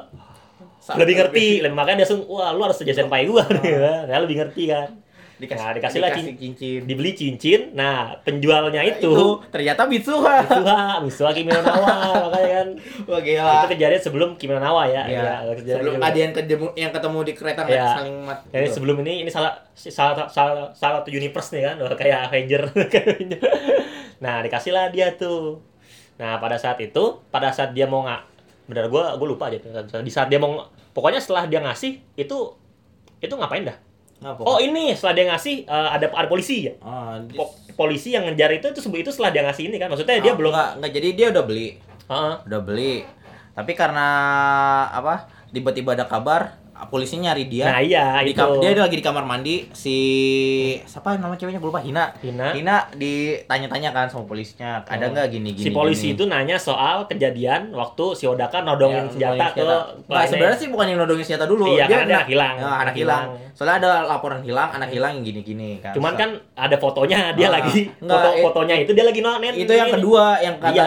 Sampai- 0.77 0.99
lebih 1.01 1.15
ngerti, 1.17 1.45
lebih 1.61 1.73
makanya 1.73 1.97
dia 1.97 2.05
langsung, 2.05 2.27
wah 2.27 2.51
lu 2.51 2.59
harus 2.61 2.75
jadi 2.77 2.95
senpai 2.97 3.23
gua, 3.23 3.43
nih, 3.55 3.71
ya 4.05 4.17
lebih 4.17 4.35
ngerti 4.37 4.63
kan. 4.67 4.87
Dikasih, 5.33 5.65
Nah, 5.65 5.71
dikasih 5.73 5.99
lah 5.99 6.09
dikasih 6.13 6.35
cincin. 6.37 6.81
Dibeli 6.85 7.11
cincin, 7.17 7.61
nah 7.73 8.13
penjualnya 8.21 8.85
itu, 8.85 9.11
ternyata 9.49 9.89
Mitsuha. 9.89 10.45
Mitsuha, 10.45 10.79
Mitsuha 11.01 11.29
Kimi 11.33 11.49
no 11.49 11.61
Nawa, 11.65 11.93
makanya 12.29 12.49
kan. 12.53 12.67
Wah 13.09 13.19
gila. 13.19 13.51
Itu 13.51 13.67
kejadian 13.73 14.01
sebelum 14.01 14.29
Kimi 14.37 14.53
no 14.53 14.61
Nawa 14.61 14.85
ya. 14.85 15.03
Iya. 15.09 15.21
Ya, 15.49 15.73
Sebelum 15.81 15.97
ada 15.97 16.17
yang 16.17 16.31
ketemu 16.37 16.67
yang 16.77 16.91
ketemu 16.93 17.17
di 17.25 17.33
kereta 17.33 17.61
Iya. 17.65 17.87
saling 17.97 18.15
mat. 18.23 18.39
Jadi 18.53 18.65
gitu. 18.69 18.73
sebelum 18.77 18.95
ini 19.01 19.13
ini 19.25 19.29
salah 19.33 19.51
salah 19.73 20.29
salah, 20.29 20.69
salah 20.77 21.01
satu 21.01 21.09
universe 21.09 21.49
nih 21.57 21.61
kan, 21.65 21.75
Wah, 21.81 21.93
kayak 21.99 22.29
Avenger. 22.29 22.61
nah, 24.23 24.45
dikasihlah 24.45 24.93
dia 24.93 25.17
tuh. 25.17 25.59
Nah, 26.21 26.37
pada 26.37 26.61
saat 26.61 26.77
itu, 26.77 27.19
pada 27.33 27.49
saat 27.49 27.73
dia 27.73 27.89
mau 27.89 28.05
nggak 28.05 28.21
benar 28.69 28.85
gua 28.87 29.17
gua 29.17 29.27
lupa 29.27 29.49
aja. 29.49 29.57
Di 29.99 30.11
saat 30.13 30.29
dia 30.29 30.37
mau 30.37 30.61
pokoknya 30.93 31.17
setelah 31.19 31.49
dia 31.49 31.59
ngasih 31.59 31.99
itu 32.15 32.37
itu 33.17 33.33
ngapain 33.33 33.65
dah? 33.65 33.77
Apa? 34.23 34.41
Oh, 34.41 34.57
ini 34.57 34.95
setelah 34.95 35.13
dia 35.13 35.25
ngasih 35.29 35.55
eh, 35.67 35.89
ada 35.91 36.07
ada 36.07 36.27
polisi 36.31 36.71
ya. 36.71 36.73
Ah, 36.79 37.19
Po- 37.35 37.51
polisi 37.75 38.15
yang 38.15 38.23
ngejar 38.23 38.55
itu 38.55 38.71
itu 38.71 38.79
itu 38.79 39.11
setelah 39.11 39.35
dia 39.35 39.43
ngasih 39.43 39.67
ini 39.67 39.75
kan. 39.75 39.91
Maksudnya 39.91 40.23
dia 40.23 40.31
Ah, 40.31 40.37
belum 40.39 40.51
enggak, 40.55 40.69
enggak 40.79 40.91
jadi 40.95 41.09
dia 41.11 41.27
udah 41.35 41.43
beli. 41.43 41.67
Heeh. 42.07 42.33
Udah 42.47 42.61
beli. 42.63 42.95
Tapi 43.53 43.71
karena 43.75 44.07
apa? 44.89 45.27
Tiba-tiba 45.53 45.93
ada 45.93 46.07
kabar 46.07 46.62
polisi 46.83 47.15
nyari 47.15 47.45
dia. 47.45 47.65
Nah, 47.65 47.79
iya 47.79 48.19
di 48.19 48.29
itu. 48.29 48.37
kam- 48.37 48.57
dia 48.57 48.73
lagi 48.75 48.93
di 48.93 49.01
kamar 49.01 49.23
mandi 49.23 49.69
si 49.71 49.97
siapa 50.83 51.15
nama 51.15 51.33
ceweknya 51.33 51.57
gue 51.57 51.65
lupa 51.65 51.79
Hina. 51.79 52.11
Hina. 52.17 52.51
Hina 52.51 52.75
ditanya-tanya 52.93 53.89
kan 53.89 54.05
sama 54.05 54.25
polisinya, 54.25 54.81
ada 54.83 55.01
Oh. 55.01 55.11
nggak 55.11 55.27
gini 55.29 55.49
gini. 55.51 55.63
si 55.63 55.69
polisi 55.69 56.07
gini. 56.07 56.15
itu 56.15 56.23
nanya 56.25 56.57
soal 56.57 57.05
kejadian 57.05 57.71
waktu 57.71 58.05
si 58.13 58.25
Odaka 58.25 58.61
nodongin 58.61 59.05
Ya, 59.13 59.31
senjata, 59.31 59.45
ke 59.51 59.63
ke 60.03 60.15
sebenarnya 60.27 60.57
sih 60.57 60.67
bukan 60.67 60.85
yang 60.85 60.99
nodongin 60.99 61.23
senjata 61.23 61.45
dulu. 61.45 61.65
Iya, 61.67 61.85
karena 61.85 62.03
dia 62.03 62.03
na- 62.03 62.17
anak 62.17 62.27
hilang. 62.27 62.55
Ya, 62.55 62.67
anak 62.79 62.95
hilang. 62.95 63.23
hilang. 63.29 63.51
Soalnya 63.53 63.75
ada 63.77 63.91
laporan 64.07 64.41
hilang, 64.41 64.69
anak 64.71 64.89
hilang 64.89 65.11
yang 65.13 65.23
gini-gini 65.23 65.77
kan. 65.77 65.93
Cuman 65.93 66.11
So- 66.11 66.19
kan 66.19 66.29
ada 66.55 66.75
fotonya 66.75 67.19
dia 67.33 67.47
Ah, 67.47 67.53
lagi 67.55 67.87
enggak, 67.95 68.17
foto 68.17 68.29
fotonya 68.43 68.75
itu 68.77 68.91
dia 68.91 69.05
lagi 69.05 69.21
nonet. 69.21 69.53
itu 69.55 69.71
yang 69.71 69.89
kedua 69.89 70.25
yang 70.39 70.55
kata 70.57 70.73
Iya. 70.73 70.85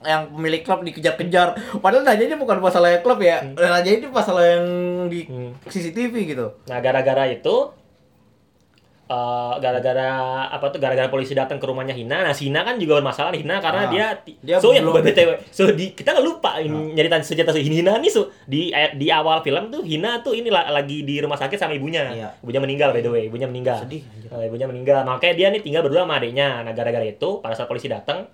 Yang 0.00 0.30
pemilik 0.30 0.60
klub 0.60 0.80
dikejar-kejar 0.82 1.48
padahal 1.76 2.00
nanyanya 2.02 2.34
bukan 2.34 2.56
masalah 2.58 2.88
yang 2.90 3.00
klub 3.00 3.20
ya 3.20 3.38
Hmm. 3.38 3.52
nanyanya 3.54 3.98
itu 3.98 4.08
masalah 4.08 4.44
yang 4.46 4.64
di 5.06 5.20
Hmm. 5.24 5.52
CCTV 5.62 6.14
gitu 6.26 6.46
Nah, 6.64 6.78
gara-gara 6.78 7.24
itu 7.26 7.76
eh, 9.06 9.54
gara-gara 9.58 10.08
apa 10.46 10.70
tuh 10.70 10.78
gara-gara 10.78 11.10
polisi 11.10 11.34
datang 11.34 11.58
ke 11.58 11.66
rumahnya 11.66 11.90
Hina. 11.90 12.22
Nah, 12.22 12.30
si 12.30 12.46
Hina 12.46 12.62
kan 12.62 12.78
juga 12.78 12.96
bermasalah 12.96 13.34
Hina 13.34 13.58
karena 13.58 13.82
Ah, 13.82 13.90
dia, 13.90 14.06
dia 14.38 14.56
so 14.56 14.70
yang 14.70 14.86
BTW. 14.86 15.34
So 15.50 15.66
di 15.68 15.90
kita 15.90 16.14
nggak 16.14 16.22
lupa 16.24 16.54
Ah. 16.54 16.62
ini 16.62 16.94
nyeritain 16.94 17.20
senjata 17.20 17.50
si 17.50 17.60
Hina 17.60 17.98
nih 17.98 18.06
so 18.06 18.30
di 18.46 18.70
eh, 18.70 18.94
di 18.94 19.10
awal 19.10 19.42
film 19.42 19.66
tuh 19.68 19.82
Hina 19.82 20.22
tuh 20.22 20.32
ini 20.32 20.46
la- 20.46 20.70
lagi 20.70 21.02
di 21.02 21.18
rumah 21.18 21.34
sakit 21.34 21.58
sama 21.58 21.74
ibunya. 21.74 22.06
Iya. 22.08 22.28
Ibunya 22.38 22.60
meninggal 22.62 22.88
by 22.90 23.02
the 23.02 23.10
way, 23.10 23.22
ibunya 23.26 23.44
meninggal. 23.44 23.82
sedih. 23.82 24.06
Eh, 24.30 24.46
ibunya 24.46 24.64
meninggal. 24.64 25.02
Makanya 25.02 25.34
dia 25.34 25.48
nih 25.50 25.60
tinggal 25.60 25.82
berdua 25.82 26.06
sama 26.06 26.16
adiknya. 26.16 26.62
Nah, 26.62 26.70
gara-gara 26.70 27.02
itu 27.04 27.42
pada 27.42 27.52
saat 27.52 27.66
polisi 27.66 27.90
datang 27.90 28.30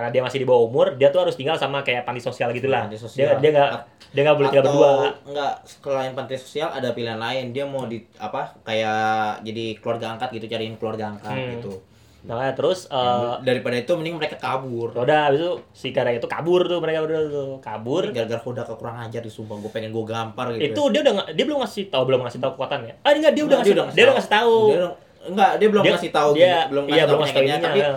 karena 0.00 0.08
dia 0.10 0.22
masih 0.22 0.38
di 0.38 0.46
bawah 0.46 0.64
umur, 0.64 0.96
dia 0.96 1.08
tuh 1.08 1.20
harus 1.20 1.34
tinggal 1.34 1.54
sama 1.54 1.80
kayak 1.80 2.02
panti 2.02 2.18
sosial 2.18 2.48
gitulah. 2.50 2.88
Panti 2.88 2.96
Dia 2.96 3.04
sosial. 3.04 3.36
dia 3.36 3.50
nggak 3.52 3.70
dia 4.10 4.20
nggak 4.22 4.34
boleh 4.34 4.48
tinggal 4.48 4.64
berdua. 4.66 4.92
enggak 5.22 5.52
selain 5.62 6.12
panti 6.14 6.34
sosial 6.34 6.68
ada 6.68 6.88
pilihan 6.90 7.14
lain 7.16 7.52
dia 7.52 7.62
mau 7.62 7.84
di 7.84 8.00
apa 8.16 8.56
kayak 8.64 9.04
jadi 9.44 9.64
keluarga 9.76 10.06
angkat 10.10 10.32
gitu 10.32 10.48
cariin 10.48 10.74
keluarga 10.74 11.12
angkat 11.12 11.30
Hmm. 11.30 11.52
gitu 11.54 11.74
Nah, 12.20 12.52
terus 12.52 12.84
eh 12.86 13.32
daripada 13.40 13.72
itu 13.74 13.88
mending 13.90 14.12
mereka 14.14 14.36
kabur 14.36 14.92
Udah, 14.92 15.20
habis 15.26 15.40
itu 15.40 15.52
si 15.72 15.88
gara 15.88 16.10
itu 16.10 16.26
kabur 16.26 16.64
tuh 16.64 16.76
mereka 16.76 17.00
berdua 17.00 17.20
tuh 17.26 17.50
kabur. 17.60 18.08
gara-gara 18.10 18.36
udah 18.36 18.64
kekurang 18.66 18.96
ajar 19.00 19.20
di 19.20 19.30
sumpah 19.30 19.56
gue 19.56 19.68
pengen 19.68 19.88
gue 19.88 20.04
gampar 20.04 20.52
gitu 20.52 20.68
Itu 20.70 20.82
dia 20.90 21.00
udah 21.00 21.12
nggak- 21.14 21.30
dia 21.32 21.44
belum 21.46 21.58
ngasih 21.60 21.84
tahu 21.88 22.02
belum 22.04 22.20
ngasih 22.20 22.38
tahu 22.38 22.50
kekuatannya. 22.52 22.94
Ah 23.00 23.10
enggak 23.10 23.32
dia 23.32 23.42
udah 23.42 23.56
ngasih 23.56 23.72
dia 23.88 24.04
udah 24.04 24.14
ngasih 24.14 24.32
tahu. 24.32 24.56
Dia 24.66 24.76
udah- 24.76 24.96
enggak 25.22 25.50
dia 25.54 25.68
belum 25.70 25.82
Dia- 25.82 25.92
ngasih 25.94 26.10
tahu 26.10 26.30
dia- 26.30 26.44
gini- 26.44 26.68
belum 26.68 26.84
iya, 26.84 26.90
ngasih 26.90 27.00
tahu 27.00 27.08
belum 27.08 27.20
ngasih 27.22 27.36
tahu 27.54 27.64
tapi 27.64 27.80
ya. 27.80 27.90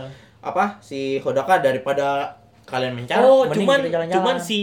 Apa 0.43 0.77
si 0.77 1.17
Hodaka 1.17 1.57
daripada 1.57 2.35
kalian 2.63 2.93
mencari 2.93 3.19
Oh, 3.19 3.43
cuman 3.45 3.79
kita 3.79 3.91
jalan-jalan. 3.91 4.11
cuman 4.13 4.35
si 4.37 4.59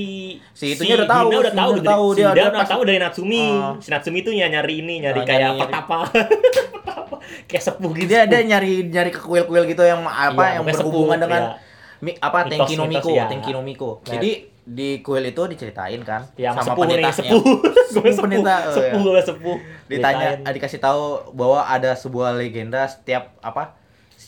Si 0.53 0.73
itunya 0.73 0.97
udah 0.97 1.09
tahu, 1.11 1.27
Hina 1.27 1.39
udah 1.39 1.53
si 1.53 1.57
tahu, 1.57 1.71
udah 1.71 1.85
tahu, 1.87 2.07
si 2.07 2.17
dia- 2.17 2.31
udah 2.31 2.47
pas- 2.55 2.71
tahu 2.71 2.83
dari 2.83 2.99
Natsumi. 2.99 3.45
Ah. 3.55 3.73
Si 3.77 3.89
Natsumi 3.89 4.19
itu 4.19 4.31
ya 4.31 4.47
nyari 4.47 4.75
ini, 4.79 4.95
nyari 5.01 5.21
Ah, 5.21 5.25
kayak 5.27 5.41
nyari- 5.43 5.61
petapa. 5.63 5.99
petapa. 6.77 7.17
kayak 7.47 7.63
sepuh 7.63 7.91
gitu. 7.93 8.09
dia 8.09 8.21
dia 8.25 8.41
nyari 8.43 8.73
nyari 8.87 9.11
ke 9.11 9.21
kuil-kuil 9.21 9.65
gitu 9.67 9.83
yang 9.83 10.01
apa 10.03 10.33
Iya, 10.33 10.51
yang 10.57 10.65
berhubungan 10.67 11.15
sepuh, 11.15 11.23
dengan 11.23 11.43
iya. 11.45 12.01
mi, 12.01 12.11
apa 12.15 12.39
Mitos- 12.39 12.51
Tenki 12.51 12.75
no 12.75 12.85
mitos, 12.85 13.01
Miko, 13.01 13.11
iya. 13.13 13.25
Tenki 13.27 13.51
no 13.51 13.61
Miko. 13.61 13.91
Nah. 13.99 14.11
Jadi 14.11 14.31
di 14.63 14.89
kuil 15.01 15.25
itu 15.27 15.43
diceritain 15.47 16.01
kan 16.01 16.23
Ya, 16.35 16.53
sama 16.53 16.73
sepuh 16.73 16.85
nih, 16.87 16.95
pendetanya. 16.99 17.13
sepuh. 17.13 17.43
Sepuh 17.91 18.07
sepuh. 18.09 18.23
pendeta. 18.23 18.55
oh, 18.61 18.73
Sepuh, 18.73 18.99
ya. 18.99 19.05
gue 19.05 19.23
sepuh. 19.25 19.57
Ditanya 19.89 20.29
dikasih 20.47 20.79
tahu 20.79 21.03
bahwa 21.33 21.61
ada 21.65 21.91
sebuah 21.93 22.33
legenda 22.33 22.87
setiap 22.87 23.35
apa 23.41 23.75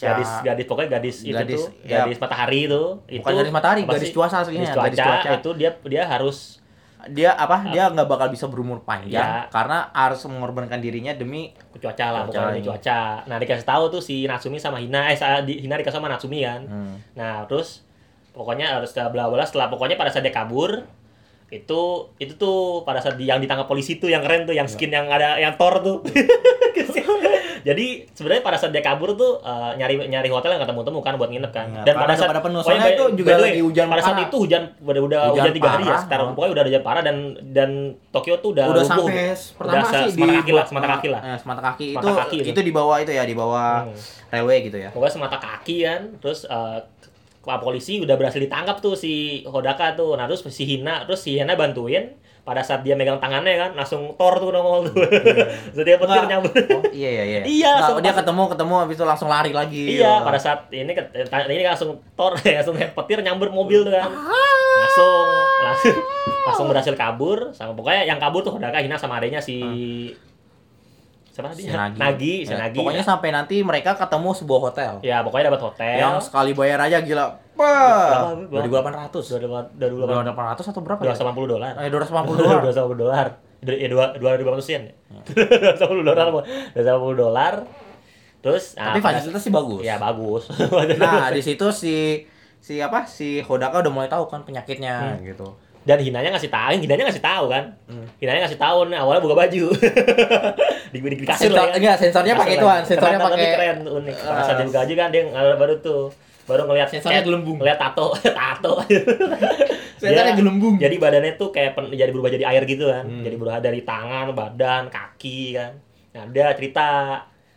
Secara- 0.02 0.18
gadis 0.18 0.30
gadis 0.42 0.66
pokoknya 0.66 0.90
gadis, 0.92 1.16
itu 1.22 1.30
Gadis, 1.32 1.56
tuh 1.56 1.66
ya. 1.82 2.02
gadis 2.02 2.18
matahari 2.18 2.60
itu 2.64 2.82
itu 3.06 3.22
Bukan 3.22 3.32
gadis 3.36 3.52
matahari, 3.52 3.80
gadis 3.84 4.10
cuaca 4.10 4.36
aslinya, 4.40 4.58
gadis 4.62 4.72
cuaca, 4.72 4.86
gadis 4.88 4.98
cuaca. 5.00 5.30
itu 5.36 5.50
dia 5.54 5.70
dia 5.84 6.02
harus 6.04 6.58
dia 7.04 7.30
apa? 7.32 7.66
Dia 7.68 7.86
nggak 7.88 8.06
bakal 8.06 8.28
bisa 8.28 8.46
berumur 8.46 8.78
panjang 8.80 9.18
Ya. 9.18 9.46
karena 9.48 9.90
harus 9.92 10.22
mengorbankan 10.24 10.78
dirinya 10.78 11.10
demi 11.12 11.50
cuaca 11.72 12.06
lah 12.08 12.22
Cuaca 12.24 12.30
pokoknya 12.32 12.50
demi 12.52 12.62
cuaca. 12.64 13.00
Nah 13.24 13.36
dikasih 13.36 13.62
tahu 13.64 13.84
tuh 13.88 13.98
si 13.98 14.22
Natsumi 14.22 14.56
sama 14.56 14.78
Hina 14.78 15.06
eh 15.06 15.18
di- 15.40 15.58
Hina 15.60 15.74
dikasih 15.76 15.96
sama 15.96 16.06
Natsumi 16.06 16.42
kan. 16.42 16.62
Hmm, 16.62 16.94
nah 17.12 17.42
terus 17.44 17.82
pokoknya 18.30 18.70
harus 18.72 18.86
setelah 18.88 19.10
bla 19.10 19.26
bla 19.28 19.42
setelah 19.42 19.66
pokoknya 19.68 19.94
pada 19.94 20.08
saat 20.08 20.22
dia 20.22 20.30
kabur 20.32 20.82
itu 21.48 21.80
itu 22.16 22.32
tuh 22.34 22.56
pada 22.80 22.96
saat 22.96 23.18
yang 23.18 23.36
ditangkap 23.36 23.66
polisi 23.66 23.98
tuh 23.98 24.08
yang 24.08 24.22
keren 24.22 24.46
tuh 24.46 24.54
yang 24.54 24.64
skin 24.64 24.88
yang 24.88 25.04
ada 25.06 25.36
yang 25.36 25.52
Thor 25.52 25.78
tuh 25.80 26.00
jadi 27.62 27.86
sebenarnya 28.10 28.42
pada 28.42 28.54
saat 28.54 28.70
dia 28.70 28.80
kabur 28.80 29.14
tuh 29.14 29.38
eh, 29.38 29.72
nyari 29.74 29.94
nyari 30.04 30.28
hotel 30.28 30.52
yang 30.52 30.62
ketemu 30.62 30.80
temu 30.82 30.98
kan 30.98 31.14
buat 31.14 31.30
nginep 31.30 31.50
kan 31.50 31.66
Iya, 31.72 31.82
karena 31.88 32.12
udah 32.12 32.28
pada 32.28 32.42
penuh. 32.42 32.60
Soalnya 32.60 32.88
itu 32.90 33.04
juga 33.14 33.32
lagi 33.36 33.60
hujan 33.60 33.86
pada 33.86 34.00
saat 34.00 34.14
parah. 34.14 34.26
itu 34.26 34.36
hujan 34.38 34.62
udah 34.78 35.02
udah 35.02 35.20
Hujan 35.30 35.42
hujan, 35.42 35.54
tiga 35.54 35.68
hari 35.70 35.84
ya 35.84 35.96
sekarang 35.96 36.26
oh. 36.26 36.32
pokoknya 36.34 36.52
udah 36.52 36.64
hujan 36.66 36.82
parah 36.82 37.02
dan 37.02 37.16
dan 37.50 37.70
Tokyo 38.10 38.34
tuh 38.38 38.50
udah 38.52 38.64
udah 38.68 38.82
sampai 38.82 39.14
pertama 39.32 39.78
udah 39.80 40.00
sih 40.02 40.10
semata 40.12 40.34
kaki 40.34 40.52
lah 40.52 40.64
semata 40.66 40.88
kaki 40.90 41.08
lah 41.08 41.20
eh, 41.24 41.38
semata 41.38 41.60
kaki 41.64 41.86
Semata 41.92 42.02
itu 42.02 42.12
kaki 42.18 42.36
itu. 42.36 42.48
itu 42.50 42.60
di 42.62 42.72
bawah 42.72 42.96
itu 42.98 43.10
ya 43.10 43.22
di 43.22 43.34
bawah 43.34 43.74
Hmm. 43.82 43.96
railway 44.28 44.58
gitu 44.62 44.76
ya 44.76 44.88
pokoknya 44.90 45.12
semata 45.12 45.36
kaki 45.36 45.76
kan 45.82 46.00
terus 46.18 46.44
Pak 47.42 47.58
polisi 47.58 47.98
udah 47.98 48.14
berhasil 48.14 48.38
ditangkap 48.38 48.78
tuh 48.78 48.94
si 48.94 49.42
Hodaka 49.44 49.92
tuh 49.92 50.14
nah 50.14 50.24
terus 50.24 50.46
si 50.46 50.62
Hina 50.62 51.02
terus 51.02 51.20
si 51.20 51.34
Hina 51.34 51.58
bantuin 51.58 52.14
pada 52.42 52.58
saat 52.58 52.82
dia 52.82 52.92
megang 52.92 53.16
tangannya 53.16 53.54
kan 53.56 53.70
langsung 53.72 54.10
Thor 54.12 54.34
tuh 54.34 54.50
nongol 54.50 54.82
tuh 54.84 54.98
jadi 55.74 55.84
dia 55.84 55.96
petir 55.96 56.22
nyambut 56.26 56.50
Oh, 56.50 56.82
iya 56.90 57.10
iya 57.12 57.24
iya. 57.24 57.40
Iya, 57.40 57.70
langsung 57.76 57.98
dia 57.98 58.10
pas- 58.10 58.18
ketemu 58.18 58.42
ketemu 58.48 58.74
habis 58.76 58.94
itu 58.94 59.04
langsung 59.04 59.28
lari 59.28 59.52
lagi. 59.52 59.84
iya 59.94 60.10
Oh. 60.12 60.26
pada 60.26 60.36
saat 60.36 60.66
ini 60.68 60.90
ta- 61.24 61.46
ini 61.46 61.62
langsung 61.62 61.94
Thor 62.12 62.34
langsung 62.58 62.74
petir 62.74 63.18
nyamber 63.20 63.46
mobil 63.48 63.82
tuh 63.82 63.92
kan 63.92 64.10
langsung 64.74 65.26
langsung 65.62 65.94
langsung 66.42 66.66
berhasil 66.66 66.94
kabur 66.94 67.52
sama 67.52 67.72
pokoknya 67.72 68.02
yang 68.04 68.18
kabur 68.18 68.42
tuh 68.42 68.50
Hodaka 68.52 68.78
Hina 68.78 68.96
sama 68.96 69.16
adanya 69.16 69.38
si 69.38 69.62
siapa 71.28 71.48
tadi 71.48 71.64
Si 71.64 71.70
Nagi. 71.70 71.96
Nagi 71.96 72.34
si 72.42 72.50
Ya, 72.50 72.58
Nagi 72.58 72.76
Pokoknya 72.76 73.00
sampai 73.00 73.30
nanti 73.30 73.56
mereka 73.60 73.94
ketemu 73.94 74.34
sebuah 74.34 74.60
hotel. 74.62 74.92
ya 75.00 75.22
pokoknya 75.22 75.48
dapat 75.48 75.62
hotel 75.64 75.96
Yang 75.96 76.26
sekali 76.26 76.52
bayar 76.52 76.82
aja 76.82 76.98
gila. 77.00 77.38
Berapa? 77.62 78.34
Wah. 78.50 79.08
2800. 79.08 79.38
dari 79.72 79.92
2800 79.92 80.68
atau 80.68 80.80
berapa 80.80 81.00
ya? 81.00 81.14
280 81.14 81.46
dolar 81.48 81.72
Eh 81.78 81.88
280 81.88 82.36
dolar. 82.36 82.58
280 82.66 82.98
dolar. 82.98 83.26
Ya 83.62 83.86
dua 83.86 84.10
dua 84.18 84.34
ribu 84.34 84.50
ratus 84.50 84.66
yen. 84.68 84.90
Dua 85.28 85.46
ratus 85.46 85.86
dolar, 86.02 86.26
dua 86.28 86.42
ratus 86.74 87.14
dolar. 87.14 87.54
Terus, 88.42 88.74
Tapi 88.74 88.98
pada- 88.98 89.22
fasilitasnya 89.22 89.38
sih 89.40 89.54
bagus. 89.54 89.80
ya 89.80 89.96
bagus. 89.96 90.50
Nah, 90.98 91.30
di 91.30 91.38
situ 91.38 91.70
si 91.70 92.26
si 92.58 92.78
apa? 92.78 93.06
Si 93.06 93.38
Hodaka 93.38 93.78
udah 93.78 93.92
mulai 93.92 94.10
tahu 94.10 94.26
kan 94.26 94.42
penyakitnya 94.42 95.14
Hmm. 95.14 95.22
gitu. 95.22 95.46
Dan 95.82 95.98
Hinanya 95.98 96.30
ngasih 96.30 96.46
tahu, 96.48 96.74
Hinanya 96.76 97.06
ngasih 97.06 97.18
tahu 97.20 97.46
kan. 97.46 97.70
Hmm. 97.86 98.02
Hinanya 98.18 98.46
ngasih 98.46 98.58
tahu 98.58 98.86
nih 98.86 98.98
awalnya 98.98 99.18
buka 99.20 99.36
baju. 99.36 99.64
di 100.90 100.98
di, 100.98 101.08
di 101.12 101.24
kasur 101.24 101.46
Sensor, 101.46 101.54
lah 101.56 101.66
ya. 101.68 101.74
enggak, 101.78 101.96
sensornya 101.96 102.34
pakai 102.34 102.54
ituan, 102.54 102.76
lagi. 102.76 102.88
sensornya 102.90 103.18
pakai 103.20 103.46
keren 103.48 103.78
unik. 103.84 104.16
Pada 104.16 104.34
Ah. 104.34 104.42
saat 104.42 104.56
dia 104.56 104.66
buka 104.66 104.78
baju 104.80 104.92
kan 104.92 105.08
dia 105.08 105.22
baru 105.56 105.74
tuh 105.78 106.02
baru 106.44 106.62
ngelihat 106.64 106.88
Sensornya 106.88 107.10
kayak- 107.16 107.26
gelembung. 107.26 107.56
ngelihat 107.56 107.78
tato 107.78 108.06
tato 108.34 108.72
Sensornya 109.94 110.24
Dia- 110.26 110.36
gelembung. 110.36 110.74
jadi 110.76 110.94
badannya 110.96 111.32
tuh 111.34 111.48
kayak 111.48 111.72
pen- 111.72 111.92
jadi 111.92 112.08
berubah 112.08 112.30
jadi 112.30 112.44
air 112.46 112.62
gitu 112.64 112.86
kan 112.86 113.04
Hmm. 113.04 113.22
jadi 113.22 113.34
berubah 113.34 113.58
dari 113.58 113.80
tangan 113.80 114.32
badan 114.32 114.88
kaki 114.88 115.54
kan 115.54 115.72
nah 116.12 116.24
dia 116.26 116.52
cerita 116.52 116.86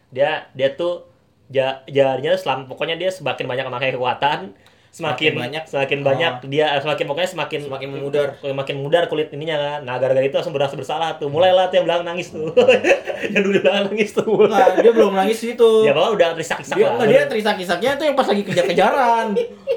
dia 0.07 0.29
dia 0.49 0.69
tuh 0.71 1.03
ja, 1.47 1.83
jadinya 1.85 2.33
selam 2.33 2.65
pokoknya 2.65 2.95
dia 2.95 3.09
semakin 3.09 3.45
banyak 3.45 3.65
memakai 3.65 3.89
kekuatan 3.91 4.53
semakin 4.95 5.27
Semakin 5.27 5.33
banyak. 5.35 5.63
semakin 5.67 5.97
Oh. 5.97 6.05
banyak 6.05 6.33
dia 6.47 6.65
semakin 6.79 7.03
pokoknya 7.05 7.29
semakin 7.29 7.59
Semakin 7.61 7.87
memudar. 7.89 8.27
semakin 8.39 8.75
mudar 8.77 9.03
kulit 9.05 9.27
ininya 9.29 9.57
kan 9.57 9.79
nah 9.83 9.99
gara-gara 9.99 10.23
itu 10.23 10.31
langsung 10.31 10.55
berasa 10.55 10.71
bersalah 10.73 11.19
tuh 11.19 11.27
mulailah 11.27 11.67
tuh 11.67 11.75
yang 11.75 11.85
belakang 11.85 12.07
nangis 12.07 12.31
tuh 12.31 12.47
yang 13.33 13.41
dulu 13.41 13.51
di 13.51 13.61
belakang 13.61 13.91
nangis 13.91 14.09
tuh 14.09 14.23
Enggak, 14.23 14.67
dia 14.79 14.91
belum 14.91 15.11
nangis 15.11 15.39
itu. 15.41 15.69
ya 15.83 15.91
pokoknya 15.91 16.11
udah 16.13 16.27
terisak-isak 16.31 16.75
dia 16.75 16.87
lah 16.87 17.05
dia 17.05 17.21
terisak-isaknya 17.25 17.89
itu 17.91 18.03
yang 18.03 18.15
pas 18.15 18.23
lagi 18.25 18.41
kejar-kejaran. 18.41 19.27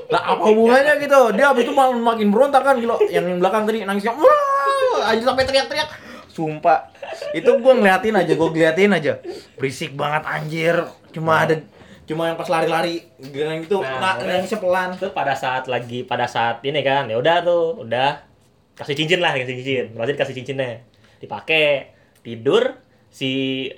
Lah 0.09 0.23
apa 0.25 0.43
hubungannya 0.45 0.95
gitu? 0.99 1.21
Dia 1.33 1.47
habis 1.49 1.63
itu 1.63 1.73
malah 1.73 1.93
makin 1.93 2.31
berontak 2.31 2.63
kan 2.63 2.79
gitu. 2.79 2.95
Yang 3.09 3.25
yang 3.27 3.39
belakang 3.39 3.63
tadi 3.65 3.83
nangisnya 3.83 4.15
wah, 4.15 5.03
aja 5.05 5.21
sampai 5.21 5.45
teriak-teriak. 5.45 5.89
Sumpah. 6.29 6.89
Itu 7.31 7.59
gua 7.59 7.75
ngeliatin 7.75 8.15
aja, 8.15 8.33
gua 8.33 8.49
ngeliatin 8.49 8.91
aja. 8.91 9.19
Berisik 9.55 9.93
banget 9.93 10.23
anjir. 10.25 10.77
Cuma 11.11 11.43
ada 11.43 11.59
cuma 12.09 12.27
yang 12.27 12.41
pas 12.41 12.49
lari-lari 12.49 13.05
gang 13.21 13.61
itu 13.61 13.77
Nah, 13.79 14.17
nah, 14.17 14.41
pelan. 14.41 14.89
itu 14.97 15.13
pada 15.13 15.37
saat 15.37 15.69
lagi 15.69 16.03
pada 16.03 16.25
saat 16.25 16.65
ini 16.65 16.81
kan 16.81 17.05
ya 17.05 17.21
udah 17.21 17.45
tuh 17.45 17.85
udah 17.85 18.25
kasih 18.75 18.97
cincin 18.97 19.21
lah 19.21 19.37
kasih 19.37 19.61
cincin 19.61 19.85
berarti 19.93 20.17
dikasih 20.17 20.35
cincinnya 20.35 20.81
dipakai 21.21 21.93
tidur 22.25 22.81
si 23.09 23.31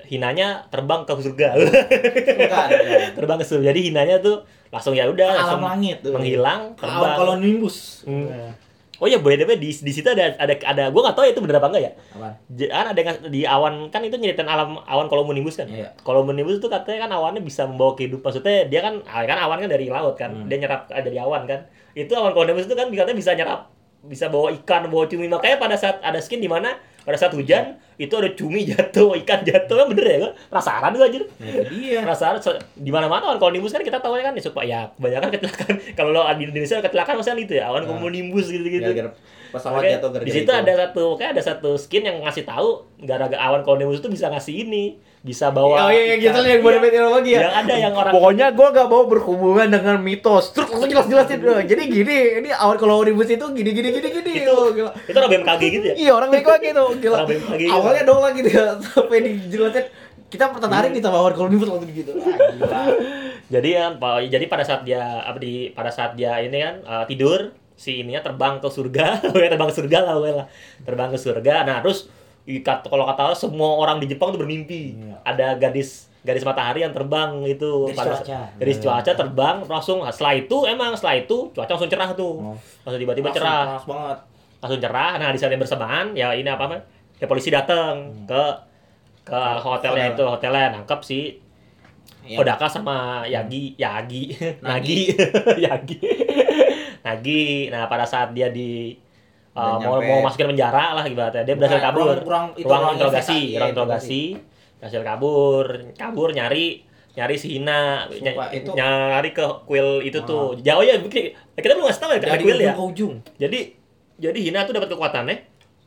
hinanya 0.07 0.67
terbang 0.67 1.03
ke 1.03 1.11
surga 1.11 1.49
Bukan, 1.55 2.67
terbang 3.19 3.37
ke 3.39 3.45
surga 3.47 3.63
jadi 3.71 3.79
hinanya 3.81 4.15
tuh 4.19 4.43
langsung 4.71 4.95
ya 4.95 5.07
udah 5.07 5.27
Alam 5.27 5.39
langsung 5.39 5.63
langit 5.67 5.97
tuh. 5.99 6.11
menghilang 6.15 6.61
terbang 6.79 7.11
kalau 7.19 7.35
nimbus. 7.35 8.07
Hmm. 8.07 8.55
Oh 9.01 9.09
ya 9.09 9.17
boleh 9.17 9.33
deh 9.35 9.57
di 9.57 9.73
di 9.73 9.91
situ 9.91 10.05
ada 10.05 10.37
ada 10.37 10.53
ada 10.53 10.83
gue 10.87 11.01
nggak 11.01 11.15
tahu 11.17 11.25
ya 11.25 11.31
itu 11.33 11.41
bener 11.41 11.57
apa 11.57 11.67
enggak 11.73 11.83
ya 11.83 11.91
Apaan? 12.13 12.33
J- 12.53 12.69
kan 12.69 12.85
ada 12.93 12.99
yang 13.01 13.09
di 13.33 13.41
awan 13.43 13.73
kan 13.89 14.01
itu 14.05 14.15
nyeritain 14.15 14.45
alam 14.45 14.77
awan 14.85 15.09
kolomonimbus 15.09 15.57
kan 15.57 15.65
Iya. 15.65 15.89
kolomonimbus 16.05 16.61
itu 16.61 16.69
katanya 16.69 17.09
kan 17.09 17.11
awannya 17.17 17.41
bisa 17.41 17.65
membawa 17.65 17.97
kehidupan 17.97 18.21
maksudnya 18.23 18.69
dia 18.69 18.79
kan 18.79 19.01
kan 19.01 19.39
awan 19.41 19.57
kan 19.57 19.67
dari 19.67 19.89
laut 19.89 20.13
kan 20.15 20.29
Hmm. 20.29 20.45
dia 20.45 20.61
nyerap 20.61 20.85
eh, 20.87 21.01
dari 21.01 21.17
awan 21.17 21.49
kan 21.49 21.65
itu 21.91 22.13
awan 22.13 22.31
kolomonimbus 22.31 22.69
itu 22.69 22.77
kan 22.77 22.87
katanya 22.87 23.17
bisa 23.17 23.33
nyerap 23.33 23.61
bisa 24.01 24.29
bawa 24.29 24.53
ikan 24.61 24.85
bawa 24.85 25.05
cumi 25.05 25.25
makanya 25.25 25.57
pada 25.57 25.77
saat 25.77 25.97
ada 26.01 26.17
skin 26.17 26.37
di 26.37 26.49
mana 26.49 26.77
pada 27.01 27.15
saat 27.15 27.31
hujan 27.31 27.63
itu 27.95 28.09
ada 28.11 28.29
cumi 28.31 28.65
jatuh 28.71 29.13
ikan 29.17 29.41
jatuh 29.41 29.75
kan 29.75 29.87
bener 29.87 30.05
ya 30.05 30.17
gue 30.19 30.31
penasaran 30.47 30.91
gue 30.91 31.01
anjir 31.03 31.23
dia. 31.67 31.99
penasaran 31.99 32.37
so- 32.37 32.57
di 32.73 32.89
mana 32.89 33.05
mana 33.05 33.27
awan 33.27 33.37
kolonimbus 33.37 33.71
kan 33.71 33.81
kita 33.81 33.97
tahu 33.97 34.15
kan 34.15 34.31
ya 34.31 34.41
supaya 34.41 34.67
ya 34.67 34.79
kebanyakan 34.91 35.29
kecelakaan 35.29 35.75
kalau 35.97 36.09
lo 36.11 36.21
di 36.31 36.43
Indonesia 36.45 36.77
kecelakaan 36.79 37.15
maksudnya 37.15 37.41
itu 37.41 37.53
ya 37.55 37.65
awan 37.67 37.81
Nah. 37.81 37.89
kolonimbus 37.91 38.45
gitu 38.47 38.63
gitu 38.63 38.81
Gara-gara 38.83 39.11
pesawat 39.51 39.79
Oke, 39.79 39.89
jatuh 39.91 40.09
gara-gara 40.09 40.23
di 40.23 40.31
situ 40.31 40.47
itu. 40.47 40.53
ada 40.55 40.73
satu, 40.77 41.03
kayak 41.13 41.31
ada 41.35 41.43
satu 41.43 41.69
skin 41.75 42.03
yang 42.03 42.17
ngasih 42.19 42.43
tahu 42.43 42.69
gara-gara 42.99 43.41
awan 43.41 43.61
kolonimbus 43.61 43.99
itu 43.99 44.07
bisa 44.07 44.29
ngasih 44.29 44.63
ini, 44.63 44.95
bisa 45.21 45.53
bawa. 45.53 45.85
Oh 45.85 45.89
iya, 45.89 46.01
iya 46.03 46.15
gitu 46.17 46.33
ikan. 46.33 46.49
yang 46.49 46.59
Iya. 46.59 46.81
teknologi 46.81 47.29
ya. 47.29 47.41
Yang 47.43 47.55
ada 47.55 47.75
yang 47.77 47.93
orang 47.93 48.11
Pokoknya 48.11 48.47
gue 48.49 48.67
gak 48.73 48.87
mau 48.87 49.03
berhubungan 49.05 49.67
dengan 49.69 49.97
mitos. 49.99 50.49
Terus 50.49 50.67
langsung 50.67 50.89
jelas-jelasin 50.89 51.37
dulu. 51.37 51.61
Jadi 51.61 51.83
gini, 51.87 52.17
ini 52.39 52.49
awal 52.49 52.75
kalau 52.75 53.05
ribut 53.05 53.25
itu 53.25 53.45
gini 53.47 53.69
gini 53.69 53.89
gini 53.91 54.07
gini. 54.09 54.31
itu 54.41 54.49
Oh, 54.49 54.73
gila. 54.73 54.89
itu 54.97 55.13
orang 55.13 55.31
BMKG 55.31 55.61
gitu 55.69 55.85
ya. 55.85 55.95
Iya 55.95 56.11
orang 56.11 56.29
bego 56.29 56.53
gitu. 56.57 56.83
Gila. 56.97 57.15
Orang 57.15 57.29
BMKG 57.29 57.61
gitu. 57.61 57.69
Awalnya 57.71 58.03
dong 58.03 58.19
lagi 58.19 58.39
dia 58.41 58.63
sampai 58.83 59.17
dijelasin 59.21 59.85
kita 60.31 60.45
tertarik 60.49 60.89
nih 60.89 61.01
sama 61.01 61.17
awal 61.19 61.31
kalau 61.31 61.47
ribut 61.47 61.67
langsung 61.67 61.91
gitu. 61.91 62.11
Ah, 62.17 62.37
gila. 62.49 62.81
Jadi 63.51 63.69
kan, 63.75 63.91
pa- 63.99 64.23
jadi 64.23 64.45
pada 64.47 64.63
saat 64.63 64.81
dia 64.81 65.01
apa 65.21 65.37
di 65.37 65.69
pada 65.69 65.91
saat 65.91 66.15
dia 66.15 66.39
ini 66.39 66.57
kan 66.57 66.75
uh, 66.81 67.03
tidur 67.05 67.51
si 67.75 67.99
ininya 67.99 68.21
terbang 68.21 68.57
ke 68.57 68.65
surga, 68.65 69.21
terbang 69.51 69.69
ke 69.69 69.75
surga 69.75 69.97
lah, 70.01 70.47
terbang 70.81 71.09
ke 71.09 71.19
surga. 71.19 71.55
Nah 71.61 71.77
terus 71.79 72.09
kalau 72.83 73.05
kata 73.05 73.21
orang, 73.23 73.37
semua 73.37 73.69
orang 73.77 73.97
di 73.97 74.07
Jepang 74.07 74.29
tuh 74.29 74.39
bermimpi 74.39 74.95
Iya. 74.95 75.15
ada 75.23 75.47
gadis 75.55 76.09
gadis 76.21 76.41
matahari 76.41 76.79
yang 76.79 76.91
terbang 76.91 77.41
itu 77.43 77.87
Gadis 77.87 77.97
pada 77.97 78.11
cuaca. 78.15 78.39
gadis 78.55 78.77
Iya. 78.77 78.83
cuaca 78.83 79.11
terbang 79.15 79.55
langsung 79.63 79.97
setelah 80.05 80.33
itu 80.35 80.57
emang 80.65 80.93
setelah 80.93 81.15
itu 81.17 81.37
cuaca 81.51 81.71
langsung 81.71 81.89
cerah 81.89 82.09
tuh 82.11 82.33
Oh. 82.43 82.57
langsung 82.81 82.99
tiba-tiba 82.99 83.27
Langsung 83.27 83.41
cerah 83.41 83.61
Panas 83.67 83.85
banget. 83.85 84.17
langsung 84.57 84.79
cerah 84.79 85.11
nah 85.17 85.29
di 85.29 85.37
saat 85.37 85.49
yang 85.49 85.59
bersamaan 85.59 86.05
ya 86.11 86.27
ini 86.31 86.45
apa 86.45 86.63
namanya 86.63 86.83
ya 87.15 87.25
polisi 87.25 87.49
datang 87.49 87.93
ke 88.23 88.43
ke 89.23 89.37
hotelnya 89.59 89.65
Hmm. 90.03 90.13
Hotel. 90.13 90.15
itu 90.15 90.23
hotelnya 90.27 90.65
nangkep 90.75 91.01
si 91.01 91.19
Iya. 92.21 92.37
Kodaka 92.37 92.65
sama 92.65 93.25
Yagi 93.25 93.73
Yagi 93.75 94.23
Nagi 94.63 95.09
Yagi 95.65 95.97
Nagi 97.01 97.45
nah 97.67 97.85
pada 97.87 98.03
saat 98.03 98.29
dia 98.31 98.49
di 98.49 98.93
uh, 99.53 99.77
mau 99.77 99.99
nyampe. 99.99 100.07
mau 100.07 100.19
masukin 100.23 100.47
penjara 100.51 100.85
lah 100.95 101.05
ibaratnya. 101.05 101.43
Dia 101.43 101.55
berhasil 101.55 101.79
kabur 101.79 102.05
ruang- 102.07 102.23
ruang- 102.23 102.51
itu 102.55 102.67
ruang 102.67 102.81
ruang 102.81 102.93
interogasi 102.95 103.39
ruang 103.55 103.71
interogasi. 103.71 104.21
Berhasil 104.79 105.01
kabur. 105.01 105.65
Kabur 105.93 106.29
nyari 106.31 106.65
nyari 107.11 107.35
si 107.35 107.47
Hina. 107.59 108.07
Ny- 108.07 108.31
Sumpah, 108.31 108.47
itu- 108.51 108.73
nyari 108.73 109.29
ke 109.31 109.45
kuil 109.65 109.87
itu 110.01 110.19
tuh. 110.23 110.55
Jauh 110.59 110.83
ya 110.83 110.95
kita 111.01 111.73
belum 111.75 111.85
ngasih 111.85 112.01
tahu 112.01 112.11
ya 112.15 112.19
ke 112.19 112.27
kuil 112.39 112.59
ya. 112.59 112.73
ke 112.73 112.83
ujung. 112.83 113.13
jadi 113.35 113.59
jadi 114.17 114.37
Hina 114.37 114.63
tuh 114.63 114.73
dapat 114.77 114.89
kekuatannya. 114.89 115.37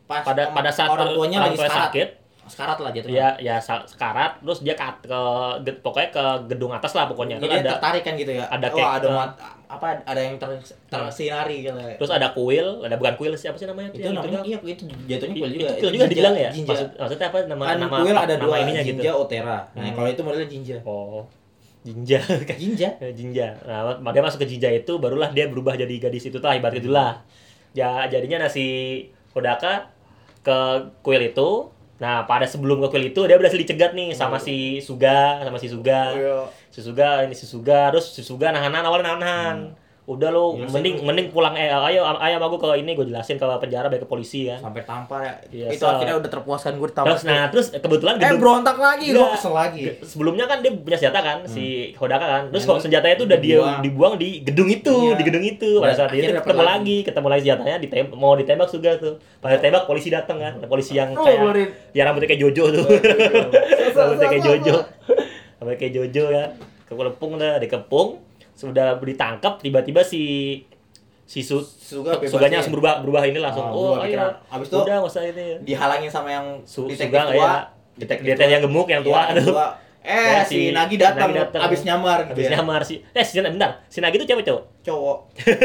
Pas 0.04 0.20
pada 0.20 0.52
pada 0.52 0.68
saat 0.68 0.92
orang 0.92 1.16
tuanya 1.16 1.40
orang 1.40 1.48
lagi 1.48 1.56
tuanya 1.56 1.72
sekarat. 1.72 1.88
sakit 1.88 2.08
Sekarat 2.45 2.76
lah 2.76 2.90
jatuhnya. 2.90 3.16
ya 3.16 3.28
ya 3.38 3.57
sa- 3.57 3.82
sekarat 3.82 4.36
terus 4.38 4.61
dia 4.61 4.72
ke, 4.72 4.84
ke 5.03 5.20
pokoknya 5.80 6.11
ke 6.11 6.24
gedung 6.47 6.70
atas 6.70 6.92
lah 6.92 7.05
pokoknya 7.07 7.36
Jadi 7.38 7.61
ada 7.61 7.70
tertarik 7.72 8.03
kan 8.03 8.14
gitu 8.14 8.32
ya. 8.32 8.45
ada 8.47 8.66
Wah, 8.66 8.74
kayak- 8.74 8.95
ada 8.95 9.09
mat, 9.11 9.30
apa 9.66 9.86
ada 10.05 10.20
yang 10.20 10.36
ter, 10.36 10.49
tersinari 10.86 11.57
gitu. 11.62 11.74
terus 11.97 12.11
ada 12.11 12.30
kuil 12.30 12.80
ada 12.80 12.95
bukan 12.95 13.14
kuil 13.14 13.32
siapa 13.32 13.55
sih 13.55 13.64
namanya 13.64 13.90
itu 13.90 14.07
namanya 14.07 14.40
iya 14.42 14.59
itu 14.59 14.84
jatuhnya 15.09 15.34
kuil 15.34 15.51
juga. 15.51 15.66
itu 15.66 15.80
kuil 15.80 15.90
juga 15.90 16.05
Jinja- 16.05 16.11
dibilang 16.11 16.34
ya 16.36 16.51
Jinja. 16.51 16.70
Maksud, 16.70 16.88
maksudnya 16.95 17.26
apa 17.26 17.38
nama 17.45 17.62
kan 17.64 17.76
nama 17.80 17.97
kuil 17.99 18.14
ada 18.14 18.34
nama 18.34 18.45
dua 18.45 18.57
ininya 18.61 18.82
Jinja 18.82 19.03
gitu 19.03 19.18
Otera. 19.18 19.59
Nah, 19.70 19.82
Hmm. 19.82 19.95
kalau 19.95 20.09
itu 20.09 20.20
modelnya 20.20 20.49
Jinja. 20.49 20.76
oh 20.84 21.22
Jinja. 21.82 22.18
Jinja. 22.57 22.88
Ya, 22.95 23.11
Jinja. 23.11 23.47
Nah, 23.62 23.80
dia 24.07 24.22
masuk 24.22 24.40
ke 24.40 24.47
Jinja 24.47 24.68
itu 24.68 24.92
barulah 24.97 25.28
dia 25.30 25.45
berubah 25.47 25.74
jadi 25.74 25.92
gadis 25.99 26.24
itu 26.24 26.38
lah 26.38 26.53
ibarat 26.53 26.76
itulah. 26.76 27.20
Ya 27.72 28.05
jadinya 28.07 28.40
nasi 28.40 28.66
Hodaka 29.32 29.92
ke 30.40 30.57
kuil 31.01 31.24
itu. 31.26 31.72
Nah, 31.95 32.26
pada 32.26 32.42
sebelum 32.42 32.82
ke 32.82 32.88
kuil 32.90 33.14
itu 33.14 33.20
dia 33.30 33.38
berhasil 33.38 33.59
dicegat 33.59 33.95
nih 33.95 34.11
sama 34.18 34.42
si 34.42 34.82
Suga, 34.82 35.42
sama 35.47 35.59
si 35.62 35.70
Suga. 35.70 36.11
Iya. 36.11 36.38
Si 36.74 36.80
Suga 36.82 37.22
ini 37.22 37.34
si 37.38 37.47
Suga, 37.47 37.95
terus 37.95 38.11
si 38.11 38.22
Suga 38.26 38.51
nahan-nahan 38.51 38.86
awalnya 38.86 39.14
nahan. 39.14 39.57
Udah 40.05 40.28
lo 40.28 40.52
Iya, 40.55 40.68
mending 40.68 40.94
sih. 40.94 41.02
mending 41.02 41.26
pulang 41.28 41.52
eh 41.55 41.64
ayo 41.64 42.05
ayo 42.05 42.34
sama 42.34 42.46
gue 42.46 42.61
ke 42.61 42.68
ini 42.76 42.92
gue 42.92 43.09
jelasin 43.09 43.34
ke 43.34 43.46
penjara 43.57 43.88
baik 43.88 44.05
ke 44.05 44.09
polisi 44.11 44.44
kan. 44.44 44.61
Sampai 44.61 44.84
tampar 44.84 45.16
ya. 45.18 45.32
Iya, 45.48 45.66
itu 45.70 45.80
so- 45.80 45.88
akhirnya 45.88 46.14
udah 46.14 46.28
terpuaskan 46.28 46.76
gue 46.76 46.86
ditampar. 46.86 47.09
Terus 47.11 47.22
nah 47.24 47.48
terus 47.48 47.66
kebetulan 47.70 48.14
eh 48.18 48.36
berontak 48.36 48.76
lagi, 48.76 49.07
Iya. 49.07 49.16
gue 49.16 49.28
kesel 49.32 49.52
lagi. 49.55 49.84
sebelumnya 50.05 50.44
kan 50.44 50.61
dia 50.61 50.70
punya 50.70 50.92
senjata 50.94 51.20
kan 51.20 51.38
si 51.44 51.64
Hodaka 51.94 52.20
kan 52.22 52.42
terus 52.46 52.62
Nah, 52.62 52.70
kok 52.70 52.80
senjatanya 52.82 53.14
itu 53.14 53.24
udah 53.24 53.38
dia 53.38 53.59
dibuang. 53.80 54.14
di 54.14 54.28
gedung 54.42 54.68
itu 54.68 54.92
Iya. 54.92 55.14
di 55.14 55.24
gedung 55.24 55.40
itu 55.42 55.70
pada 55.78 55.94
saat 55.94 56.12
itu 56.12 56.20
ketemu 56.26 56.36
dapat 56.52 56.68
lagi 56.70 56.96
ketemu 57.00 57.26
lagi 57.26 57.42
senjatanya 57.42 57.76
ditem 57.78 58.07
mau 58.12 58.32
ditembak 58.34 58.68
juga 58.68 58.90
tuh 58.96 59.14
pada 59.38 59.57
tembak 59.57 59.84
polisi 59.84 60.09
datang 60.09 60.36
kan 60.36 60.52
polisi 60.64 60.92
yang 60.92 61.11
Oh, 61.11 61.24
kayak 61.24 61.40
keluarin. 61.40 61.68
ya 61.90 62.05
rambutnya 62.05 62.28
kayak 62.28 62.42
Jojo 62.42 62.64
tuh 62.70 62.84
rambutnya 63.90 64.28
kayak 64.28 64.44
Jojo 64.44 64.76
rambutnya 65.59 65.78
kayak 65.78 65.92
Jojo 65.94 66.24
kan 66.28 66.48
kekepung 66.84 67.32
dah 67.34 67.57
dikepung 67.57 68.09
sudah 68.55 68.96
ditangkap 68.96 69.59
tiba-tiba 69.59 70.00
si 70.00 70.22
si 71.24 71.40
su, 71.40 71.59
Suga 71.61 72.20
suganya 72.22 72.61
langsung 72.61 72.76
berubah 72.76 73.00
berubah 73.00 73.24
ini 73.24 73.40
langsung 73.40 73.64
Ah, 73.64 73.72
oh 73.72 73.96
ayo 73.96 74.12
pikiran. 74.12 74.32
Abis 74.52 74.66
itu 74.68 74.76
udah 74.78 74.96
masa 75.00 75.20
ini 75.24 75.46
Dihalangin 75.64 76.11
sama 76.12 76.28
yang 76.28 76.46
Su, 76.62 76.84
detektif 76.84 77.11
Suga 77.11 77.22
tua. 77.26 77.34
ya 77.34 77.52
detektif 77.96 78.36
yang 78.36 78.62
gemuk 78.62 78.86
yang 78.86 79.02
tua 79.02 79.11
Iya, 79.11 79.24
yang 79.32 79.36
tuh 79.40 79.55
tua. 79.57 79.68
Eh, 80.05 80.36
Ya, 80.36 80.44
si, 80.44 80.68
Nagi 80.68 81.00
datang, 81.00 81.32
abis 81.32 81.80
nyamar 81.80 82.28
Habis 82.28 82.52
ya. 82.52 82.61
nyamar 82.61 82.84
sih. 82.84 83.00
Eh, 83.16 83.24
si 83.24 83.40
bentar. 83.40 83.80
Si 83.88 84.05
Nagi 84.05 84.20
itu 84.20 84.28
cewek 84.28 84.44
cowok? 84.44 84.84
Cowok. 84.84 85.18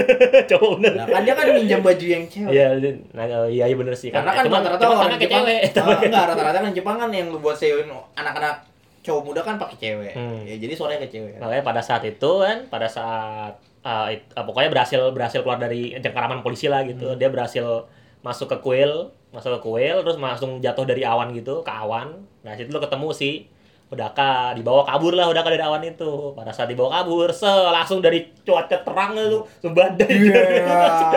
cowok 0.55 0.69
bener. 0.79 0.91
Nah, 0.95 1.05
kan 1.11 1.21
dia 1.27 1.35
kan 1.35 1.45
minjam 1.51 1.83
baju 1.83 2.05
yang 2.07 2.23
cewek. 2.23 2.55
Iya, 2.55 2.71
nah, 3.11 3.27
iya 3.51 3.67
iya 3.67 3.75
bener 3.75 3.91
sih. 3.91 4.15
Karena 4.15 4.31
kan 4.31 4.47
cuma 4.47 4.63
rata-rata 4.63 4.85
orang 4.87 5.19
Jepang, 5.19 5.43
cewek. 5.43 5.75
Ah, 5.75 5.99
enggak 6.07 6.23
rata-rata 6.31 6.57
kan 6.63 6.71
Jepang 6.71 6.95
kan 6.95 7.09
yang 7.11 7.27
buat 7.35 7.51
sewin 7.51 7.91
anak-anak 8.15 8.63
cowok 9.09 9.23
muda 9.25 9.41
kan 9.41 9.57
pakai 9.57 9.77
cewek. 9.81 10.13
Hmm. 10.13 10.45
Ya 10.45 10.55
jadi 10.61 10.73
suaranya 10.77 11.01
ke 11.01 11.09
cewek. 11.09 11.41
Makanya 11.41 11.65
pada 11.65 11.81
saat 11.81 12.05
itu 12.05 12.31
kan, 12.45 12.69
pada 12.69 12.85
saat 12.85 13.57
uh, 13.81 14.07
it- 14.13 14.29
uh, 14.37 14.45
pokoknya 14.45 14.69
berhasil 14.69 15.01
berhasil 15.09 15.41
keluar 15.41 15.57
dari 15.57 15.97
cengkeraman 15.97 16.45
polisi 16.45 16.69
lah 16.69 16.85
gitu. 16.85 17.11
Hmm. 17.13 17.17
Dia 17.17 17.33
berhasil 17.33 17.89
masuk 18.21 18.53
ke 18.53 18.57
kuil, 18.61 19.09
masuk 19.33 19.57
ke 19.57 19.59
kuil 19.65 20.05
terus 20.05 20.21
langsung 20.21 20.61
jatuh 20.61 20.85
dari 20.85 21.01
awan 21.01 21.33
gitu, 21.33 21.65
ke 21.65 21.71
awan. 21.73 22.13
Nah, 22.45 22.53
situ 22.53 22.69
lo 22.69 22.77
ketemu 22.77 23.09
si 23.09 23.49
Udaka 23.89 24.53
dibawa 24.53 24.85
kabur 24.85 25.17
lah 25.17 25.25
Udaka 25.25 25.49
dari 25.49 25.65
awan 25.65 25.81
itu. 25.81 26.37
Pada 26.37 26.53
saat 26.53 26.69
dibawa 26.69 27.01
kabur, 27.01 27.33
se 27.33 27.49
langsung 27.49 28.05
dari 28.05 28.29
cuaca 28.45 28.85
terang 28.85 29.17
itu 29.17 29.41
sebadai. 29.65 30.13
Iya. 30.13 30.43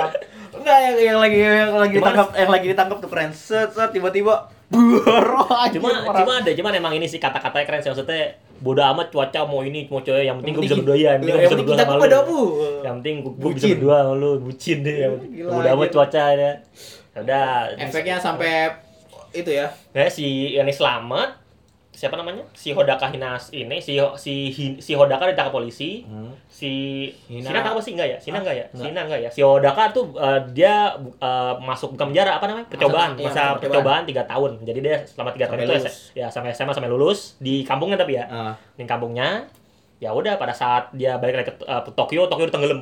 Enggak 0.56 0.78
yang, 0.84 0.96
yang 1.00 1.18
lagi 1.20 1.38
yang 1.40 1.72
lagi 1.76 1.96
ditangkap 1.96 2.28
yang 2.36 2.50
lagi 2.52 2.66
ditangkap 2.72 2.96
tuh 3.00 3.10
keren. 3.12 3.32
Set 3.32 3.72
set 3.72 3.88
tiba-tiba 3.92 4.51
buar. 4.72 5.24
cuma 5.76 5.88
cuma 6.08 6.32
ada 6.40 6.50
cuman 6.50 6.72
emang 6.72 6.92
ini 6.96 7.04
sih 7.04 7.20
kata-katanya 7.20 7.64
keren 7.68 7.80
sih. 7.84 7.90
Maksudnya 7.92 8.40
bodo 8.62 8.80
amat 8.80 9.12
cuaca 9.12 9.44
mau 9.44 9.60
ini 9.66 9.90
mau 9.90 10.00
cewek 10.00 10.24
yang 10.24 10.38
penting 10.38 10.54
gue 10.54 10.64
bisa 10.64 10.76
berdua 10.78 10.96
ya 10.96 11.18
yang 11.18 11.20
penting 11.20 11.34
gue 11.34 11.44
bisa 11.44 11.58
berdua 11.58 11.76
sama 11.76 11.94
lu. 11.98 12.44
yang 12.86 12.94
penting 13.02 13.14
gue 13.26 13.50
bisa 13.52 13.66
berdua 13.76 13.96
sama 14.00 14.12
lu 14.16 14.30
bucin 14.40 14.78
deh. 14.80 14.96
Yang. 15.04 15.14
Gila, 15.36 15.50
bodo 15.52 15.68
amat 15.76 15.88
cuaca 15.92 16.24
ya. 16.32 16.52
Udah 17.12 17.46
Efeknya 17.76 18.16
sampai 18.16 18.72
itu 19.32 19.50
ya. 19.52 19.68
nah 19.96 20.08
si 20.08 20.56
yang 20.56 20.68
selamat 20.68 21.41
siapa 21.92 22.16
namanya 22.16 22.40
si 22.52 22.72
Hodaka 22.72 23.04
Hinas 23.06 23.52
ini 23.52 23.76
si 23.78 23.94
si 24.16 24.34
si 24.80 24.92
Hodaka 24.92 25.28
ditangkap 25.28 25.52
polisi 25.52 26.02
si 26.48 26.70
Hina. 27.28 27.46
Sina 27.46 27.60
tahu 27.62 27.78
sih 27.78 27.92
enggak 27.92 28.08
ya 28.08 28.18
Sina 28.18 28.34
Hah? 28.34 28.42
enggak 28.42 28.56
ya 28.56 28.66
Enggak. 28.66 28.82
Sina 28.82 29.00
enggak 29.02 29.20
ya 29.20 29.30
si 29.30 29.40
Hodaka 29.40 29.82
tuh 29.90 30.04
eh, 30.14 30.40
dia 30.50 30.96
eh, 30.98 31.54
masuk 31.58 31.92
bukan 31.92 32.08
penjara 32.08 32.32
apa 32.34 32.46
namanya 32.46 32.66
percobaan 32.66 33.12
iya, 33.14 33.24
masa 33.24 33.42
masa 33.46 33.60
percobaan 33.60 34.02
tiga 34.02 34.24
tahun 34.24 34.50
jadi 34.62 34.78
dia 34.80 34.96
selama 35.04 35.30
tiga 35.30 35.46
tahun 35.46 35.58
itu 35.62 35.74
ya 36.14 36.26
sampai 36.26 36.50
SMA 36.50 36.72
sampai 36.72 36.88
lulus 36.88 37.36
di 37.38 37.60
kampungnya 37.62 37.96
tapi 37.96 38.12
ya 38.14 38.24
Ah. 38.24 38.54
di 38.72 38.82
kampungnya 38.82 39.44
ya 39.98 40.10
udah 40.10 40.34
pada 40.34 40.50
saat 40.50 40.90
dia 40.90 41.14
balik 41.14 41.36
lagi 41.36 41.48
ke 41.48 41.60
eh, 41.60 41.82
Tokyo 41.92 42.24
Tokyo 42.24 42.48
udah 42.48 42.54
tenggelam 42.54 42.80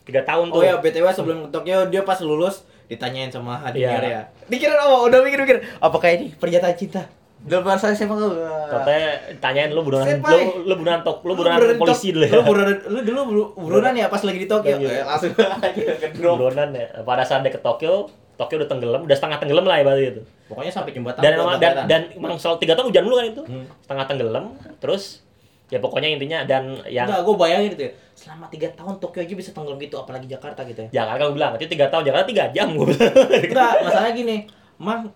tiga 0.00 0.22
tahun 0.22 0.48
tuh 0.48 0.56
Oh 0.56 0.64
ya, 0.64 0.78
BTW 0.78 1.06
sebelum 1.10 1.38
ke 1.40 1.48
Tokyo 1.50 1.88
dia 1.88 2.00
pas 2.00 2.16
lulus 2.20 2.62
ditanyain 2.84 3.28
sama 3.28 3.58
Hadinya 3.58 3.98
Iya. 3.98 4.08
ya. 4.08 4.22
Dikira 4.46 4.76
apa? 4.76 4.96
Udah 5.02 5.18
mikir-mikir. 5.20 5.56
Apakah 5.78 6.08
ini 6.12 6.30
pernyataan 6.30 6.76
cinta? 6.76 7.08
Dalam 7.44 7.60
bahasa 7.62 7.92
siapa 7.92 8.16
kau? 8.16 8.32
Katanya 8.64 9.08
tanyain 9.36 9.68
lu 9.68 9.84
buronan 9.84 10.16
Senpai. 10.16 10.32
lu 10.32 10.64
lu 10.64 10.74
buronan 10.74 11.04
tok 11.04 11.20
lu 11.22 11.32
di 11.36 11.76
polisi 11.76 12.08
dulu 12.10 12.24
ya. 12.24 12.32
Lu 12.32 12.42
buronan 12.42 12.76
lu 12.88 12.98
dulu 13.04 13.20
buru- 13.28 13.52
buronan 13.54 13.92
ya 13.92 14.08
pas 14.08 14.24
lagi 14.24 14.40
di 14.40 14.48
Tokyo. 14.48 14.80
Iya. 14.80 14.88
Eh, 14.90 15.04
langsung 15.04 15.32
aja 15.60 15.68
ke 15.94 16.06
drop. 16.16 16.40
Buronan 16.40 16.72
ya. 16.72 16.86
Pada 17.04 17.20
saat 17.20 17.44
dia 17.44 17.52
ke 17.52 17.60
Tokyo, 17.60 18.08
Tokyo 18.34 18.64
udah 18.64 18.68
tenggelam, 18.68 19.00
udah 19.04 19.12
setengah 19.12 19.38
tenggelam 19.38 19.64
lah 19.64 19.76
ibaratnya 19.78 20.16
itu. 20.16 20.22
Pokoknya 20.48 20.72
sampai 20.72 20.90
jembatan. 20.90 21.20
Dan 21.20 21.32
emang 21.36 21.60
dan 21.60 21.74
dan 21.84 22.00
emang 22.10 22.32
selalu 22.34 22.56
tiga 22.58 22.72
tahun 22.74 22.88
hujan 22.88 23.02
dulu 23.04 23.14
kan 23.14 23.26
itu. 23.28 23.42
Hmm. 23.44 23.64
Setengah 23.80 24.04
tenggelam, 24.08 24.44
terus 24.80 25.20
ya 25.68 25.80
pokoknya 25.80 26.08
intinya 26.10 26.38
dan 26.44 26.80
yang 26.86 27.04
Enggak, 27.04 27.24
gue 27.24 27.34
bayangin 27.36 27.68
gitu 27.72 27.84
ya. 27.84 27.92
Selama 28.14 28.46
3 28.46 28.72
tahun 28.72 28.94
Tokyo 29.00 29.20
aja 29.20 29.34
bisa 29.34 29.50
tenggelam 29.50 29.76
gitu, 29.76 29.96
apalagi 29.96 30.24
Jakarta 30.24 30.64
gitu 30.64 30.80
ya. 30.80 30.88
Jakarta 30.96 31.28
gue 31.28 31.34
bilang, 31.34 31.52
itu 31.56 31.68
tiga 31.68 31.86
tahun 31.88 32.08
Jakarta 32.08 32.24
tiga 32.24 32.44
jam 32.52 32.72
gue 32.72 32.86
bilang. 32.88 33.12
Enggak, 33.28 33.72
masalahnya 33.82 34.14
gini. 34.14 34.36
Mang 34.74 35.12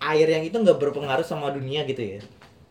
air 0.00 0.26
yang 0.26 0.42
itu 0.42 0.56
nggak 0.56 0.76
berpengaruh 0.76 1.22
sama 1.22 1.52
dunia 1.52 1.84
gitu 1.84 2.00
ya. 2.00 2.20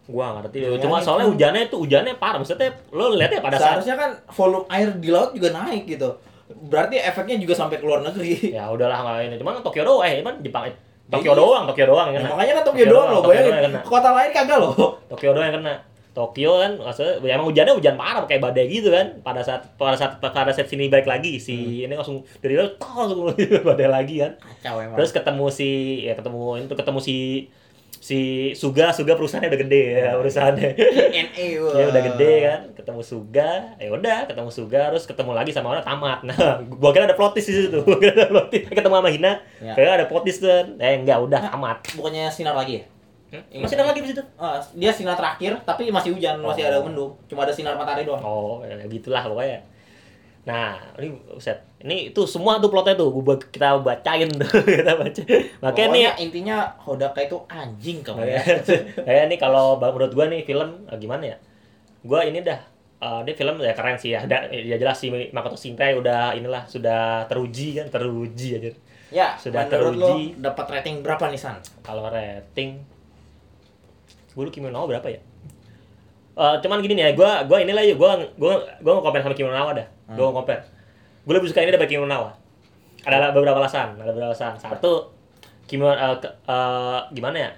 gua 0.10 0.42
ngerti. 0.42 0.66
Ya, 0.66 0.74
Cuma 0.82 0.98
itu. 0.98 1.06
soalnya 1.06 1.30
hujannya 1.30 1.62
itu 1.70 1.78
hujannya 1.78 2.18
parah. 2.18 2.42
Maksudnya 2.42 2.74
lo 2.90 3.14
lihat 3.14 3.30
ya 3.30 3.40
pada 3.40 3.56
saat 3.56 3.78
Seharusnya 3.78 3.96
kan 3.96 4.10
volume 4.34 4.66
air 4.68 4.90
di 4.98 5.10
laut 5.14 5.32
juga 5.32 5.54
naik 5.54 5.86
gitu. 5.86 6.10
Berarti 6.50 6.98
efeknya 6.98 7.38
juga 7.38 7.54
sampai 7.54 7.78
ke 7.78 7.86
luar 7.86 8.02
negeri. 8.02 8.34
ya 8.58 8.66
udahlah 8.74 9.06
nggak 9.06 9.30
ini. 9.30 9.36
Cuman 9.38 9.62
Tokyo 9.62 9.86
doang, 9.86 10.10
eh 10.10 10.18
cuman 10.26 10.42
Jepang 10.42 10.66
eh, 10.66 10.74
Tokyo 11.10 11.38
doang, 11.38 11.64
Tokyo 11.70 11.86
doang 11.90 12.10
yang 12.10 12.18
Ya, 12.18 12.22
kena. 12.26 12.30
makanya 12.34 12.54
kan 12.58 12.64
Tokyo, 12.66 12.86
Tokyo 12.86 12.90
doang 12.90 13.06
doang, 13.06 13.14
loh, 13.14 13.22
Tokyo 13.22 13.42
bayangin. 13.54 13.74
Kota 13.86 14.10
lain 14.18 14.30
kagak 14.34 14.58
loh. 14.58 14.74
Tokyo 15.06 15.30
doang 15.30 15.46
yang 15.46 15.56
kena. 15.62 15.74
Tokyo 16.20 16.60
kan 16.60 16.76
maksudnya 16.76 17.24
ya 17.24 17.34
emang 17.34 17.48
hujannya 17.48 17.72
hujan 17.72 17.96
parah 17.96 18.28
kayak 18.28 18.44
badai 18.44 18.68
gitu 18.68 18.92
kan. 18.92 19.24
Pada 19.24 19.40
saat 19.40 19.64
pada 19.74 19.96
saat 19.96 20.20
pada 20.20 20.52
saat 20.52 20.68
sini 20.68 20.92
balik 20.92 21.08
lagi 21.08 21.40
si 21.40 21.88
ini 21.88 21.96
langsung 21.96 22.20
dari 22.40 22.60
laut 22.60 22.76
tok, 22.82 22.92
langsung 23.08 23.20
badai 23.72 23.88
lagi 23.88 24.20
kan. 24.20 24.36
Kacau 24.36 24.84
emang. 24.84 25.00
Terus 25.00 25.12
ketemu 25.12 25.46
si 25.48 25.70
ya 26.04 26.14
ketemu 26.14 26.42
itu 26.60 26.76
ketemu 26.76 27.00
si 27.00 27.18
si 28.00 28.20
Suga 28.56 28.96
Suga 28.96 29.12
perusahaannya 29.14 29.52
udah 29.52 29.62
gede 29.62 29.84
ya 29.94 30.12
perusahaannya. 30.16 30.70
NA 31.12 31.46
wah. 31.62 31.74
ya 31.76 31.86
udah 31.88 32.02
gede 32.06 32.34
kan 32.42 32.60
ketemu 32.72 33.02
Suga 33.04 33.50
ya 33.76 33.90
udah 33.90 34.18
ketemu 34.24 34.50
Suga 34.50 34.82
terus 34.90 35.04
ketemu 35.04 35.32
lagi 35.36 35.52
sama 35.52 35.68
orang 35.70 35.84
tamat 35.84 36.20
nah 36.24 36.38
gua 36.64 36.92
kira 36.92 37.04
ada 37.04 37.14
plot 37.14 37.36
twist 37.36 37.48
di 37.48 37.60
situ 37.60 37.80
gua 37.82 38.00
kira 38.00 38.16
ada 38.16 38.32
plot 38.32 38.48
twist 38.50 38.72
ketemu 38.72 38.96
sama 38.96 39.10
Hina 39.10 39.34
Ya. 39.60 39.76
kira 39.76 39.92
ada 39.94 40.08
plot 40.08 40.24
twist 40.24 40.40
kan 40.40 40.80
eh 40.80 40.96
enggak 40.96 41.20
udah 41.20 41.52
tamat 41.52 41.78
Bukannya 41.92 42.32
sinar 42.32 42.56
lagi 42.56 42.80
ya? 42.80 42.84
Hmm? 43.30 43.62
masih 43.62 43.76
ada 43.76 43.86
lagi 43.88 44.00
di 44.00 44.10
situ 44.10 44.24
Ah, 44.36 44.58
dia 44.74 44.90
sinar 44.90 45.14
terakhir 45.14 45.54
tapi 45.62 45.88
masih 45.88 46.12
hujan, 46.12 46.38
masih 46.40 46.64
Oh. 46.64 46.68
ada 46.68 46.78
mendung. 46.82 47.12
Cuma 47.26 47.42
ada 47.42 47.52
sinar 47.52 47.74
matahari 47.74 48.02
doang. 48.02 48.18
oh 48.20 48.62
ya 48.62 48.74
gitulah 48.88 49.22
pokoknya 49.24 49.62
nah 50.42 50.74
ini 50.96 51.14
set 51.38 51.56
ini 51.80 52.10
itu 52.10 52.22
semua 52.26 52.58
tuh 52.58 52.68
plotnya 52.68 52.96
tuh 52.96 53.12
gua 53.14 53.38
kita 53.38 53.78
bacain 53.78 54.26
tuh 54.32 54.50
kita 54.72 54.94
baca 54.96 55.22
makanya 55.60 55.62
nih 55.62 56.02
Pokoknya 56.02 56.12
intinya 56.18 56.58
Hodaka 56.80 57.20
itu 57.22 57.38
anjing 57.46 58.02
kamu 58.02 58.24
ya. 58.26 58.42
kayak 59.06 59.26
nih 59.28 59.38
kalau 59.38 59.78
menurut 59.78 60.10
gua 60.10 60.26
nih 60.26 60.42
film 60.42 60.86
eh, 60.86 60.98
gimana 60.98 61.24
ya 61.28 61.38
gua 62.02 62.24
ini 62.24 62.42
dah 62.42 62.58
eh, 62.98 63.20
ini 63.22 63.32
film 63.32 63.56
ya 63.60 63.74
keren 63.74 63.94
sih 63.96 64.10
ya 64.10 64.24
ada 64.24 64.50
ya 64.50 64.76
jelas 64.76 64.98
sih 64.98 65.12
Makoto 65.30 65.54
Shinkai 65.54 65.94
udah 65.94 66.34
inilah 66.34 66.66
sudah 66.66 67.28
teruji 67.28 67.78
kan 67.78 67.86
teruji 67.88 68.58
aja 68.58 68.72
Ya, 69.10 69.34
Sudah 69.36 69.66
teruji. 69.66 70.38
dapat 70.38 70.70
rating 70.72 71.02
berapa 71.02 71.28
nih 71.28 71.38
San? 71.38 71.58
kalau 71.82 72.06
rating 72.08 72.78
gue 74.40 74.42
dulu 74.42 74.54
Kimi 74.54 74.66
no 74.66 74.74
Nawa 74.74 74.88
berapa 74.90 75.08
ya? 75.10 75.20
Eh, 76.34 76.56
cuman 76.58 76.80
gini 76.80 76.96
nih 76.96 77.04
ya 77.04 77.14
gua 77.14 77.44
gua 77.44 77.60
inilah 77.60 77.84
ya 77.84 77.94
gua 77.94 78.16
gua 78.34 78.56
gua 78.80 78.92
mau 78.96 79.04
compare 79.04 79.20
sama 79.22 79.36
Kimi 79.36 79.46
no 79.46 79.54
Nawa 79.54 79.76
dah. 79.76 79.88
Gua 80.10 80.32
mau 80.32 80.40
compare. 80.40 80.64
Gue 81.22 81.36
lebih 81.36 81.46
suka 81.46 81.60
ini 81.60 81.70
daripada 81.70 81.86
Kimi 81.86 82.00
no 82.00 82.08
Nawa 82.08 82.32
ada 83.02 83.30
beberapa 83.30 83.56
alasan 83.58 83.96
ada 83.96 84.08
beberapa 84.08 84.32
alasan. 84.32 84.56
Satu 84.56 85.12
Kimi 85.66 85.84
no- 85.84 85.92
eh, 85.92 86.16
ke- 86.18 86.36
eh, 86.42 87.00
gimana 87.12 87.38
ya? 87.38 87.52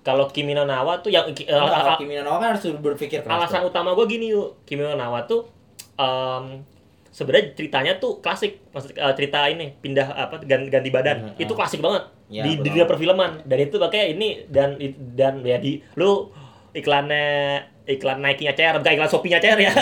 Kalau 0.00 0.28
Kimi 0.28 0.52
no 0.52 0.64
Nawa 0.64 1.00
tuh 1.00 1.08
yang 1.08 1.24
al- 1.24 1.68
kalau 1.70 1.96
Kimi 1.96 2.12
no 2.14 2.22
Nawa 2.22 2.36
kan 2.38 2.48
harus 2.52 2.64
berpikir 2.74 3.20
keras. 3.20 3.40
alasan 3.40 3.60
tuh. 3.62 3.68
utama 3.70 3.92
gue 3.94 4.04
gini 4.06 4.28
yuk. 4.28 4.60
Kimi 4.62 4.80
no 4.80 4.92
Nawa 4.92 5.24
tuh 5.24 5.48
em, 5.96 6.60
sebenarnya 7.10 7.54
ceritanya 7.58 7.92
tuh 7.98 8.22
klasik. 8.22 8.62
Maksud 8.70 8.94
eh, 8.94 9.14
cerita 9.18 9.46
ini 9.50 9.74
pindah 9.78 10.06
apa 10.14 10.42
ganti, 10.42 10.68
ganti 10.70 10.90
badan. 10.90 11.16
Hmm, 11.34 11.42
itu 11.42 11.52
ah. 11.54 11.56
klasik 11.58 11.80
banget. 11.82 12.02
Ya, 12.30 12.46
di, 12.46 12.62
dunia 12.62 12.86
perfilman. 12.86 13.42
Dan 13.44 13.58
itu 13.66 13.76
pakai 13.76 14.14
ini 14.14 14.46
dan 14.46 14.78
dan 15.18 15.42
ya 15.42 15.58
di 15.58 15.82
lu 15.98 16.30
iklannya 16.70 17.26
iklan 17.90 18.22
Nike-nya 18.22 18.54
CR 18.54 18.78
bukan 18.78 18.92
iklan 18.94 19.10
Shopee-nya 19.10 19.38
CR 19.42 19.58
ya. 19.58 19.72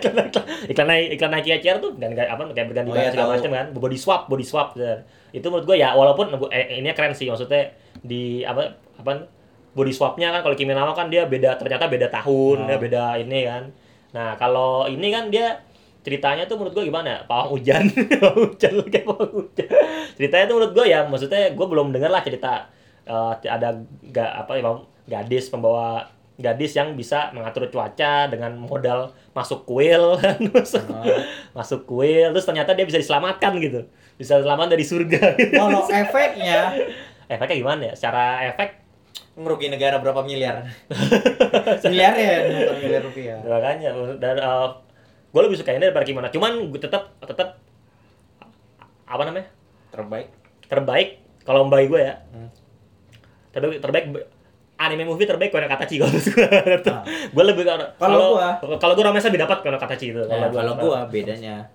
Iklan 0.72 0.88
iklan 0.88 0.88
Nike 0.88 1.08
iklan 1.20 1.30
Nike-nya 1.36 1.58
CR 1.60 1.78
tuh 1.84 1.92
dan 2.00 2.16
apa 2.16 2.48
kayak 2.56 2.66
berganti 2.72 2.88
Oh, 2.88 2.94
badan 2.96 3.04
iya, 3.04 3.12
segala 3.12 3.28
macam 3.36 3.50
kan. 3.52 3.66
Body 3.76 3.98
swap 4.00 4.22
body 4.32 4.44
swap. 4.46 4.68
Ya. 4.80 5.04
itu 5.32 5.48
menurut 5.48 5.64
gue 5.64 5.76
ya 5.80 5.96
walaupun 5.96 6.32
eh, 6.48 6.80
ini 6.80 6.88
keren 6.96 7.12
sih. 7.12 7.28
Maksudnya 7.28 7.76
di 8.00 8.40
apa 8.40 8.80
apa 8.96 9.28
body 9.76 9.92
swapnya 9.92 10.32
kan 10.32 10.40
kalau 10.44 10.56
Kimi 10.56 10.72
no 10.72 10.80
Nawa 10.84 10.96
kan 10.96 11.12
dia 11.12 11.28
beda 11.28 11.56
ternyata 11.60 11.88
beda 11.88 12.08
tahun 12.08 12.64
Oh. 12.64 12.66
dia 12.68 12.78
beda 12.80 13.04
ini 13.20 13.40
kan. 13.44 13.62
Nah, 14.12 14.36
kalau 14.36 14.84
ini 14.88 15.08
kan 15.08 15.32
dia 15.32 15.60
ceritanya 16.02 16.44
tuh 16.50 16.58
menurut 16.58 16.74
gua 16.74 16.84
gimana? 16.84 17.22
Pawang 17.26 17.58
hujan. 17.58 17.86
Pawang 18.22 18.38
hujan 18.52 18.72
kayak 18.90 19.06
pawang 19.06 19.32
hujan. 19.32 19.68
Ceritanya 20.18 20.44
tuh 20.50 20.56
menurut 20.58 20.72
gua 20.74 20.86
ya 20.86 21.00
maksudnya 21.06 21.54
gua 21.54 21.66
belum 21.70 21.94
denger 21.94 22.10
lah 22.10 22.22
cerita 22.22 22.70
eh, 23.06 23.32
ada 23.46 23.80
ga, 24.10 24.42
apa 24.42 24.58
ya 24.58 24.62
gadis 25.02 25.50
pembawa 25.50 26.06
gadis 26.40 26.72
yang 26.74 26.96
bisa 26.96 27.30
mengatur 27.36 27.68
cuaca 27.68 28.26
dengan 28.26 28.56
modal 28.56 29.12
masuk 29.36 29.68
kuil 29.68 30.16
masuk, 30.54 30.84
masuk 31.52 31.80
kuil 31.84 32.32
terus 32.32 32.46
ternyata 32.48 32.72
dia 32.72 32.88
bisa 32.88 32.98
diselamatkan 32.98 33.52
gitu 33.60 33.86
bisa 34.16 34.40
selamat 34.40 34.72
dari 34.72 34.84
surga. 34.84 35.22
Kalau 35.60 35.88
efeknya 35.88 36.74
efeknya 37.28 37.56
gimana 37.56 37.82
ya 37.92 37.94
secara 37.96 38.48
efek 38.52 38.80
ngerugi 39.32 39.72
negara 39.72 39.96
berapa 39.96 40.20
miliar? 40.20 40.68
miliar 41.88 42.12
ya, 42.12 42.36
miliar 42.84 43.00
rupiah. 43.00 43.40
makanya 43.40 43.96
dan 44.20 44.36
gue 45.32 45.40
lebih 45.40 45.56
suka 45.56 45.70
ini 45.70 45.82
daripada 45.82 46.04
gimana 46.04 46.28
cuman 46.28 46.68
gue 46.68 46.78
tetap 46.78 47.08
tetap 47.18 47.56
apa 49.04 49.22
namanya 49.22 49.48
Terbaik. 49.88 50.28
terbaik 50.64 51.08
kalau 51.42 51.66
bagi 51.66 51.86
gue 51.86 52.00
ya 52.00 52.14
Hmm. 52.28 52.48
terbaik 53.50 53.78
terbaik 53.78 54.04
anime 54.78 55.04
movie 55.04 55.24
terbaik 55.24 55.48
Kono 55.48 55.64
Katachi 55.66 55.96
kalau 55.96 56.10
gue 56.10 56.32
Ah. 56.86 57.04
gue 57.34 57.44
lebih 57.44 57.64
kalau 57.64 57.86
Kalau 57.94 58.18
gua- 58.34 58.56
kalau 58.78 58.92
gue 58.92 59.04
romance 59.04 59.26
lebih 59.26 59.40
dapat 59.40 59.60
Kono 59.60 59.76
Katachi 59.76 60.10
itu 60.10 60.20
Nah, 60.22 60.48
gua- 60.48 60.52
kalau 60.54 60.72
gua 60.74 60.98
bedanya 61.06 61.68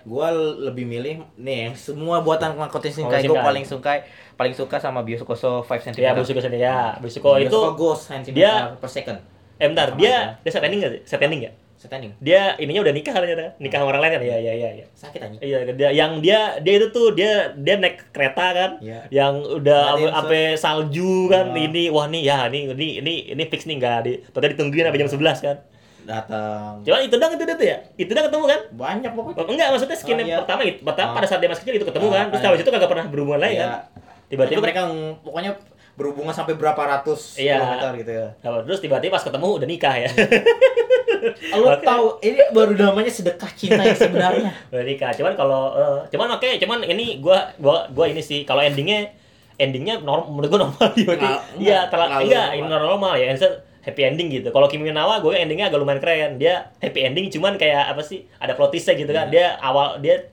gua 0.00 0.32
lebih 0.32 0.84
milih 0.84 1.20
nih 1.36 1.74
semua 1.74 2.20
buatan 2.20 2.56
Makoto 2.56 2.86
Shinkai 2.86 3.20
gua 3.20 3.34
Shinkai. 3.34 3.44
paling 3.44 3.64
suka 3.66 3.92
paling 4.34 4.54
suka 4.54 4.76
sama 4.78 5.02
Biosukoso 5.02 5.60
5 5.60 5.84
cm. 5.84 6.00
ya 6.00 6.16
sendiri 6.16 6.56
ya 6.58 6.96
Busuko 6.96 7.36
itu 7.36 7.58
Ghost 7.74 8.08
cm 8.08 8.32
dia- 8.32 8.72
per 8.74 8.88
second. 8.88 9.18
eh 9.56 9.66
bentar 9.66 9.90
Sama 9.90 9.98
dia 9.98 10.16
dia 10.38 10.50
set 10.50 10.62
ending 10.62 10.80
nggak 10.80 10.92
sih 10.94 11.02
set 11.04 11.20
ending 11.20 11.42
ya 11.44 11.52
Standing. 11.78 12.10
dia 12.18 12.58
ininya 12.58 12.82
udah 12.82 12.90
nikah 12.90 13.14
ternyata 13.14 13.54
nikah 13.56 13.78
sama 13.78 13.88
orang 13.88 14.02
lain 14.02 14.12
kan 14.12 14.22
iya 14.24 14.36
iya 14.36 14.52
iya 14.52 14.68
iya 14.74 14.84
Sakit 14.90 15.20
anjing. 15.20 15.40
Iya, 15.40 15.58
dia 15.72 15.88
yang 15.90 16.18
dia 16.18 16.58
dia 16.58 16.74
itu 16.76 16.90
tuh 16.90 17.14
dia 17.14 17.54
dia 17.54 17.78
naik 17.78 18.10
kereta 18.10 18.46
kan, 18.50 18.70
Iya. 18.78 19.06
yang 19.08 19.38
udah 19.38 19.94
sampai 20.10 20.42
salju 20.54 21.26
kan, 21.28 21.50
Iya. 21.50 21.62
ini 21.64 21.82
wah 21.86 22.04
nih 22.04 22.22
ya 22.24 22.38
ini 22.46 22.68
ini 22.68 22.88
ini 22.98 23.12
ini 23.30 23.42
fix 23.46 23.62
nih 23.62 23.78
nggak 23.78 23.96
di, 24.02 24.12
tadi 24.26 24.46
ditungguin 24.52 24.84
sampai 24.84 24.98
jam 24.98 25.08
11 25.08 25.38
kan. 25.38 25.56
Datang. 26.02 26.80
Cuman 26.82 27.00
itu 27.04 27.14
dong 27.14 27.32
itu 27.32 27.44
dia 27.44 27.54
tuh 27.54 27.68
ya, 27.68 27.78
itu 27.94 28.10
dah 28.10 28.24
ketemu 28.24 28.44
kan? 28.44 28.60
Banyak 28.72 29.12
pokoknya. 29.12 29.36
Oh, 29.38 29.46
enggak 29.46 29.68
maksudnya 29.70 29.94
skin 29.94 30.16
Oh, 30.16 30.24
iya. 30.24 30.36
pertama 30.40 30.60
itu, 30.64 30.80
pertama 30.80 31.08
Ah. 31.08 31.14
pada 31.14 31.26
saat 31.26 31.38
dia 31.38 31.46
masih 31.46 31.62
kecil 31.62 31.74
itu 31.76 31.86
ketemu 31.86 32.06
Ah, 32.08 32.14
kan, 32.16 32.24
terus 32.28 32.40
ah, 32.40 32.48
habis 32.48 32.60
itu 32.60 32.70
kagak 32.70 32.88
pernah 32.88 33.06
berhubungan 33.06 33.38
lagi 33.38 33.54
kan. 33.54 33.68
Iya. 33.68 33.78
Tiba-tiba 34.26 34.60
mereka 34.60 34.80
pokoknya 35.22 35.50
berhubungan 35.98 36.30
sampai 36.30 36.54
berapa 36.54 36.78
ratus 36.78 37.34
Iya. 37.36 37.58
kilometer 37.58 37.90
gitu 37.98 38.12
ya. 38.14 38.26
Nah, 38.38 38.62
terus 38.62 38.78
tiba-tiba 38.78 39.12
pas 39.12 39.24
ketemu 39.26 39.48
udah 39.58 39.66
nikah 39.66 39.94
ya. 39.98 40.10
Lo 41.58 41.74
tahu 41.76 42.22
ini 42.22 42.38
baru 42.50 42.72
namanya 42.72 43.10
sedekah 43.10 43.50
cinta 43.52 43.82
yang 43.82 43.98
sebenarnya. 43.98 44.50
udah 44.72 44.84
nikah. 44.86 45.10
Cuman 45.10 45.34
kalau 45.34 45.74
eh, 45.74 45.98
cuman 46.08 46.38
oke, 46.38 46.46
cuman 46.56 46.78
ini 46.84 47.18
gua 47.18 47.50
gua 47.58 47.90
gua 47.90 48.06
ini 48.06 48.22
sih 48.22 48.46
kalau 48.46 48.62
endingnya 48.62 49.10
endingnya 49.58 49.98
normal 49.98 50.30
menurut 50.30 50.48
gua 50.48 50.60
normal 50.64 50.86
dia. 50.94 51.06
Terlalu- 51.10 51.42
Iya, 51.58 51.78
terlalu 51.90 52.12
iya, 52.24 52.42
ini 52.54 52.64
normal 52.64 53.18
ya. 53.18 53.26
Maksudnya 53.28 53.52
happy 53.78 54.02
ending 54.04 54.28
gitu. 54.30 54.48
Kalau 54.48 54.68
Kimi 54.68 54.86
Nawa 54.86 55.18
gue 55.18 55.32
endingnya 55.32 55.66
agak 55.66 55.80
lumayan 55.80 55.98
keren. 55.98 56.36
Dia 56.36 56.70
happy 56.78 57.00
ending 57.02 57.26
cuman 57.28 57.56
kayak 57.56 57.88
apa 57.88 58.04
sih? 58.04 58.28
Ada 58.36 58.52
plot 58.52 58.70
twist-nya 58.70 58.94
gitu 58.94 59.10
kan. 59.10 59.26
Iya. 59.26 59.32
Dia 59.32 59.46
awal 59.58 59.98
dia 59.98 60.28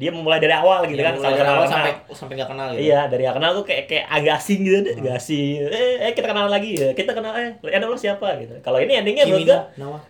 dia 0.00 0.08
memulai 0.08 0.40
dari 0.40 0.56
awal 0.56 0.88
gitu 0.88 0.96
Yang 0.96 1.20
kan 1.20 1.28
dari 1.28 1.36
sama-sama 1.36 1.52
awal 1.52 1.60
kenal. 1.60 1.76
sampai 1.76 1.92
sampai 2.16 2.34
nggak 2.40 2.50
kenal 2.56 2.68
gitu. 2.72 2.80
Iya, 2.88 3.00
dari 3.12 3.22
gak 3.28 3.36
kenal 3.36 3.50
tuh 3.52 3.64
kayak 3.68 3.84
kayak 3.84 4.04
agak 4.08 4.34
asing 4.40 4.60
gitu 4.64 4.78
deh, 4.80 4.94
agak 4.96 5.14
asing. 5.20 5.56
Eh, 5.68 5.94
eh 6.00 6.12
kita 6.16 6.26
kenalan 6.32 6.48
lagi 6.48 6.70
ya. 6.72 6.88
Kita 6.96 7.12
kenal 7.12 7.32
eh, 7.36 7.50
eh 7.60 7.78
lo 7.84 7.98
siapa 8.00 8.28
gitu. 8.40 8.54
Kalau 8.64 8.80
ini 8.80 8.92
endingnya 8.96 9.28
menurut 9.28 9.44
gua. 9.44 9.60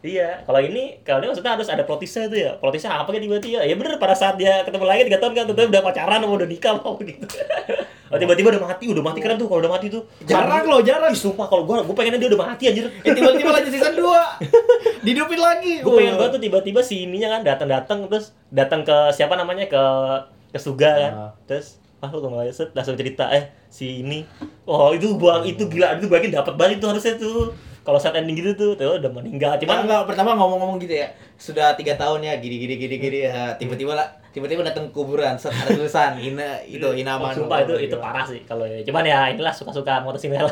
Iya, 0.07 0.47
kalau 0.47 0.61
ini 0.63 1.03
kalau 1.03 1.19
ini 1.19 1.27
maksudnya 1.35 1.53
harus 1.59 1.67
ada 1.67 1.83
plot 1.83 1.99
twist-nya 2.07 2.31
tuh 2.31 2.39
ya. 2.39 2.51
Plot 2.63 2.71
twist-nya 2.71 3.03
apa 3.03 3.11
kan 3.11 3.19
tiba-tiba? 3.19 3.67
Ya 3.67 3.75
bener 3.75 3.99
pada 3.99 4.15
saat 4.15 4.39
dia 4.39 4.63
ketemu 4.63 4.87
lagi 4.87 5.03
3 5.11 5.19
tahun 5.19 5.33
kan 5.35 5.45
tiba 5.51 5.63
udah 5.67 5.83
pacaran 5.83 6.21
udah 6.23 6.47
nikah 6.47 6.79
apa 6.79 6.91
gitu. 7.03 7.27
Oh, 8.11 8.19
tiba-tiba 8.19 8.51
udah 8.51 8.63
mati, 8.67 8.91
udah 8.91 9.05
mati 9.07 9.23
keren 9.23 9.39
tuh 9.39 9.47
kalau 9.47 9.63
udah 9.63 9.71
mati 9.71 9.87
tuh. 9.87 10.03
Jarang 10.27 10.67
loh, 10.67 10.83
jarang. 10.83 11.15
Ih, 11.15 11.19
sumpah 11.19 11.47
kalau 11.47 11.63
gua 11.63 11.87
gua 11.87 11.95
pengennya 11.95 12.19
dia 12.19 12.27
udah 12.35 12.43
mati 12.43 12.67
anjir. 12.67 12.91
Eh, 12.91 13.15
tiba-tiba 13.15 13.55
lanjut 13.55 13.71
season 13.71 13.95
2. 13.95 14.03
Dihidupin 15.07 15.39
lagi. 15.39 15.79
Gue 15.79 15.95
pengen 15.95 16.19
banget 16.19 16.33
tuh 16.35 16.43
tiba-tiba 16.43 16.81
si 16.83 17.07
ininya 17.07 17.39
kan 17.39 17.47
datang-datang 17.47 18.11
terus 18.11 18.35
datang 18.51 18.83
ke 18.83 19.15
siapa 19.15 19.39
namanya 19.39 19.71
ke 19.71 19.83
ke 20.51 20.59
Suga 20.59 20.91
kan. 20.91 21.13
Ah. 21.15 21.33
Terus 21.47 21.79
ah 22.01 22.09
lu 22.11 22.19
kemarin 22.19 22.51
set 22.51 22.75
langsung 22.75 22.99
cerita 22.99 23.31
eh 23.31 23.55
si 23.71 24.03
ini. 24.03 24.27
Oh, 24.67 24.91
itu 24.91 25.15
gua 25.15 25.47
itu 25.47 25.71
gila 25.71 25.95
itu 25.95 26.11
bagian 26.11 26.35
dapat 26.35 26.59
banget 26.59 26.83
tuh 26.83 26.91
harusnya 26.91 27.15
tuh. 27.15 27.55
Kalau 27.81 27.97
saat 27.97 28.13
ending 28.15 28.37
gitu 28.37 28.53
tuh, 28.53 28.71
tuh 28.75 29.01
udah 29.01 29.09
meninggal. 29.11 29.57
Cuman 29.57 29.81
Cuman 29.81 29.85
enggak 29.89 30.03
pertama 30.07 30.37
ngomong-ngomong 30.37 30.77
gitu 30.79 31.01
ya. 31.01 31.09
Sudah 31.35 31.73
tiga 31.75 31.97
tahun 31.97 32.21
ya 32.21 32.37
gini 32.37 32.57
gini 32.59 32.75
gini 32.77 32.97
gini 32.97 33.19
ya. 33.25 33.57
Tiba-tiba 33.57 33.97
lah 33.97 34.09
tiba-tiba 34.31 34.63
datang 34.63 34.87
kuburan 34.91 35.35
set 35.35 35.51
ada 35.51 35.73
tulisan 35.73 36.15
ina 36.17 36.63
itu 36.63 36.79
Oh, 36.81 36.95
inaman. 36.95 37.35
sumpah 37.35 37.65
itu 37.65 37.75
itu 37.83 37.97
parah 37.97 38.23
sih 38.23 38.45
kalau 38.45 38.63
ya. 38.63 38.79
Cuman 38.83 39.03
ya 39.03 39.27
inilah 39.29 39.51
suka-suka 39.51 40.01
motosinel. 40.01 40.47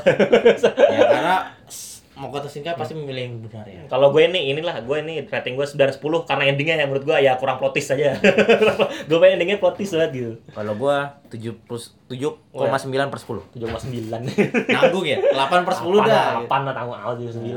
Ya 0.88 1.00
karena 1.04 1.36
mau 2.18 2.34
kata 2.34 2.50
Shinkai 2.50 2.74
pasti 2.74 2.98
memilih 2.98 3.30
yang 3.30 3.34
benar 3.46 3.62
ya. 3.62 3.86
kalau 3.86 4.10
gue 4.10 4.26
ini 4.26 4.50
inilah 4.50 4.82
gue 4.82 4.96
ini 5.06 5.22
rating 5.30 5.54
gue 5.54 5.62
9 5.62 6.02
10 6.02 6.02
karena 6.26 6.42
endingnya 6.50 6.74
ya 6.82 6.86
menurut 6.90 7.06
gue 7.06 7.16
ya 7.22 7.38
kurang 7.38 7.62
plotis 7.62 7.94
aja. 7.94 8.18
gue 9.08 9.18
pengen 9.22 9.38
endingnya 9.38 9.62
plotis 9.62 9.94
banget 9.94 10.10
gitu. 10.18 10.32
Kalau 10.50 10.74
gua 10.74 11.22
7 11.30 11.38
plus 11.62 11.94
7,9 12.10 12.90
per 12.90 13.18
10. 13.22 13.54
7,9. 13.54 14.10
Nanggung 14.74 15.06
ya? 15.06 15.18
8 15.22 15.62
per 15.62 15.74
10 15.78 16.10
dah. 16.10 16.42
8 16.42 16.66
lah 16.66 16.74
tahu 16.74 16.90
awal 16.90 17.14
9. 17.14 17.54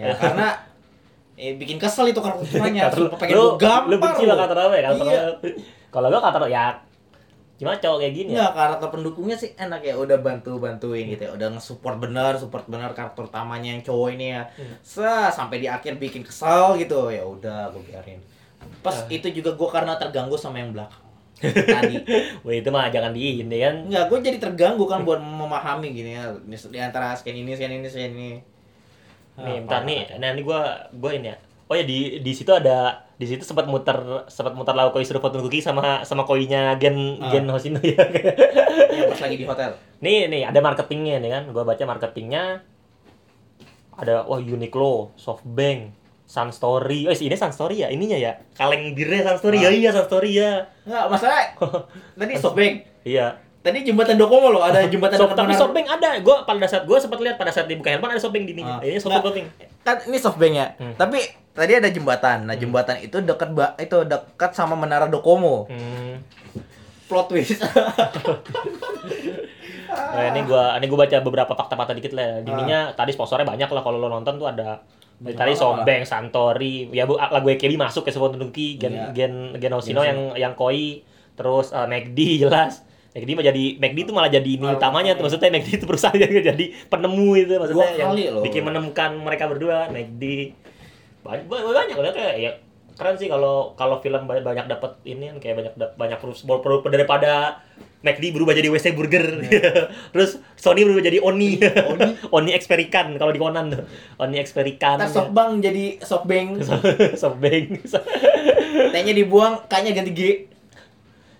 Ya 0.00 0.12
karena 0.16 0.46
eh, 1.36 1.52
bikin 1.60 1.76
kesel 1.76 2.08
itu 2.10 2.20
karakternya. 2.24 2.88
Lu, 2.96 3.12
pengen 3.20 3.34
lu, 3.36 3.44
gua 3.54 3.60
gampar. 3.60 3.90
lu 3.92 3.96
benci 4.00 4.24
lah 4.24 4.36
kata 4.40 4.52
apa 4.56 4.74
ya? 4.74 4.82
Kata 4.88 5.04
Iya. 5.04 5.24
Kalau 5.92 6.08
gue 6.08 6.20
kata 6.20 6.38
ya 6.48 6.64
gimana 7.56 7.80
cowok 7.80 7.98
kayak 7.98 8.14
gini 8.14 8.30
ya? 8.32 8.36
Enggak, 8.36 8.52
karakter 8.52 8.88
pendukungnya 8.92 9.36
sih 9.36 9.50
enak 9.56 9.80
ya, 9.80 9.94
udah 9.96 10.18
bantu-bantuin 10.20 11.08
gitu 11.08 11.22
ya. 11.24 11.30
Udah 11.32 11.48
nge-support 11.56 11.96
bener, 11.96 12.36
support 12.36 12.68
bener 12.68 12.92
karakter 12.92 13.24
utamanya 13.24 13.72
yang 13.72 13.80
cowok 13.80 14.08
ini 14.12 14.36
ya. 14.36 14.42
Hmm. 14.54 14.76
Sa 14.84 15.32
sampai 15.32 15.64
di 15.64 15.66
akhir 15.66 15.96
bikin 15.96 16.20
kesel 16.20 16.76
gitu. 16.76 17.08
Ya 17.08 17.24
udah, 17.24 17.72
gue 17.72 17.80
biarin. 17.84 18.20
Pas 18.84 19.02
Ah. 19.02 19.08
itu 19.08 19.32
juga 19.32 19.56
gue 19.56 19.68
karena 19.72 19.96
terganggu 19.96 20.36
sama 20.36 20.60
yang 20.60 20.76
belakang. 20.76 21.00
Tadi. 21.76 21.96
Wah 22.40 22.54
itu 22.56 22.68
mah 22.72 22.88
jangan 22.88 23.12
di 23.12 23.40
ini 23.40 23.56
kan. 23.60 23.88
Enggak, 23.88 24.04
gue 24.08 24.18
jadi 24.20 24.38
terganggu 24.40 24.84
kan 24.84 25.04
buat 25.04 25.20
memahami 25.20 25.92
gini 25.92 26.16
ya. 26.16 26.32
Di 26.44 26.80
antara 26.80 27.12
scan 27.12 27.32
ini, 27.32 27.52
scan 27.52 27.72
ini, 27.72 27.86
scan 27.86 28.12
ini. 28.12 28.30
Nih, 29.36 29.56
Ah, 29.56 29.60
bentar 29.60 29.80
nih. 29.84 30.16
Nah, 30.16 30.32
ini 30.32 30.40
gua 30.40 30.60
gua 30.96 31.12
ini 31.12 31.28
ya. 31.28 31.36
Oh 31.68 31.76
ya 31.76 31.84
di 31.84 32.24
di 32.24 32.32
situ 32.32 32.48
ada 32.56 33.04
di 33.16 33.24
situ 33.24 33.42
sempat 33.42 33.64
muter 33.64 33.96
sempat 34.28 34.52
muter 34.52 34.72
lagu 34.72 34.92
koi 34.92 35.00
suruh 35.00 35.18
foto 35.18 35.40
cookie 35.40 35.58
sama 35.58 36.04
sama 36.04 36.22
koinya 36.22 36.76
Gen 36.76 37.16
Ah. 37.16 37.32
Gen 37.32 37.48
Hoshino 37.48 37.80
ya. 37.86 37.96
Yang 38.92 39.08
pas 39.10 39.20
lagi 39.24 39.36
di 39.36 39.44
hotel. 39.44 39.70
nih 39.98 40.28
nih 40.28 40.42
ada 40.44 40.60
marketingnya 40.60 41.16
nih 41.18 41.30
kan. 41.30 41.42
Gua 41.48 41.64
baca 41.64 41.80
marketingnya 41.82 42.60
ada 43.96 44.22
wah 44.22 44.36
Uniqlo, 44.36 45.16
SoftBank, 45.16 45.96
Sunstory. 46.26 47.08
Oh 47.08 47.14
ini 47.14 47.32
Sunstory 47.32 47.80
ya 47.80 47.88
ininya 47.88 48.18
ya. 48.18 48.36
Kaleng 48.52 48.92
birnya 48.92 49.24
Sunstory. 49.24 49.58
Ya 49.58 49.68
Ah. 49.68 49.72
iya 49.72 49.90
Sunstory 49.90 50.30
ya. 50.34 50.68
Enggak, 50.84 51.04
masalah 51.08 51.56
tadi 52.20 52.32
softbank. 52.36 52.74
Iya. 53.00 53.40
Tadi 53.66 53.82
jembatan 53.82 54.14
Docomo 54.14 54.54
loh, 54.54 54.62
ada 54.62 54.86
jembatan 54.92 55.18
dekat 55.18 55.34
tapi 55.34 55.54
SoftBank 55.58 55.86
ada. 55.90 56.10
Gua 56.22 56.46
pada 56.46 56.70
saat 56.70 56.86
gua 56.86 57.02
sempat 57.02 57.18
lihat 57.18 57.34
pada 57.34 57.50
saat 57.50 57.66
dibuka 57.66 57.90
handphone 57.90 58.14
ada 58.14 58.22
SoftBank 58.22 58.46
di 58.46 58.52
ini. 58.54 58.62
Ah. 58.62 58.78
Ini. 58.78 59.02
SoftBank. 59.02 59.46
kan 59.82 59.96
ini 60.06 60.18
softbank 60.22 60.54
ya. 60.54 60.66
Hmm. 60.78 60.94
Tapi 60.94 61.18
tadi 61.50 61.72
ada 61.74 61.90
jembatan. 61.90 62.46
Nah, 62.46 62.54
jembatan 62.54 63.02
itu 63.02 63.18
dekat 63.18 63.50
itu 63.82 63.98
dekat 64.06 64.50
sama 64.54 64.78
menara 64.78 65.10
Docomo. 65.10 65.66
Hmm. 65.66 66.22
Plot 67.10 67.26
twist. 67.26 67.58
Nah, 69.96 70.28
ini 70.28 70.44
gua 70.44 70.76
ini 70.76 70.92
gua 70.92 71.08
baca 71.08 71.16
beberapa 71.24 71.52
fakta-fakta 71.56 71.96
dikit 71.96 72.12
lah. 72.12 72.44
Di 72.44 72.52
ininya 72.52 72.92
tadi 72.92 73.16
sponsornya 73.16 73.48
banyak 73.48 73.70
lah 73.70 73.80
kalau 73.80 73.96
lo 73.96 74.12
nonton 74.12 74.36
tuh 74.36 74.44
ada 74.44 74.84
Banyak 75.16 75.32
tadi 75.32 75.52
banget 75.56 75.62
Softbank, 75.64 76.02
Santori, 76.04 76.92
ya 76.92 77.08
bu, 77.08 77.16
lagu 77.16 77.48
EKB 77.48 77.80
masuk 77.80 78.04
ke 78.04 78.12
Sepon 78.12 78.36
Gen 78.36 78.76
Iya. 78.76 79.16
Gen 79.16 79.56
Gen 79.56 79.72
Hoshino 79.72 80.04
Gen 80.04 80.08
yang 80.12 80.20
yang 80.36 80.52
Koi, 80.52 81.00
terus 81.32 81.72
uh, 81.72 81.88
McD 81.88 82.44
jelas. 82.44 82.84
McD 83.16 83.30
mah 83.32 83.44
jadi 83.48 83.64
McD 83.80 83.98
itu 84.04 84.12
malah 84.12 84.28
jadi 84.28 84.44
ini 84.44 84.66
utamanya 84.68 85.16
tuh 85.16 85.24
maksudnya 85.24 85.48
McD 85.48 85.80
itu 85.80 85.86
perusahaan 85.88 86.12
yang 86.20 86.28
jadi 86.52 86.64
penemu 86.92 87.28
itu 87.40 87.52
maksudnya 87.56 87.88
Dua 87.88 87.96
yang 87.96 88.12
loh. 88.12 88.42
bikin 88.44 88.62
menemukan 88.62 89.10
mereka 89.16 89.48
berdua 89.48 89.88
McD 89.88 90.52
banyak 91.24 91.44
banyak 91.48 91.96
banyak 91.96 92.14
kayak 92.14 92.34
ya 92.38 92.50
keren 92.96 93.16
sih 93.16 93.28
kalau 93.28 93.76
kalau 93.76 94.00
film 94.00 94.24
ba- 94.24 94.40
banyak 94.40 94.68
dapat 94.68 95.00
ini 95.04 95.32
kan 95.32 95.36
kayak 95.40 95.54
banyak 95.60 95.72
banyak 95.96 96.18
perus 96.20 96.44
daripada 96.86 97.60
McD 98.00 98.30
berubah 98.30 98.54
jadi 98.54 98.68
WC 98.70 98.92
burger 98.92 99.24
terus 100.14 100.38
Sony 100.54 100.84
berubah 100.84 101.02
jadi 101.02 101.18
Oni 101.20 101.58
Oni. 101.60 102.08
Oni 102.36 102.50
Experikan 102.52 103.16
kalau 103.16 103.32
di 103.32 103.40
Conan 103.40 103.72
tuh 103.72 103.84
Oni 104.20 104.36
Experikan 104.38 105.00
Ntar 105.00 105.12
softbank 105.12 105.60
jadi 105.60 105.84
softbank. 106.00 106.62
Softbank 107.16 107.84
T-nya 108.76 109.12
dibuang, 109.16 109.64
K-nya 109.68 109.92
ganti 109.96 110.12
G. 110.12 110.20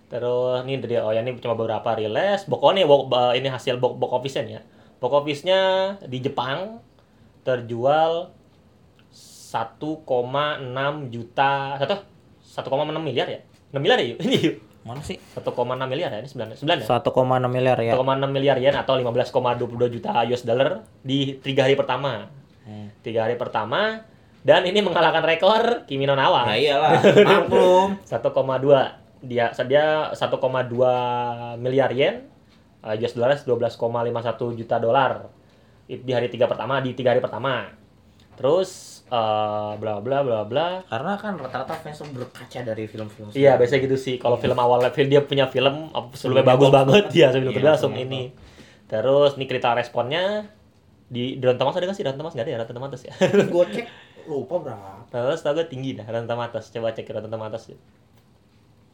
terus 0.06 0.62
ini 0.62 0.78
dari 0.78 0.94
oh 1.02 1.10
ya 1.10 1.20
ini 1.20 1.34
cuma 1.42 1.58
beberapa 1.58 1.98
rilis 1.98 2.46
ba- 2.46 3.34
ini 3.34 3.50
hasil 3.50 3.82
box, 3.82 3.98
box 3.98 4.10
office-nya 4.22 4.44
ya. 4.46 4.60
Box 5.02 5.10
office-nya 5.12 5.60
di 6.06 6.22
Jepang 6.22 6.78
terjual 7.42 8.30
1,6 9.10 10.06
juta 11.10 11.52
satu 11.78 11.94
1,6 12.76 13.02
miliar 13.02 13.26
ya? 13.28 13.40
6 13.74 13.82
miliar 13.82 13.98
ya 14.00 14.14
ini 14.20 14.36
yuk. 14.40 14.56
Mana 14.86 15.02
sih? 15.02 15.18
1,6 15.18 15.42
miliar 15.90 16.10
ya 16.14 16.18
ini 16.22 16.30
9 16.30 16.62
9 16.62 16.82
ya? 16.82 16.86
1,6 16.86 17.50
miliar 17.50 17.78
ya. 17.82 17.92
1,6 17.98 18.30
miliar 18.30 18.56
yen 18.62 18.74
atau 18.78 18.94
15,22 18.98 19.94
juta 19.98 20.10
US 20.30 20.42
dollar 20.46 20.86
di 21.02 21.34
tiga 21.42 21.66
hari 21.66 21.74
pertama. 21.74 22.30
Hmm. 22.66 22.90
tiga 22.98 23.22
hari 23.22 23.38
pertama 23.38 24.02
dan 24.42 24.66
ini 24.66 24.82
mengalahkan 24.82 25.22
rekor 25.22 25.86
Kimi 25.86 26.02
no 26.02 26.18
Nawa. 26.18 26.50
Nah 26.50 26.58
iyalah, 26.58 26.98
maklum. 27.46 27.94
1,2 28.02 29.05
dia 29.24 29.52
dia 29.64 30.12
1,2 30.12 31.60
miliar 31.60 31.90
yen 31.92 32.28
uh, 32.84 32.94
US 32.94 33.14
dollar 33.16 33.36
12,51 33.36 34.58
juta 34.60 34.76
dolar 34.76 35.28
di 35.86 36.10
hari 36.10 36.28
tiga 36.28 36.50
pertama 36.50 36.82
di 36.82 36.92
tiga 36.92 37.14
hari 37.14 37.22
pertama 37.22 37.70
terus 38.36 38.96
uh, 39.10 39.72
bla 39.78 40.02
bla 40.02 40.22
bla 40.22 40.40
bla 40.44 40.82
Karena 40.86 41.14
kan 41.18 41.38
rata-rata 41.38 41.74
fans 41.78 41.98
tuh 42.02 42.10
berkaca 42.10 42.60
dari 42.62 42.84
film-film. 42.90 43.32
Iya 43.32 43.56
biasanya 43.56 43.80
gitu 43.86 43.96
sih. 43.96 44.14
Kalau 44.18 44.36
film 44.36 44.58
awal 44.58 44.82
film 44.92 45.08
dia 45.08 45.22
punya 45.22 45.46
film 45.50 45.90
apa, 45.94 46.12
sebelumnya 46.14 46.46
bagus 46.46 46.68
banget 46.68 47.04
ya 47.14 47.28
sebelum 47.32 47.52
Iya, 47.52 47.58
kedua 47.58 47.72
langsung 47.74 47.94
ini. 47.96 48.22
Terus 48.86 49.34
nih 49.40 49.46
cerita 49.48 49.74
responnya 49.74 50.46
di 51.06 51.38
di 51.38 51.42
Rotten 51.42 51.62
Tomatoes 51.62 51.78
ada 51.78 51.86
nggak 51.86 51.98
sih 51.98 52.04
Rotten 52.04 52.18
Tomatoes 52.18 52.36
nggak 52.36 52.46
ada 52.46 52.52
ya 52.52 52.58
Rotten 52.62 52.76
Tomatoes 52.76 53.02
ya. 53.06 53.12
Gue 53.54 53.64
cek 53.70 53.86
lupa 54.26 54.54
berapa. 54.58 54.90
Terus 55.10 55.38
tau 55.42 55.52
gue 55.54 55.66
tinggi 55.66 55.90
dah 55.94 56.06
Rotten 56.06 56.28
Tomatoes. 56.28 56.66
Coba 56.74 56.88
cek 56.94 57.06
Rotten 57.08 57.30
Tomatoes. 57.30 57.64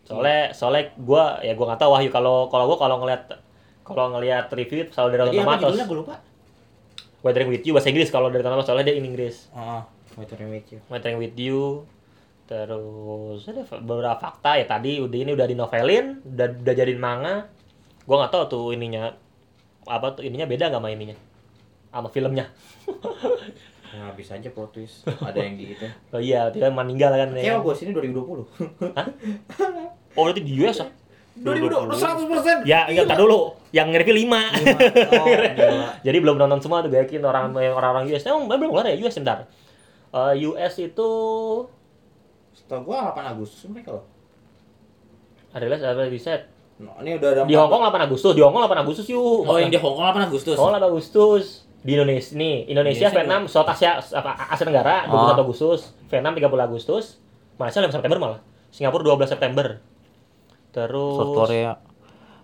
Soalnya 0.03 0.51
soalnya 0.51 0.91
gue 0.95 1.25
ya 1.47 1.53
gue 1.55 1.67
nggak 1.67 1.81
tahu 1.81 1.91
Wahyu 1.95 2.11
kalau 2.11 2.51
kalau 2.51 2.65
gue 2.71 2.79
kalau 2.79 2.97
ngeliat 3.03 3.23
kalau 3.83 4.15
ngeliat 4.15 4.47
review 4.55 4.87
selalu 4.91 5.09
dari 5.15 5.21
Rotten 5.27 5.43
Tomatoes. 5.43 5.77
gue 5.79 5.99
lupa. 5.99 6.17
Weathering 7.23 7.55
with 7.55 7.63
You 7.63 7.73
bahasa 7.79 7.89
Inggris 7.95 8.11
kalau 8.11 8.29
dari 8.31 8.43
Rotten 8.43 8.67
soalnya 8.67 8.91
dia 8.91 8.97
in 8.99 9.07
Inggris. 9.07 9.47
Oh, 9.55 9.83
a 10.19 10.23
minute 10.43 10.69
you. 10.75 10.79
Weathering 10.91 11.19
with 11.23 11.39
You 11.39 11.87
terus 12.53 13.49
ada 13.49 13.63
beberapa 13.81 14.19
fakta 14.19 14.61
ya 14.61 14.67
tadi 14.69 15.01
udah 15.01 15.19
ini 15.25 15.33
udah 15.33 15.47
dinovelin 15.49 16.21
udah 16.21 16.47
udah 16.61 16.75
jadiin 16.75 17.01
manga 17.01 17.49
gua 18.05 18.27
nggak 18.27 18.33
tahu 18.35 18.45
tuh 18.51 18.65
ininya 18.77 19.15
apa 19.89 20.07
tuh 20.19 20.23
ininya 20.27 20.45
beda 20.45 20.69
nggak 20.69 20.83
sama 20.83 20.91
ininya 20.93 21.17
sama 21.89 22.09
filmnya 22.13 22.53
Nah, 23.93 24.09
bisa 24.13 24.35
aja 24.35 24.49
plot 24.49 24.73
twist. 24.73 25.05
Ada 25.23 25.37
yang 25.39 25.55
di 25.55 25.65
itu. 25.71 25.85
oh 26.11 26.17
iya 26.17 26.49
dia 26.49 26.69
meninggal 26.69 27.13
kan 27.13 27.29
Kayaknya 27.31 27.45
ya 27.47 27.61
gue 27.61 27.75
sini 27.75 27.91
2020. 27.93 28.49
oh 30.13 30.23
berarti 30.23 30.41
di 30.41 30.53
US 30.61 30.81
ah 30.81 30.91
2020 31.33 31.97
100%. 31.97 32.65
ya 32.65 32.85
ya 32.87 33.05
ntar 33.05 33.17
dulu 33.17 33.57
yang 33.71 33.89
nge-review 33.89 34.29
5 34.29 34.29
Oh, 34.29 35.25
gila. 35.25 35.89
jadi 36.07 36.17
belum 36.19 36.37
nonton 36.37 36.61
semua 36.61 36.81
tuh 36.81 36.89
gue 36.89 37.01
yakin 37.01 37.21
orang 37.21 37.49
yang 37.55 37.73
orang-orang 37.73 38.05
US 38.09 38.21
emang 38.23 38.45
belum 38.47 38.69
keluar 38.71 38.85
ya 38.85 38.97
US 38.99 39.17
bentar 39.17 39.49
Eh, 40.13 40.45
US 40.45 40.75
itu 40.79 41.09
Setahu 42.53 42.85
gue 42.85 42.97
8 42.97 43.33
Agustus 43.33 43.65
mereka 43.65 43.97
loh. 43.97 44.05
ada 45.51 45.65
rilis 45.65 45.81
ada 45.81 46.05
riset 46.05 46.49
Nah, 46.77 46.99
ini 47.01 47.15
udah 47.15 47.29
ada 47.31 47.41
di 47.45 47.55
Hong 47.55 47.69
Kong 47.69 47.81
8 47.87 48.05
Agustus 48.05 48.33
di 48.33 48.41
Hong 48.41 48.53
Kong 48.53 48.65
8 48.67 48.85
Agustus 48.85 49.07
yuk 49.07 49.45
Oh, 49.45 49.57
yang 49.57 49.69
di 49.69 49.77
Hong 49.77 49.95
Kong 49.95 50.05
8 50.05 50.29
Agustus. 50.29 50.57
Oh, 50.57 50.69
8 50.69 50.81
Agustus 50.83 51.62
di 51.83 51.91
Indonesia 51.93 52.31
nih 52.33 52.55
Indonesia, 52.65 53.07
Indonesia 53.07 53.09
Vietnam, 53.13 53.43
South 53.47 53.69
Asia 53.69 53.99
apa 53.99 54.33
Asia 54.49 54.63
Tenggara 54.63 55.05
21 55.05 55.13
Oh. 55.13 55.43
Agustus, 55.43 55.81
Vietnam 56.07 56.33
30 56.33 56.47
Agustus, 56.61 57.05
Malaysia 57.55 57.81
5 57.81 57.91
September 57.91 58.19
malah, 58.19 58.41
Singapura 58.71 59.03
12 59.05 59.27
September, 59.29 59.67
terus 60.71 61.17
South 61.17 61.35
Korea. 61.37 61.73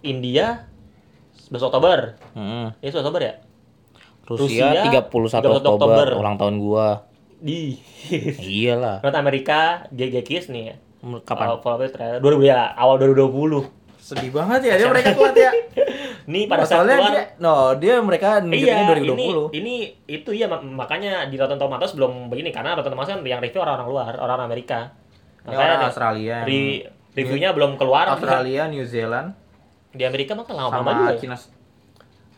India 0.01 0.67
11 1.49 1.65
Oktober, 1.65 1.99
Hmm. 2.35 2.75
ini 2.77 2.87
11 2.87 2.99
Oktober 3.01 3.21
ya? 3.21 3.35
Rusia, 4.29 4.69
Rusia, 4.69 4.85
31 5.09 5.09
31 5.41 5.57
Oktober, 5.57 5.73
Oktober. 5.73 6.07
ulang 6.19 6.37
tahun 6.37 6.55
gua. 6.59 7.09
Di 7.39 7.79
Iyalah. 8.37 9.01
North 9.01 9.15
Amerika 9.17 9.87
GG 9.89 10.15
Kiss 10.21 10.51
nih 10.51 10.63
ya. 10.69 10.77
Kapan? 11.23 11.63
Trailer. 11.89 12.19
2000 12.19 12.43
ya, 12.43 12.75
awal 12.75 12.99
2020. 12.99 13.78
Sedih 14.09 14.33
banget 14.33 14.61
ya 14.65 14.75
dia 14.75 14.89
mereka 14.89 15.13
telat 15.13 15.37
ya. 15.37 15.51
Nih 16.33 16.45
pada 16.45 16.65
saat 16.65 16.81
keluar 16.83 17.09
dia, 17.11 17.25
no, 17.37 17.55
dia 17.77 17.95
mereka 18.01 18.41
Iya, 18.41 18.89
2020. 18.91 19.09
ini 19.11 19.25
ini 19.55 19.75
itu 20.07 20.31
ya 20.31 20.45
mak- 20.45 20.65
makanya 20.65 21.25
di 21.25 21.37
Rotten 21.37 21.57
Tomatoes 21.57 21.93
belum 21.93 22.29
begini 22.29 22.49
karena 22.49 22.73
Rotten 22.73 22.89
Tomatoes 22.89 23.11
kan 23.11 23.21
yang 23.23 23.39
review 23.39 23.61
orang-orang 23.61 23.89
luar, 23.89 24.13
orang 24.17 24.41
Amerika. 24.43 24.93
Orang 25.43 25.53
Makanya 25.55 25.77
Australia. 25.87 26.37
re- 26.43 26.85
reviewnya 27.15 27.53
belum 27.53 27.77
keluar. 27.77 28.09
Australia, 28.11 28.65
New 28.67 28.85
Zealand, 28.85 29.33
Di 29.91 30.05
Amerika 30.05 30.33
mah 30.33 30.45
kan 30.45 30.55
lama 30.55 30.69
sama 30.71 30.91
juga. 30.95 31.11
ya. 31.11 31.19
Cina. 31.19 31.37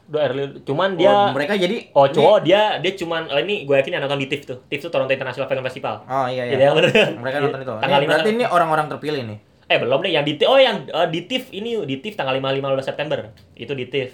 Udah 0.06 0.22
early- 0.24 0.58
cuman 0.60 0.88
Dia, 0.92 1.06
dia 1.06 1.14
mereka 1.30 1.52
jadi 1.54 1.76
Oh, 1.92 2.06
cowok 2.06 2.38
dia 2.42 2.78
dia 2.78 2.92
cuman 2.96 3.26
oh, 3.26 3.38
ini 3.38 3.62
gue 3.62 3.74
yakin 3.76 3.92
yang 3.92 4.02
nonton 4.02 4.18
di 4.18 4.26
TIFF 4.26 4.42
tuh. 4.44 4.58
TIFF 4.64 4.86
tuh 4.86 4.92
Toronto 4.92 5.10
International 5.12 5.46
Film 5.46 5.62
Festival. 5.62 6.02
Oh 6.04 6.26
iya 6.26 6.46
iya. 6.46 6.52
Jadi 6.52 6.62
yang 6.64 6.74
bener. 6.76 6.90
Mereka 7.16 7.36
nonton 7.44 7.60
itu. 7.60 7.74
Tanggal 7.76 7.98
Ini, 7.98 8.06
berarti 8.06 8.30
ini 8.32 8.44
orang-orang 8.44 8.86
terpilih 8.88 9.22
nih. 9.24 9.38
Eh, 9.70 9.78
belum 9.78 10.02
deh 10.02 10.10
yang 10.10 10.26
di. 10.26 10.34
Oh, 10.50 10.58
yang 10.58 10.90
eh, 10.90 11.08
di 11.14 11.30
TIFF 11.30 11.54
ini 11.54 11.78
di 11.86 12.02
TIFF 12.02 12.18
tanggal 12.18 12.34
5 12.34 12.42
15 12.42 12.90
September. 12.90 13.30
Itu 13.54 13.78
di 13.78 13.86
TIFF. 13.86 14.12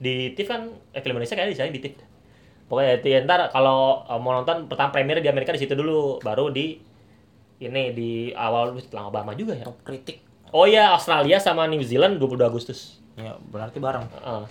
Di 0.00 0.32
TIFF 0.32 0.48
kan 0.48 0.62
eh, 0.96 1.00
film 1.04 1.20
Indonesia 1.20 1.36
kayaknya 1.36 1.68
di 1.68 1.76
di 1.76 1.80
TIFF. 1.84 2.00
Pokoknya 2.68 3.00
itu 3.00 3.08
ya, 3.12 3.20
ntar 3.28 3.52
kalau 3.52 4.08
eh, 4.08 4.16
mau 4.16 4.32
nonton 4.32 4.64
pertama 4.64 4.88
premier 4.88 5.20
di 5.20 5.28
Amerika 5.28 5.52
di 5.52 5.60
situ 5.60 5.76
dulu, 5.76 6.24
baru 6.24 6.48
di 6.48 6.80
ini 7.60 7.92
di 7.92 8.32
awal 8.32 8.72
lama 8.96 9.12
lama 9.12 9.32
juga 9.36 9.60
ya. 9.60 9.68
Top 9.68 9.84
kritik. 9.84 10.24
Oh 10.56 10.64
iya, 10.64 10.96
Australia 10.96 11.36
sama 11.36 11.68
New 11.68 11.84
Zealand 11.84 12.16
22 12.16 12.40
Agustus. 12.48 13.04
Ya, 13.20 13.36
berarti 13.36 13.76
bareng. 13.76 14.08
Heeh. 14.08 14.44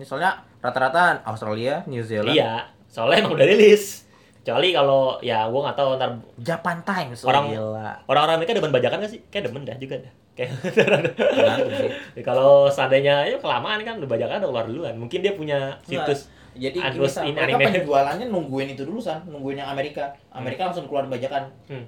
Ini 0.00 0.04
soalnya 0.08 0.40
rata-rata 0.64 1.20
Australia, 1.28 1.84
New 1.84 2.00
Zealand, 2.00 2.32
Iya, 2.32 2.72
soalnya 2.88 3.28
emang 3.28 3.36
udah 3.36 3.44
rilis. 3.44 4.08
Kecuali 4.40 4.72
kalau 4.72 5.20
ya 5.20 5.44
gua 5.46 5.68
nggak 5.68 5.76
tahu 5.76 5.90
ntar 5.94 6.10
Japan 6.40 6.76
Times. 6.80 7.20
Orang- 7.22 7.48
oh, 7.48 7.76
gila. 7.76 7.92
orang-orang 8.08 8.36
mereka 8.40 8.56
demen 8.56 8.72
bajakan 8.72 9.04
gak 9.04 9.12
sih? 9.12 9.20
Kayak 9.28 9.52
demen 9.52 9.62
dah 9.62 9.76
juga 9.76 9.96
dah. 10.00 10.12
Kayak. 10.32 10.50
Ya, 12.16 12.22
kalau 12.28 12.66
seandainya 12.66 13.26
ya 13.26 13.36
kelamaan 13.36 13.80
kan 13.82 13.96
udah 13.96 14.08
bajakan 14.08 14.40
udah 14.40 14.48
keluar 14.48 14.66
duluan. 14.66 14.94
Mungkin 14.96 15.20
dia 15.20 15.36
punya 15.36 15.76
situs. 15.84 16.32
Jadi 16.50 16.82
gini, 16.82 16.96
Terus 16.98 17.14
San, 17.14 17.24
ini 17.24 17.38
mereka 17.38 17.62
anime. 17.62 17.78
penjualannya 17.78 18.26
nungguin 18.26 18.74
itu 18.74 18.82
dulu 18.82 18.98
san, 18.98 19.22
nungguin 19.22 19.60
yang 19.60 19.70
Amerika. 19.70 20.10
Amerika 20.34 20.66
langsung 20.66 20.90
keluar 20.90 21.06
bajakan. 21.06 21.46
Hmm. 21.70 21.86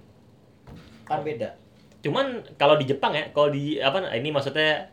Kan 1.02 1.26
beda. 1.26 1.58
Cuman 1.98 2.26
kalau 2.54 2.78
di 2.78 2.86
Jepang 2.86 3.10
ya, 3.10 3.26
kalau 3.30 3.50
di 3.50 3.78
apa 3.78 4.12
ini 4.12 4.30
maksudnya 4.30 4.86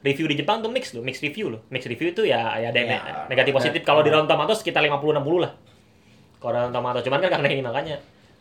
review 0.00 0.30
di 0.30 0.38
Jepang 0.38 0.62
tuh 0.62 0.70
mix 0.70 0.94
loh, 0.94 1.02
mix 1.02 1.18
review 1.18 1.50
loh. 1.50 1.60
Mix 1.68 1.86
review 1.86 2.14
itu 2.14 2.22
ya, 2.22 2.54
ya 2.54 2.70
ada 2.70 2.78
Ya, 2.78 2.86
ne- 2.86 3.02
negatif 3.28 3.50
positif. 3.52 3.80
Kalau 3.82 4.06
di 4.06 4.10
Rotten 4.10 4.30
Tomatoes 4.30 4.62
sekitar 4.62 4.78
50 4.80 5.18
60 5.18 5.42
lah. 5.42 5.52
Rotten 6.40 6.72
Tomatoes 6.72 7.04
cuman 7.04 7.18
kan 7.20 7.30
karena 7.38 7.48
ini 7.48 7.62
makanya. 7.64 7.96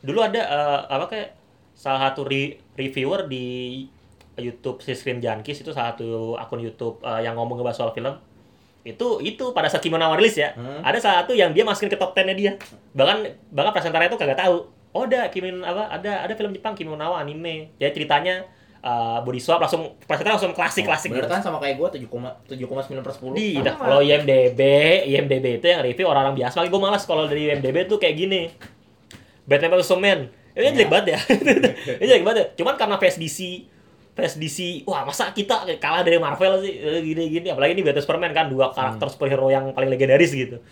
Dulu 0.06 0.20
ada 0.22 0.42
eh, 0.42 0.80
apa 0.92 1.06
kayak 1.10 1.30
salah 1.76 2.10
satu 2.10 2.24
re- 2.24 2.62
reviewer 2.80 3.28
di 3.28 3.84
YouTube 4.36 4.84
si 4.84 4.92
Screen 4.96 5.24
Junkies 5.24 5.64
itu 5.64 5.72
salah 5.72 5.96
satu 5.96 6.36
akun 6.36 6.60
YouTube 6.60 7.00
eh, 7.04 7.24
yang 7.24 7.36
ngomong 7.40 7.60
ngebahas 7.60 7.78
soal 7.82 7.92
film. 7.96 8.16
Itu 8.86 9.18
itu 9.24 9.50
pada 9.56 9.66
saat 9.66 9.82
Kimono 9.82 10.14
rilis 10.14 10.38
ya. 10.38 10.54
Hmm. 10.54 10.86
Ada 10.86 10.98
salah 11.02 11.18
satu 11.26 11.34
yang 11.34 11.52
dia 11.56 11.66
masukin 11.66 11.90
ke 11.90 11.98
top 11.98 12.14
10-nya 12.14 12.36
dia. 12.38 12.52
Bahkan 12.94 13.18
bahkan 13.50 13.72
presentasinya 13.74 14.14
itu 14.14 14.20
kagak 14.22 14.40
tahu. 14.40 14.70
Oh, 14.96 15.04
ada 15.04 15.28
Kimono 15.34 15.66
apa 15.66 15.90
ada 15.90 16.24
ada 16.24 16.34
film 16.38 16.54
Jepang 16.54 16.78
Kimono 16.78 17.18
anime. 17.18 17.74
Jadi 17.82 17.92
ceritanya 18.04 18.46
eh, 18.86 19.18
body 19.26 19.42
swap 19.42 19.58
langsung 19.66 19.98
presentasinya 20.06 20.38
langsung 20.38 20.54
klasik-klasik 20.54 21.10
Bener 21.10 21.26
gitu. 21.26 21.34
kan 21.34 21.42
sama 21.42 21.58
kayak 21.58 21.76
gua 21.82 21.90
7, 21.90 22.06
7,9 22.06 23.02
per 23.02 23.14
10. 23.18 23.34
Di, 23.34 23.50
dah, 23.66 23.74
kalau 23.74 24.00
IMDB, 24.06 24.62
IMDB 25.10 25.46
itu 25.58 25.66
yang 25.66 25.82
review 25.82 26.06
orang-orang 26.06 26.38
biasa. 26.38 26.62
Makanya 26.62 26.72
gue 26.72 26.82
malas 26.86 27.04
kalau 27.10 27.24
dari 27.26 27.50
IMDB 27.50 27.90
tuh 27.90 27.98
kayak 27.98 28.16
gini. 28.16 28.42
Batman 29.46 29.78
vs 29.78 29.90
Superman. 29.90 30.20
Ini 30.56 30.72
jelek 30.72 30.90
banget 30.90 31.06
ya. 31.12 31.20
Ini 32.00 32.06
jelek 32.06 32.24
banget 32.24 32.38
ya. 32.40 32.46
Cuman 32.62 32.74
karena 32.80 32.96
face 32.96 33.18
DC, 33.20 33.40
face 34.16 34.36
DC, 34.40 34.58
wah 34.88 35.04
masa 35.04 35.36
kita 35.36 35.68
kalah 35.78 36.02
dari 36.02 36.16
Marvel 36.16 36.64
sih 36.64 36.74
Eh, 36.80 37.04
gini-gini. 37.04 37.52
Apalagi 37.52 37.76
ini 37.76 37.84
Batman 37.84 38.04
Superman 38.06 38.32
kan 38.32 38.48
dua 38.48 38.72
karakter 38.72 39.08
superhero 39.12 39.52
yang 39.52 39.76
paling 39.76 39.92
legendaris 39.92 40.32
gitu. 40.32 40.64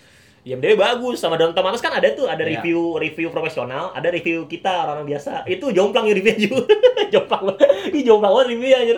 IMDb 0.44 0.76
bagus 0.76 1.18
sama 1.18 1.36
Don 1.36 1.52
Tomatos 1.52 1.80
kan 1.80 1.92
ada 1.92 2.12
tuh 2.12 2.28
ada 2.28 2.40
Iya. 2.40 2.60
review 2.60 2.96
review 2.96 3.28
profesional 3.30 3.92
ada 3.92 4.08
review 4.08 4.44
kita 4.46 4.86
orang 4.86 5.04
biasa 5.04 5.48
itu 5.48 5.72
jomplang 5.72 6.04
ya 6.04 6.14
review 6.14 6.52
jomplang 7.14 7.44
banget 7.46 7.64
ini 7.90 8.00
jomplang 8.02 8.34
banget 8.34 8.48
review 8.50 8.72
anjir 8.74 8.98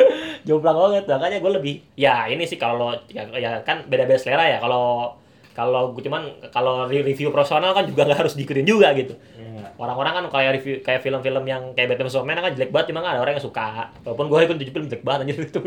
jomplang 0.48 0.76
banget 0.78 1.04
makanya 1.06 1.38
gue 1.38 1.52
lebih 1.52 1.74
ya 1.94 2.24
ini 2.26 2.42
sih 2.42 2.56
kalau 2.56 2.96
ya, 3.06 3.28
ya 3.30 3.60
kan 3.60 3.84
beda-beda 3.84 4.16
selera 4.16 4.46
ya 4.46 4.56
kalau 4.56 5.12
kalau 5.52 5.92
gue 5.92 6.00
cuman 6.00 6.22
kalau 6.48 6.84
re- 6.84 7.00
review 7.02 7.28
profesional 7.28 7.72
kan 7.72 7.84
juga 7.84 8.04
nggak 8.04 8.16
harus 8.18 8.32
diikutin 8.32 8.64
juga 8.64 8.92
gitu 8.92 9.12
Iya. 9.36 9.72
orang-orang 9.76 10.12
kan 10.14 10.24
kayak 10.30 10.50
review 10.54 10.74
kayak 10.80 11.00
film-film 11.00 11.44
yang 11.44 11.72
kayak 11.72 11.92
Batman 11.92 12.08
Superman 12.08 12.40
kan 12.42 12.52
jelek 12.52 12.68
banget 12.70 12.86
cuma 12.90 13.00
ada 13.02 13.18
orang 13.18 13.36
yang 13.36 13.44
suka 13.44 13.88
walaupun 14.00 14.28
gue 14.28 14.38
ikut 14.42 14.56
tujuh 14.58 14.72
film 14.74 14.86
jelek 14.86 15.02
banget 15.02 15.20
anjir 15.26 15.36
itu. 15.46 15.60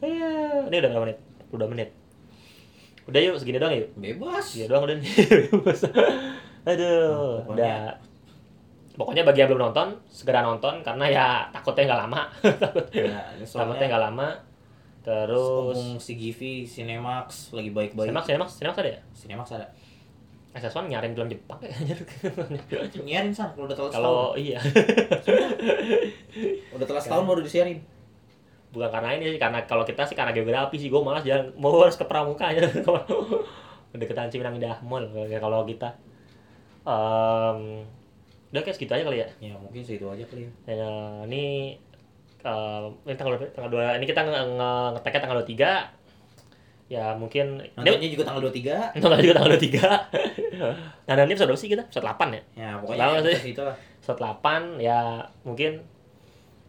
Iya, 0.00 0.28
ini 0.68 0.76
udah 0.78 0.90
berapa 0.90 1.02
menit? 1.02 1.18
Udah 1.48 1.66
menit. 1.66 1.90
Udah 3.04 3.20
yuk, 3.20 3.36
segini 3.36 3.58
doang 3.58 3.72
yuk. 3.72 3.88
Bebas. 3.94 4.46
Iya 4.54 4.64
doang 4.66 4.84
udah 4.84 4.96
nih. 5.00 5.12
Aduh, 6.64 7.44
Nah, 7.44 7.44
pokoknya- 7.44 7.52
udah. 7.52 7.82
Pokoknya 8.94 9.22
bagi 9.22 9.42
yang 9.42 9.50
belum 9.50 9.62
nonton, 9.68 9.88
segera 10.06 10.38
nonton 10.40 10.78
karena 10.80 11.04
ya 11.04 11.26
takutnya 11.50 11.82
nggak 11.84 12.00
lama. 12.06 12.20
Ya, 12.94 13.20
ini 13.34 13.42
takutnya 13.42 13.44
soalnya 13.44 13.86
nggak 13.90 14.04
lama. 14.06 14.28
Terus 15.04 15.74
Ngomong 15.76 15.98
si 15.98 16.14
Givi, 16.14 16.62
Cinemax 16.62 17.52
lagi 17.52 17.68
baik-baik. 17.68 18.06
Cinemax, 18.08 18.24
Cinemax, 18.24 18.48
Cinemax 18.56 18.76
ada 18.78 18.88
ya? 18.88 19.00
Cinemax 19.12 19.48
ada. 19.52 19.66
SS1 20.54 20.86
nyarin 20.86 21.12
film 21.12 21.26
Jepang 21.26 21.58
kayak 21.58 21.74
anjir. 21.82 21.98
Nyiarin 23.02 23.34
san 23.34 23.50
kalau 23.52 23.66
udah 23.66 23.74
telat. 23.74 23.90
Kalau 23.92 24.38
iya, 24.38 24.62
Udah 26.70 26.86
telat 26.86 27.02
setahun 27.02 27.24
baru 27.26 27.42
disiarin. 27.42 27.82
Bukan 28.74 28.90
karena 28.90 29.14
ini 29.14 29.24
sih, 29.28 29.38
karena 29.38 29.62
kalau 29.62 29.82
kita 29.82 30.02
sih 30.02 30.12
karena 30.12 30.30
geografi 30.30 30.74
sih 30.76 30.88
gue 30.88 30.98
malas 30.98 31.22
jalan 31.22 31.54
mau 31.54 31.78
harus 31.78 31.94
ke 31.94 32.02
pramuka 32.02 32.44
aja. 32.46 32.66
Deketan 33.94 34.26
Cipinang 34.26 34.54
Indah 34.54 34.82
Mall 34.82 35.06
kalau 35.32 35.62
kita. 35.62 35.94
Em, 36.82 37.86
udah 38.50 38.60
kayak 38.60 38.74
segitu 38.74 38.92
aja 38.92 39.02
kali 39.02 39.18
ya. 39.18 39.28
Ya 39.40 39.54
mungkin 39.54 39.80
segitu 39.80 40.04
aja 40.06 40.24
kali 40.24 40.44
ya. 40.44 40.50
Ya, 40.68 40.90
ini 41.24 41.78
eh, 42.40 42.80
ini 43.00 43.14
tanggal 43.14 43.38
tanggal 43.48 43.70
dua 43.70 43.94
ini 43.94 44.04
kita 44.04 44.20
nge 44.20 44.34
nge- 44.52 44.90
ngeteknya 44.92 45.20
tanggal 45.22 45.38
23 45.40 46.02
ya 46.84 47.16
mungkin 47.16 47.64
Nontonnya 47.74 48.12
juga 48.12 48.28
tanggal 48.28 48.44
23. 48.44 49.00
tanggal 49.00 49.16
juga 49.18 49.34
tanggal 49.34 49.52
23 49.56 51.08
nah 51.08 51.14
dan 51.16 51.24
ini 51.24 51.32
episode 51.32 51.48
berapa 51.48 51.56
sih 51.56 51.70
kita 51.72 51.82
episode 51.82 52.04
8 52.04 52.28
ya 52.28 52.42
Ya 52.54 52.68
pokoknya 52.76 53.04
segitu 53.32 53.62
lah. 53.64 53.72
episode 53.72 54.20
8 54.20 54.84
ya 54.84 55.00
mungkin 55.40 55.80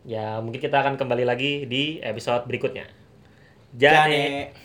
ya 0.06 0.40
mungkin 0.40 0.62
kita 0.62 0.86
akan 0.86 0.96
kembali 1.02 1.26
lagi 1.26 1.66
di 1.66 1.98
episode 2.00 2.46
berikutnya 2.46 2.86
Jane. 3.76 3.92
Jane 3.92 4.65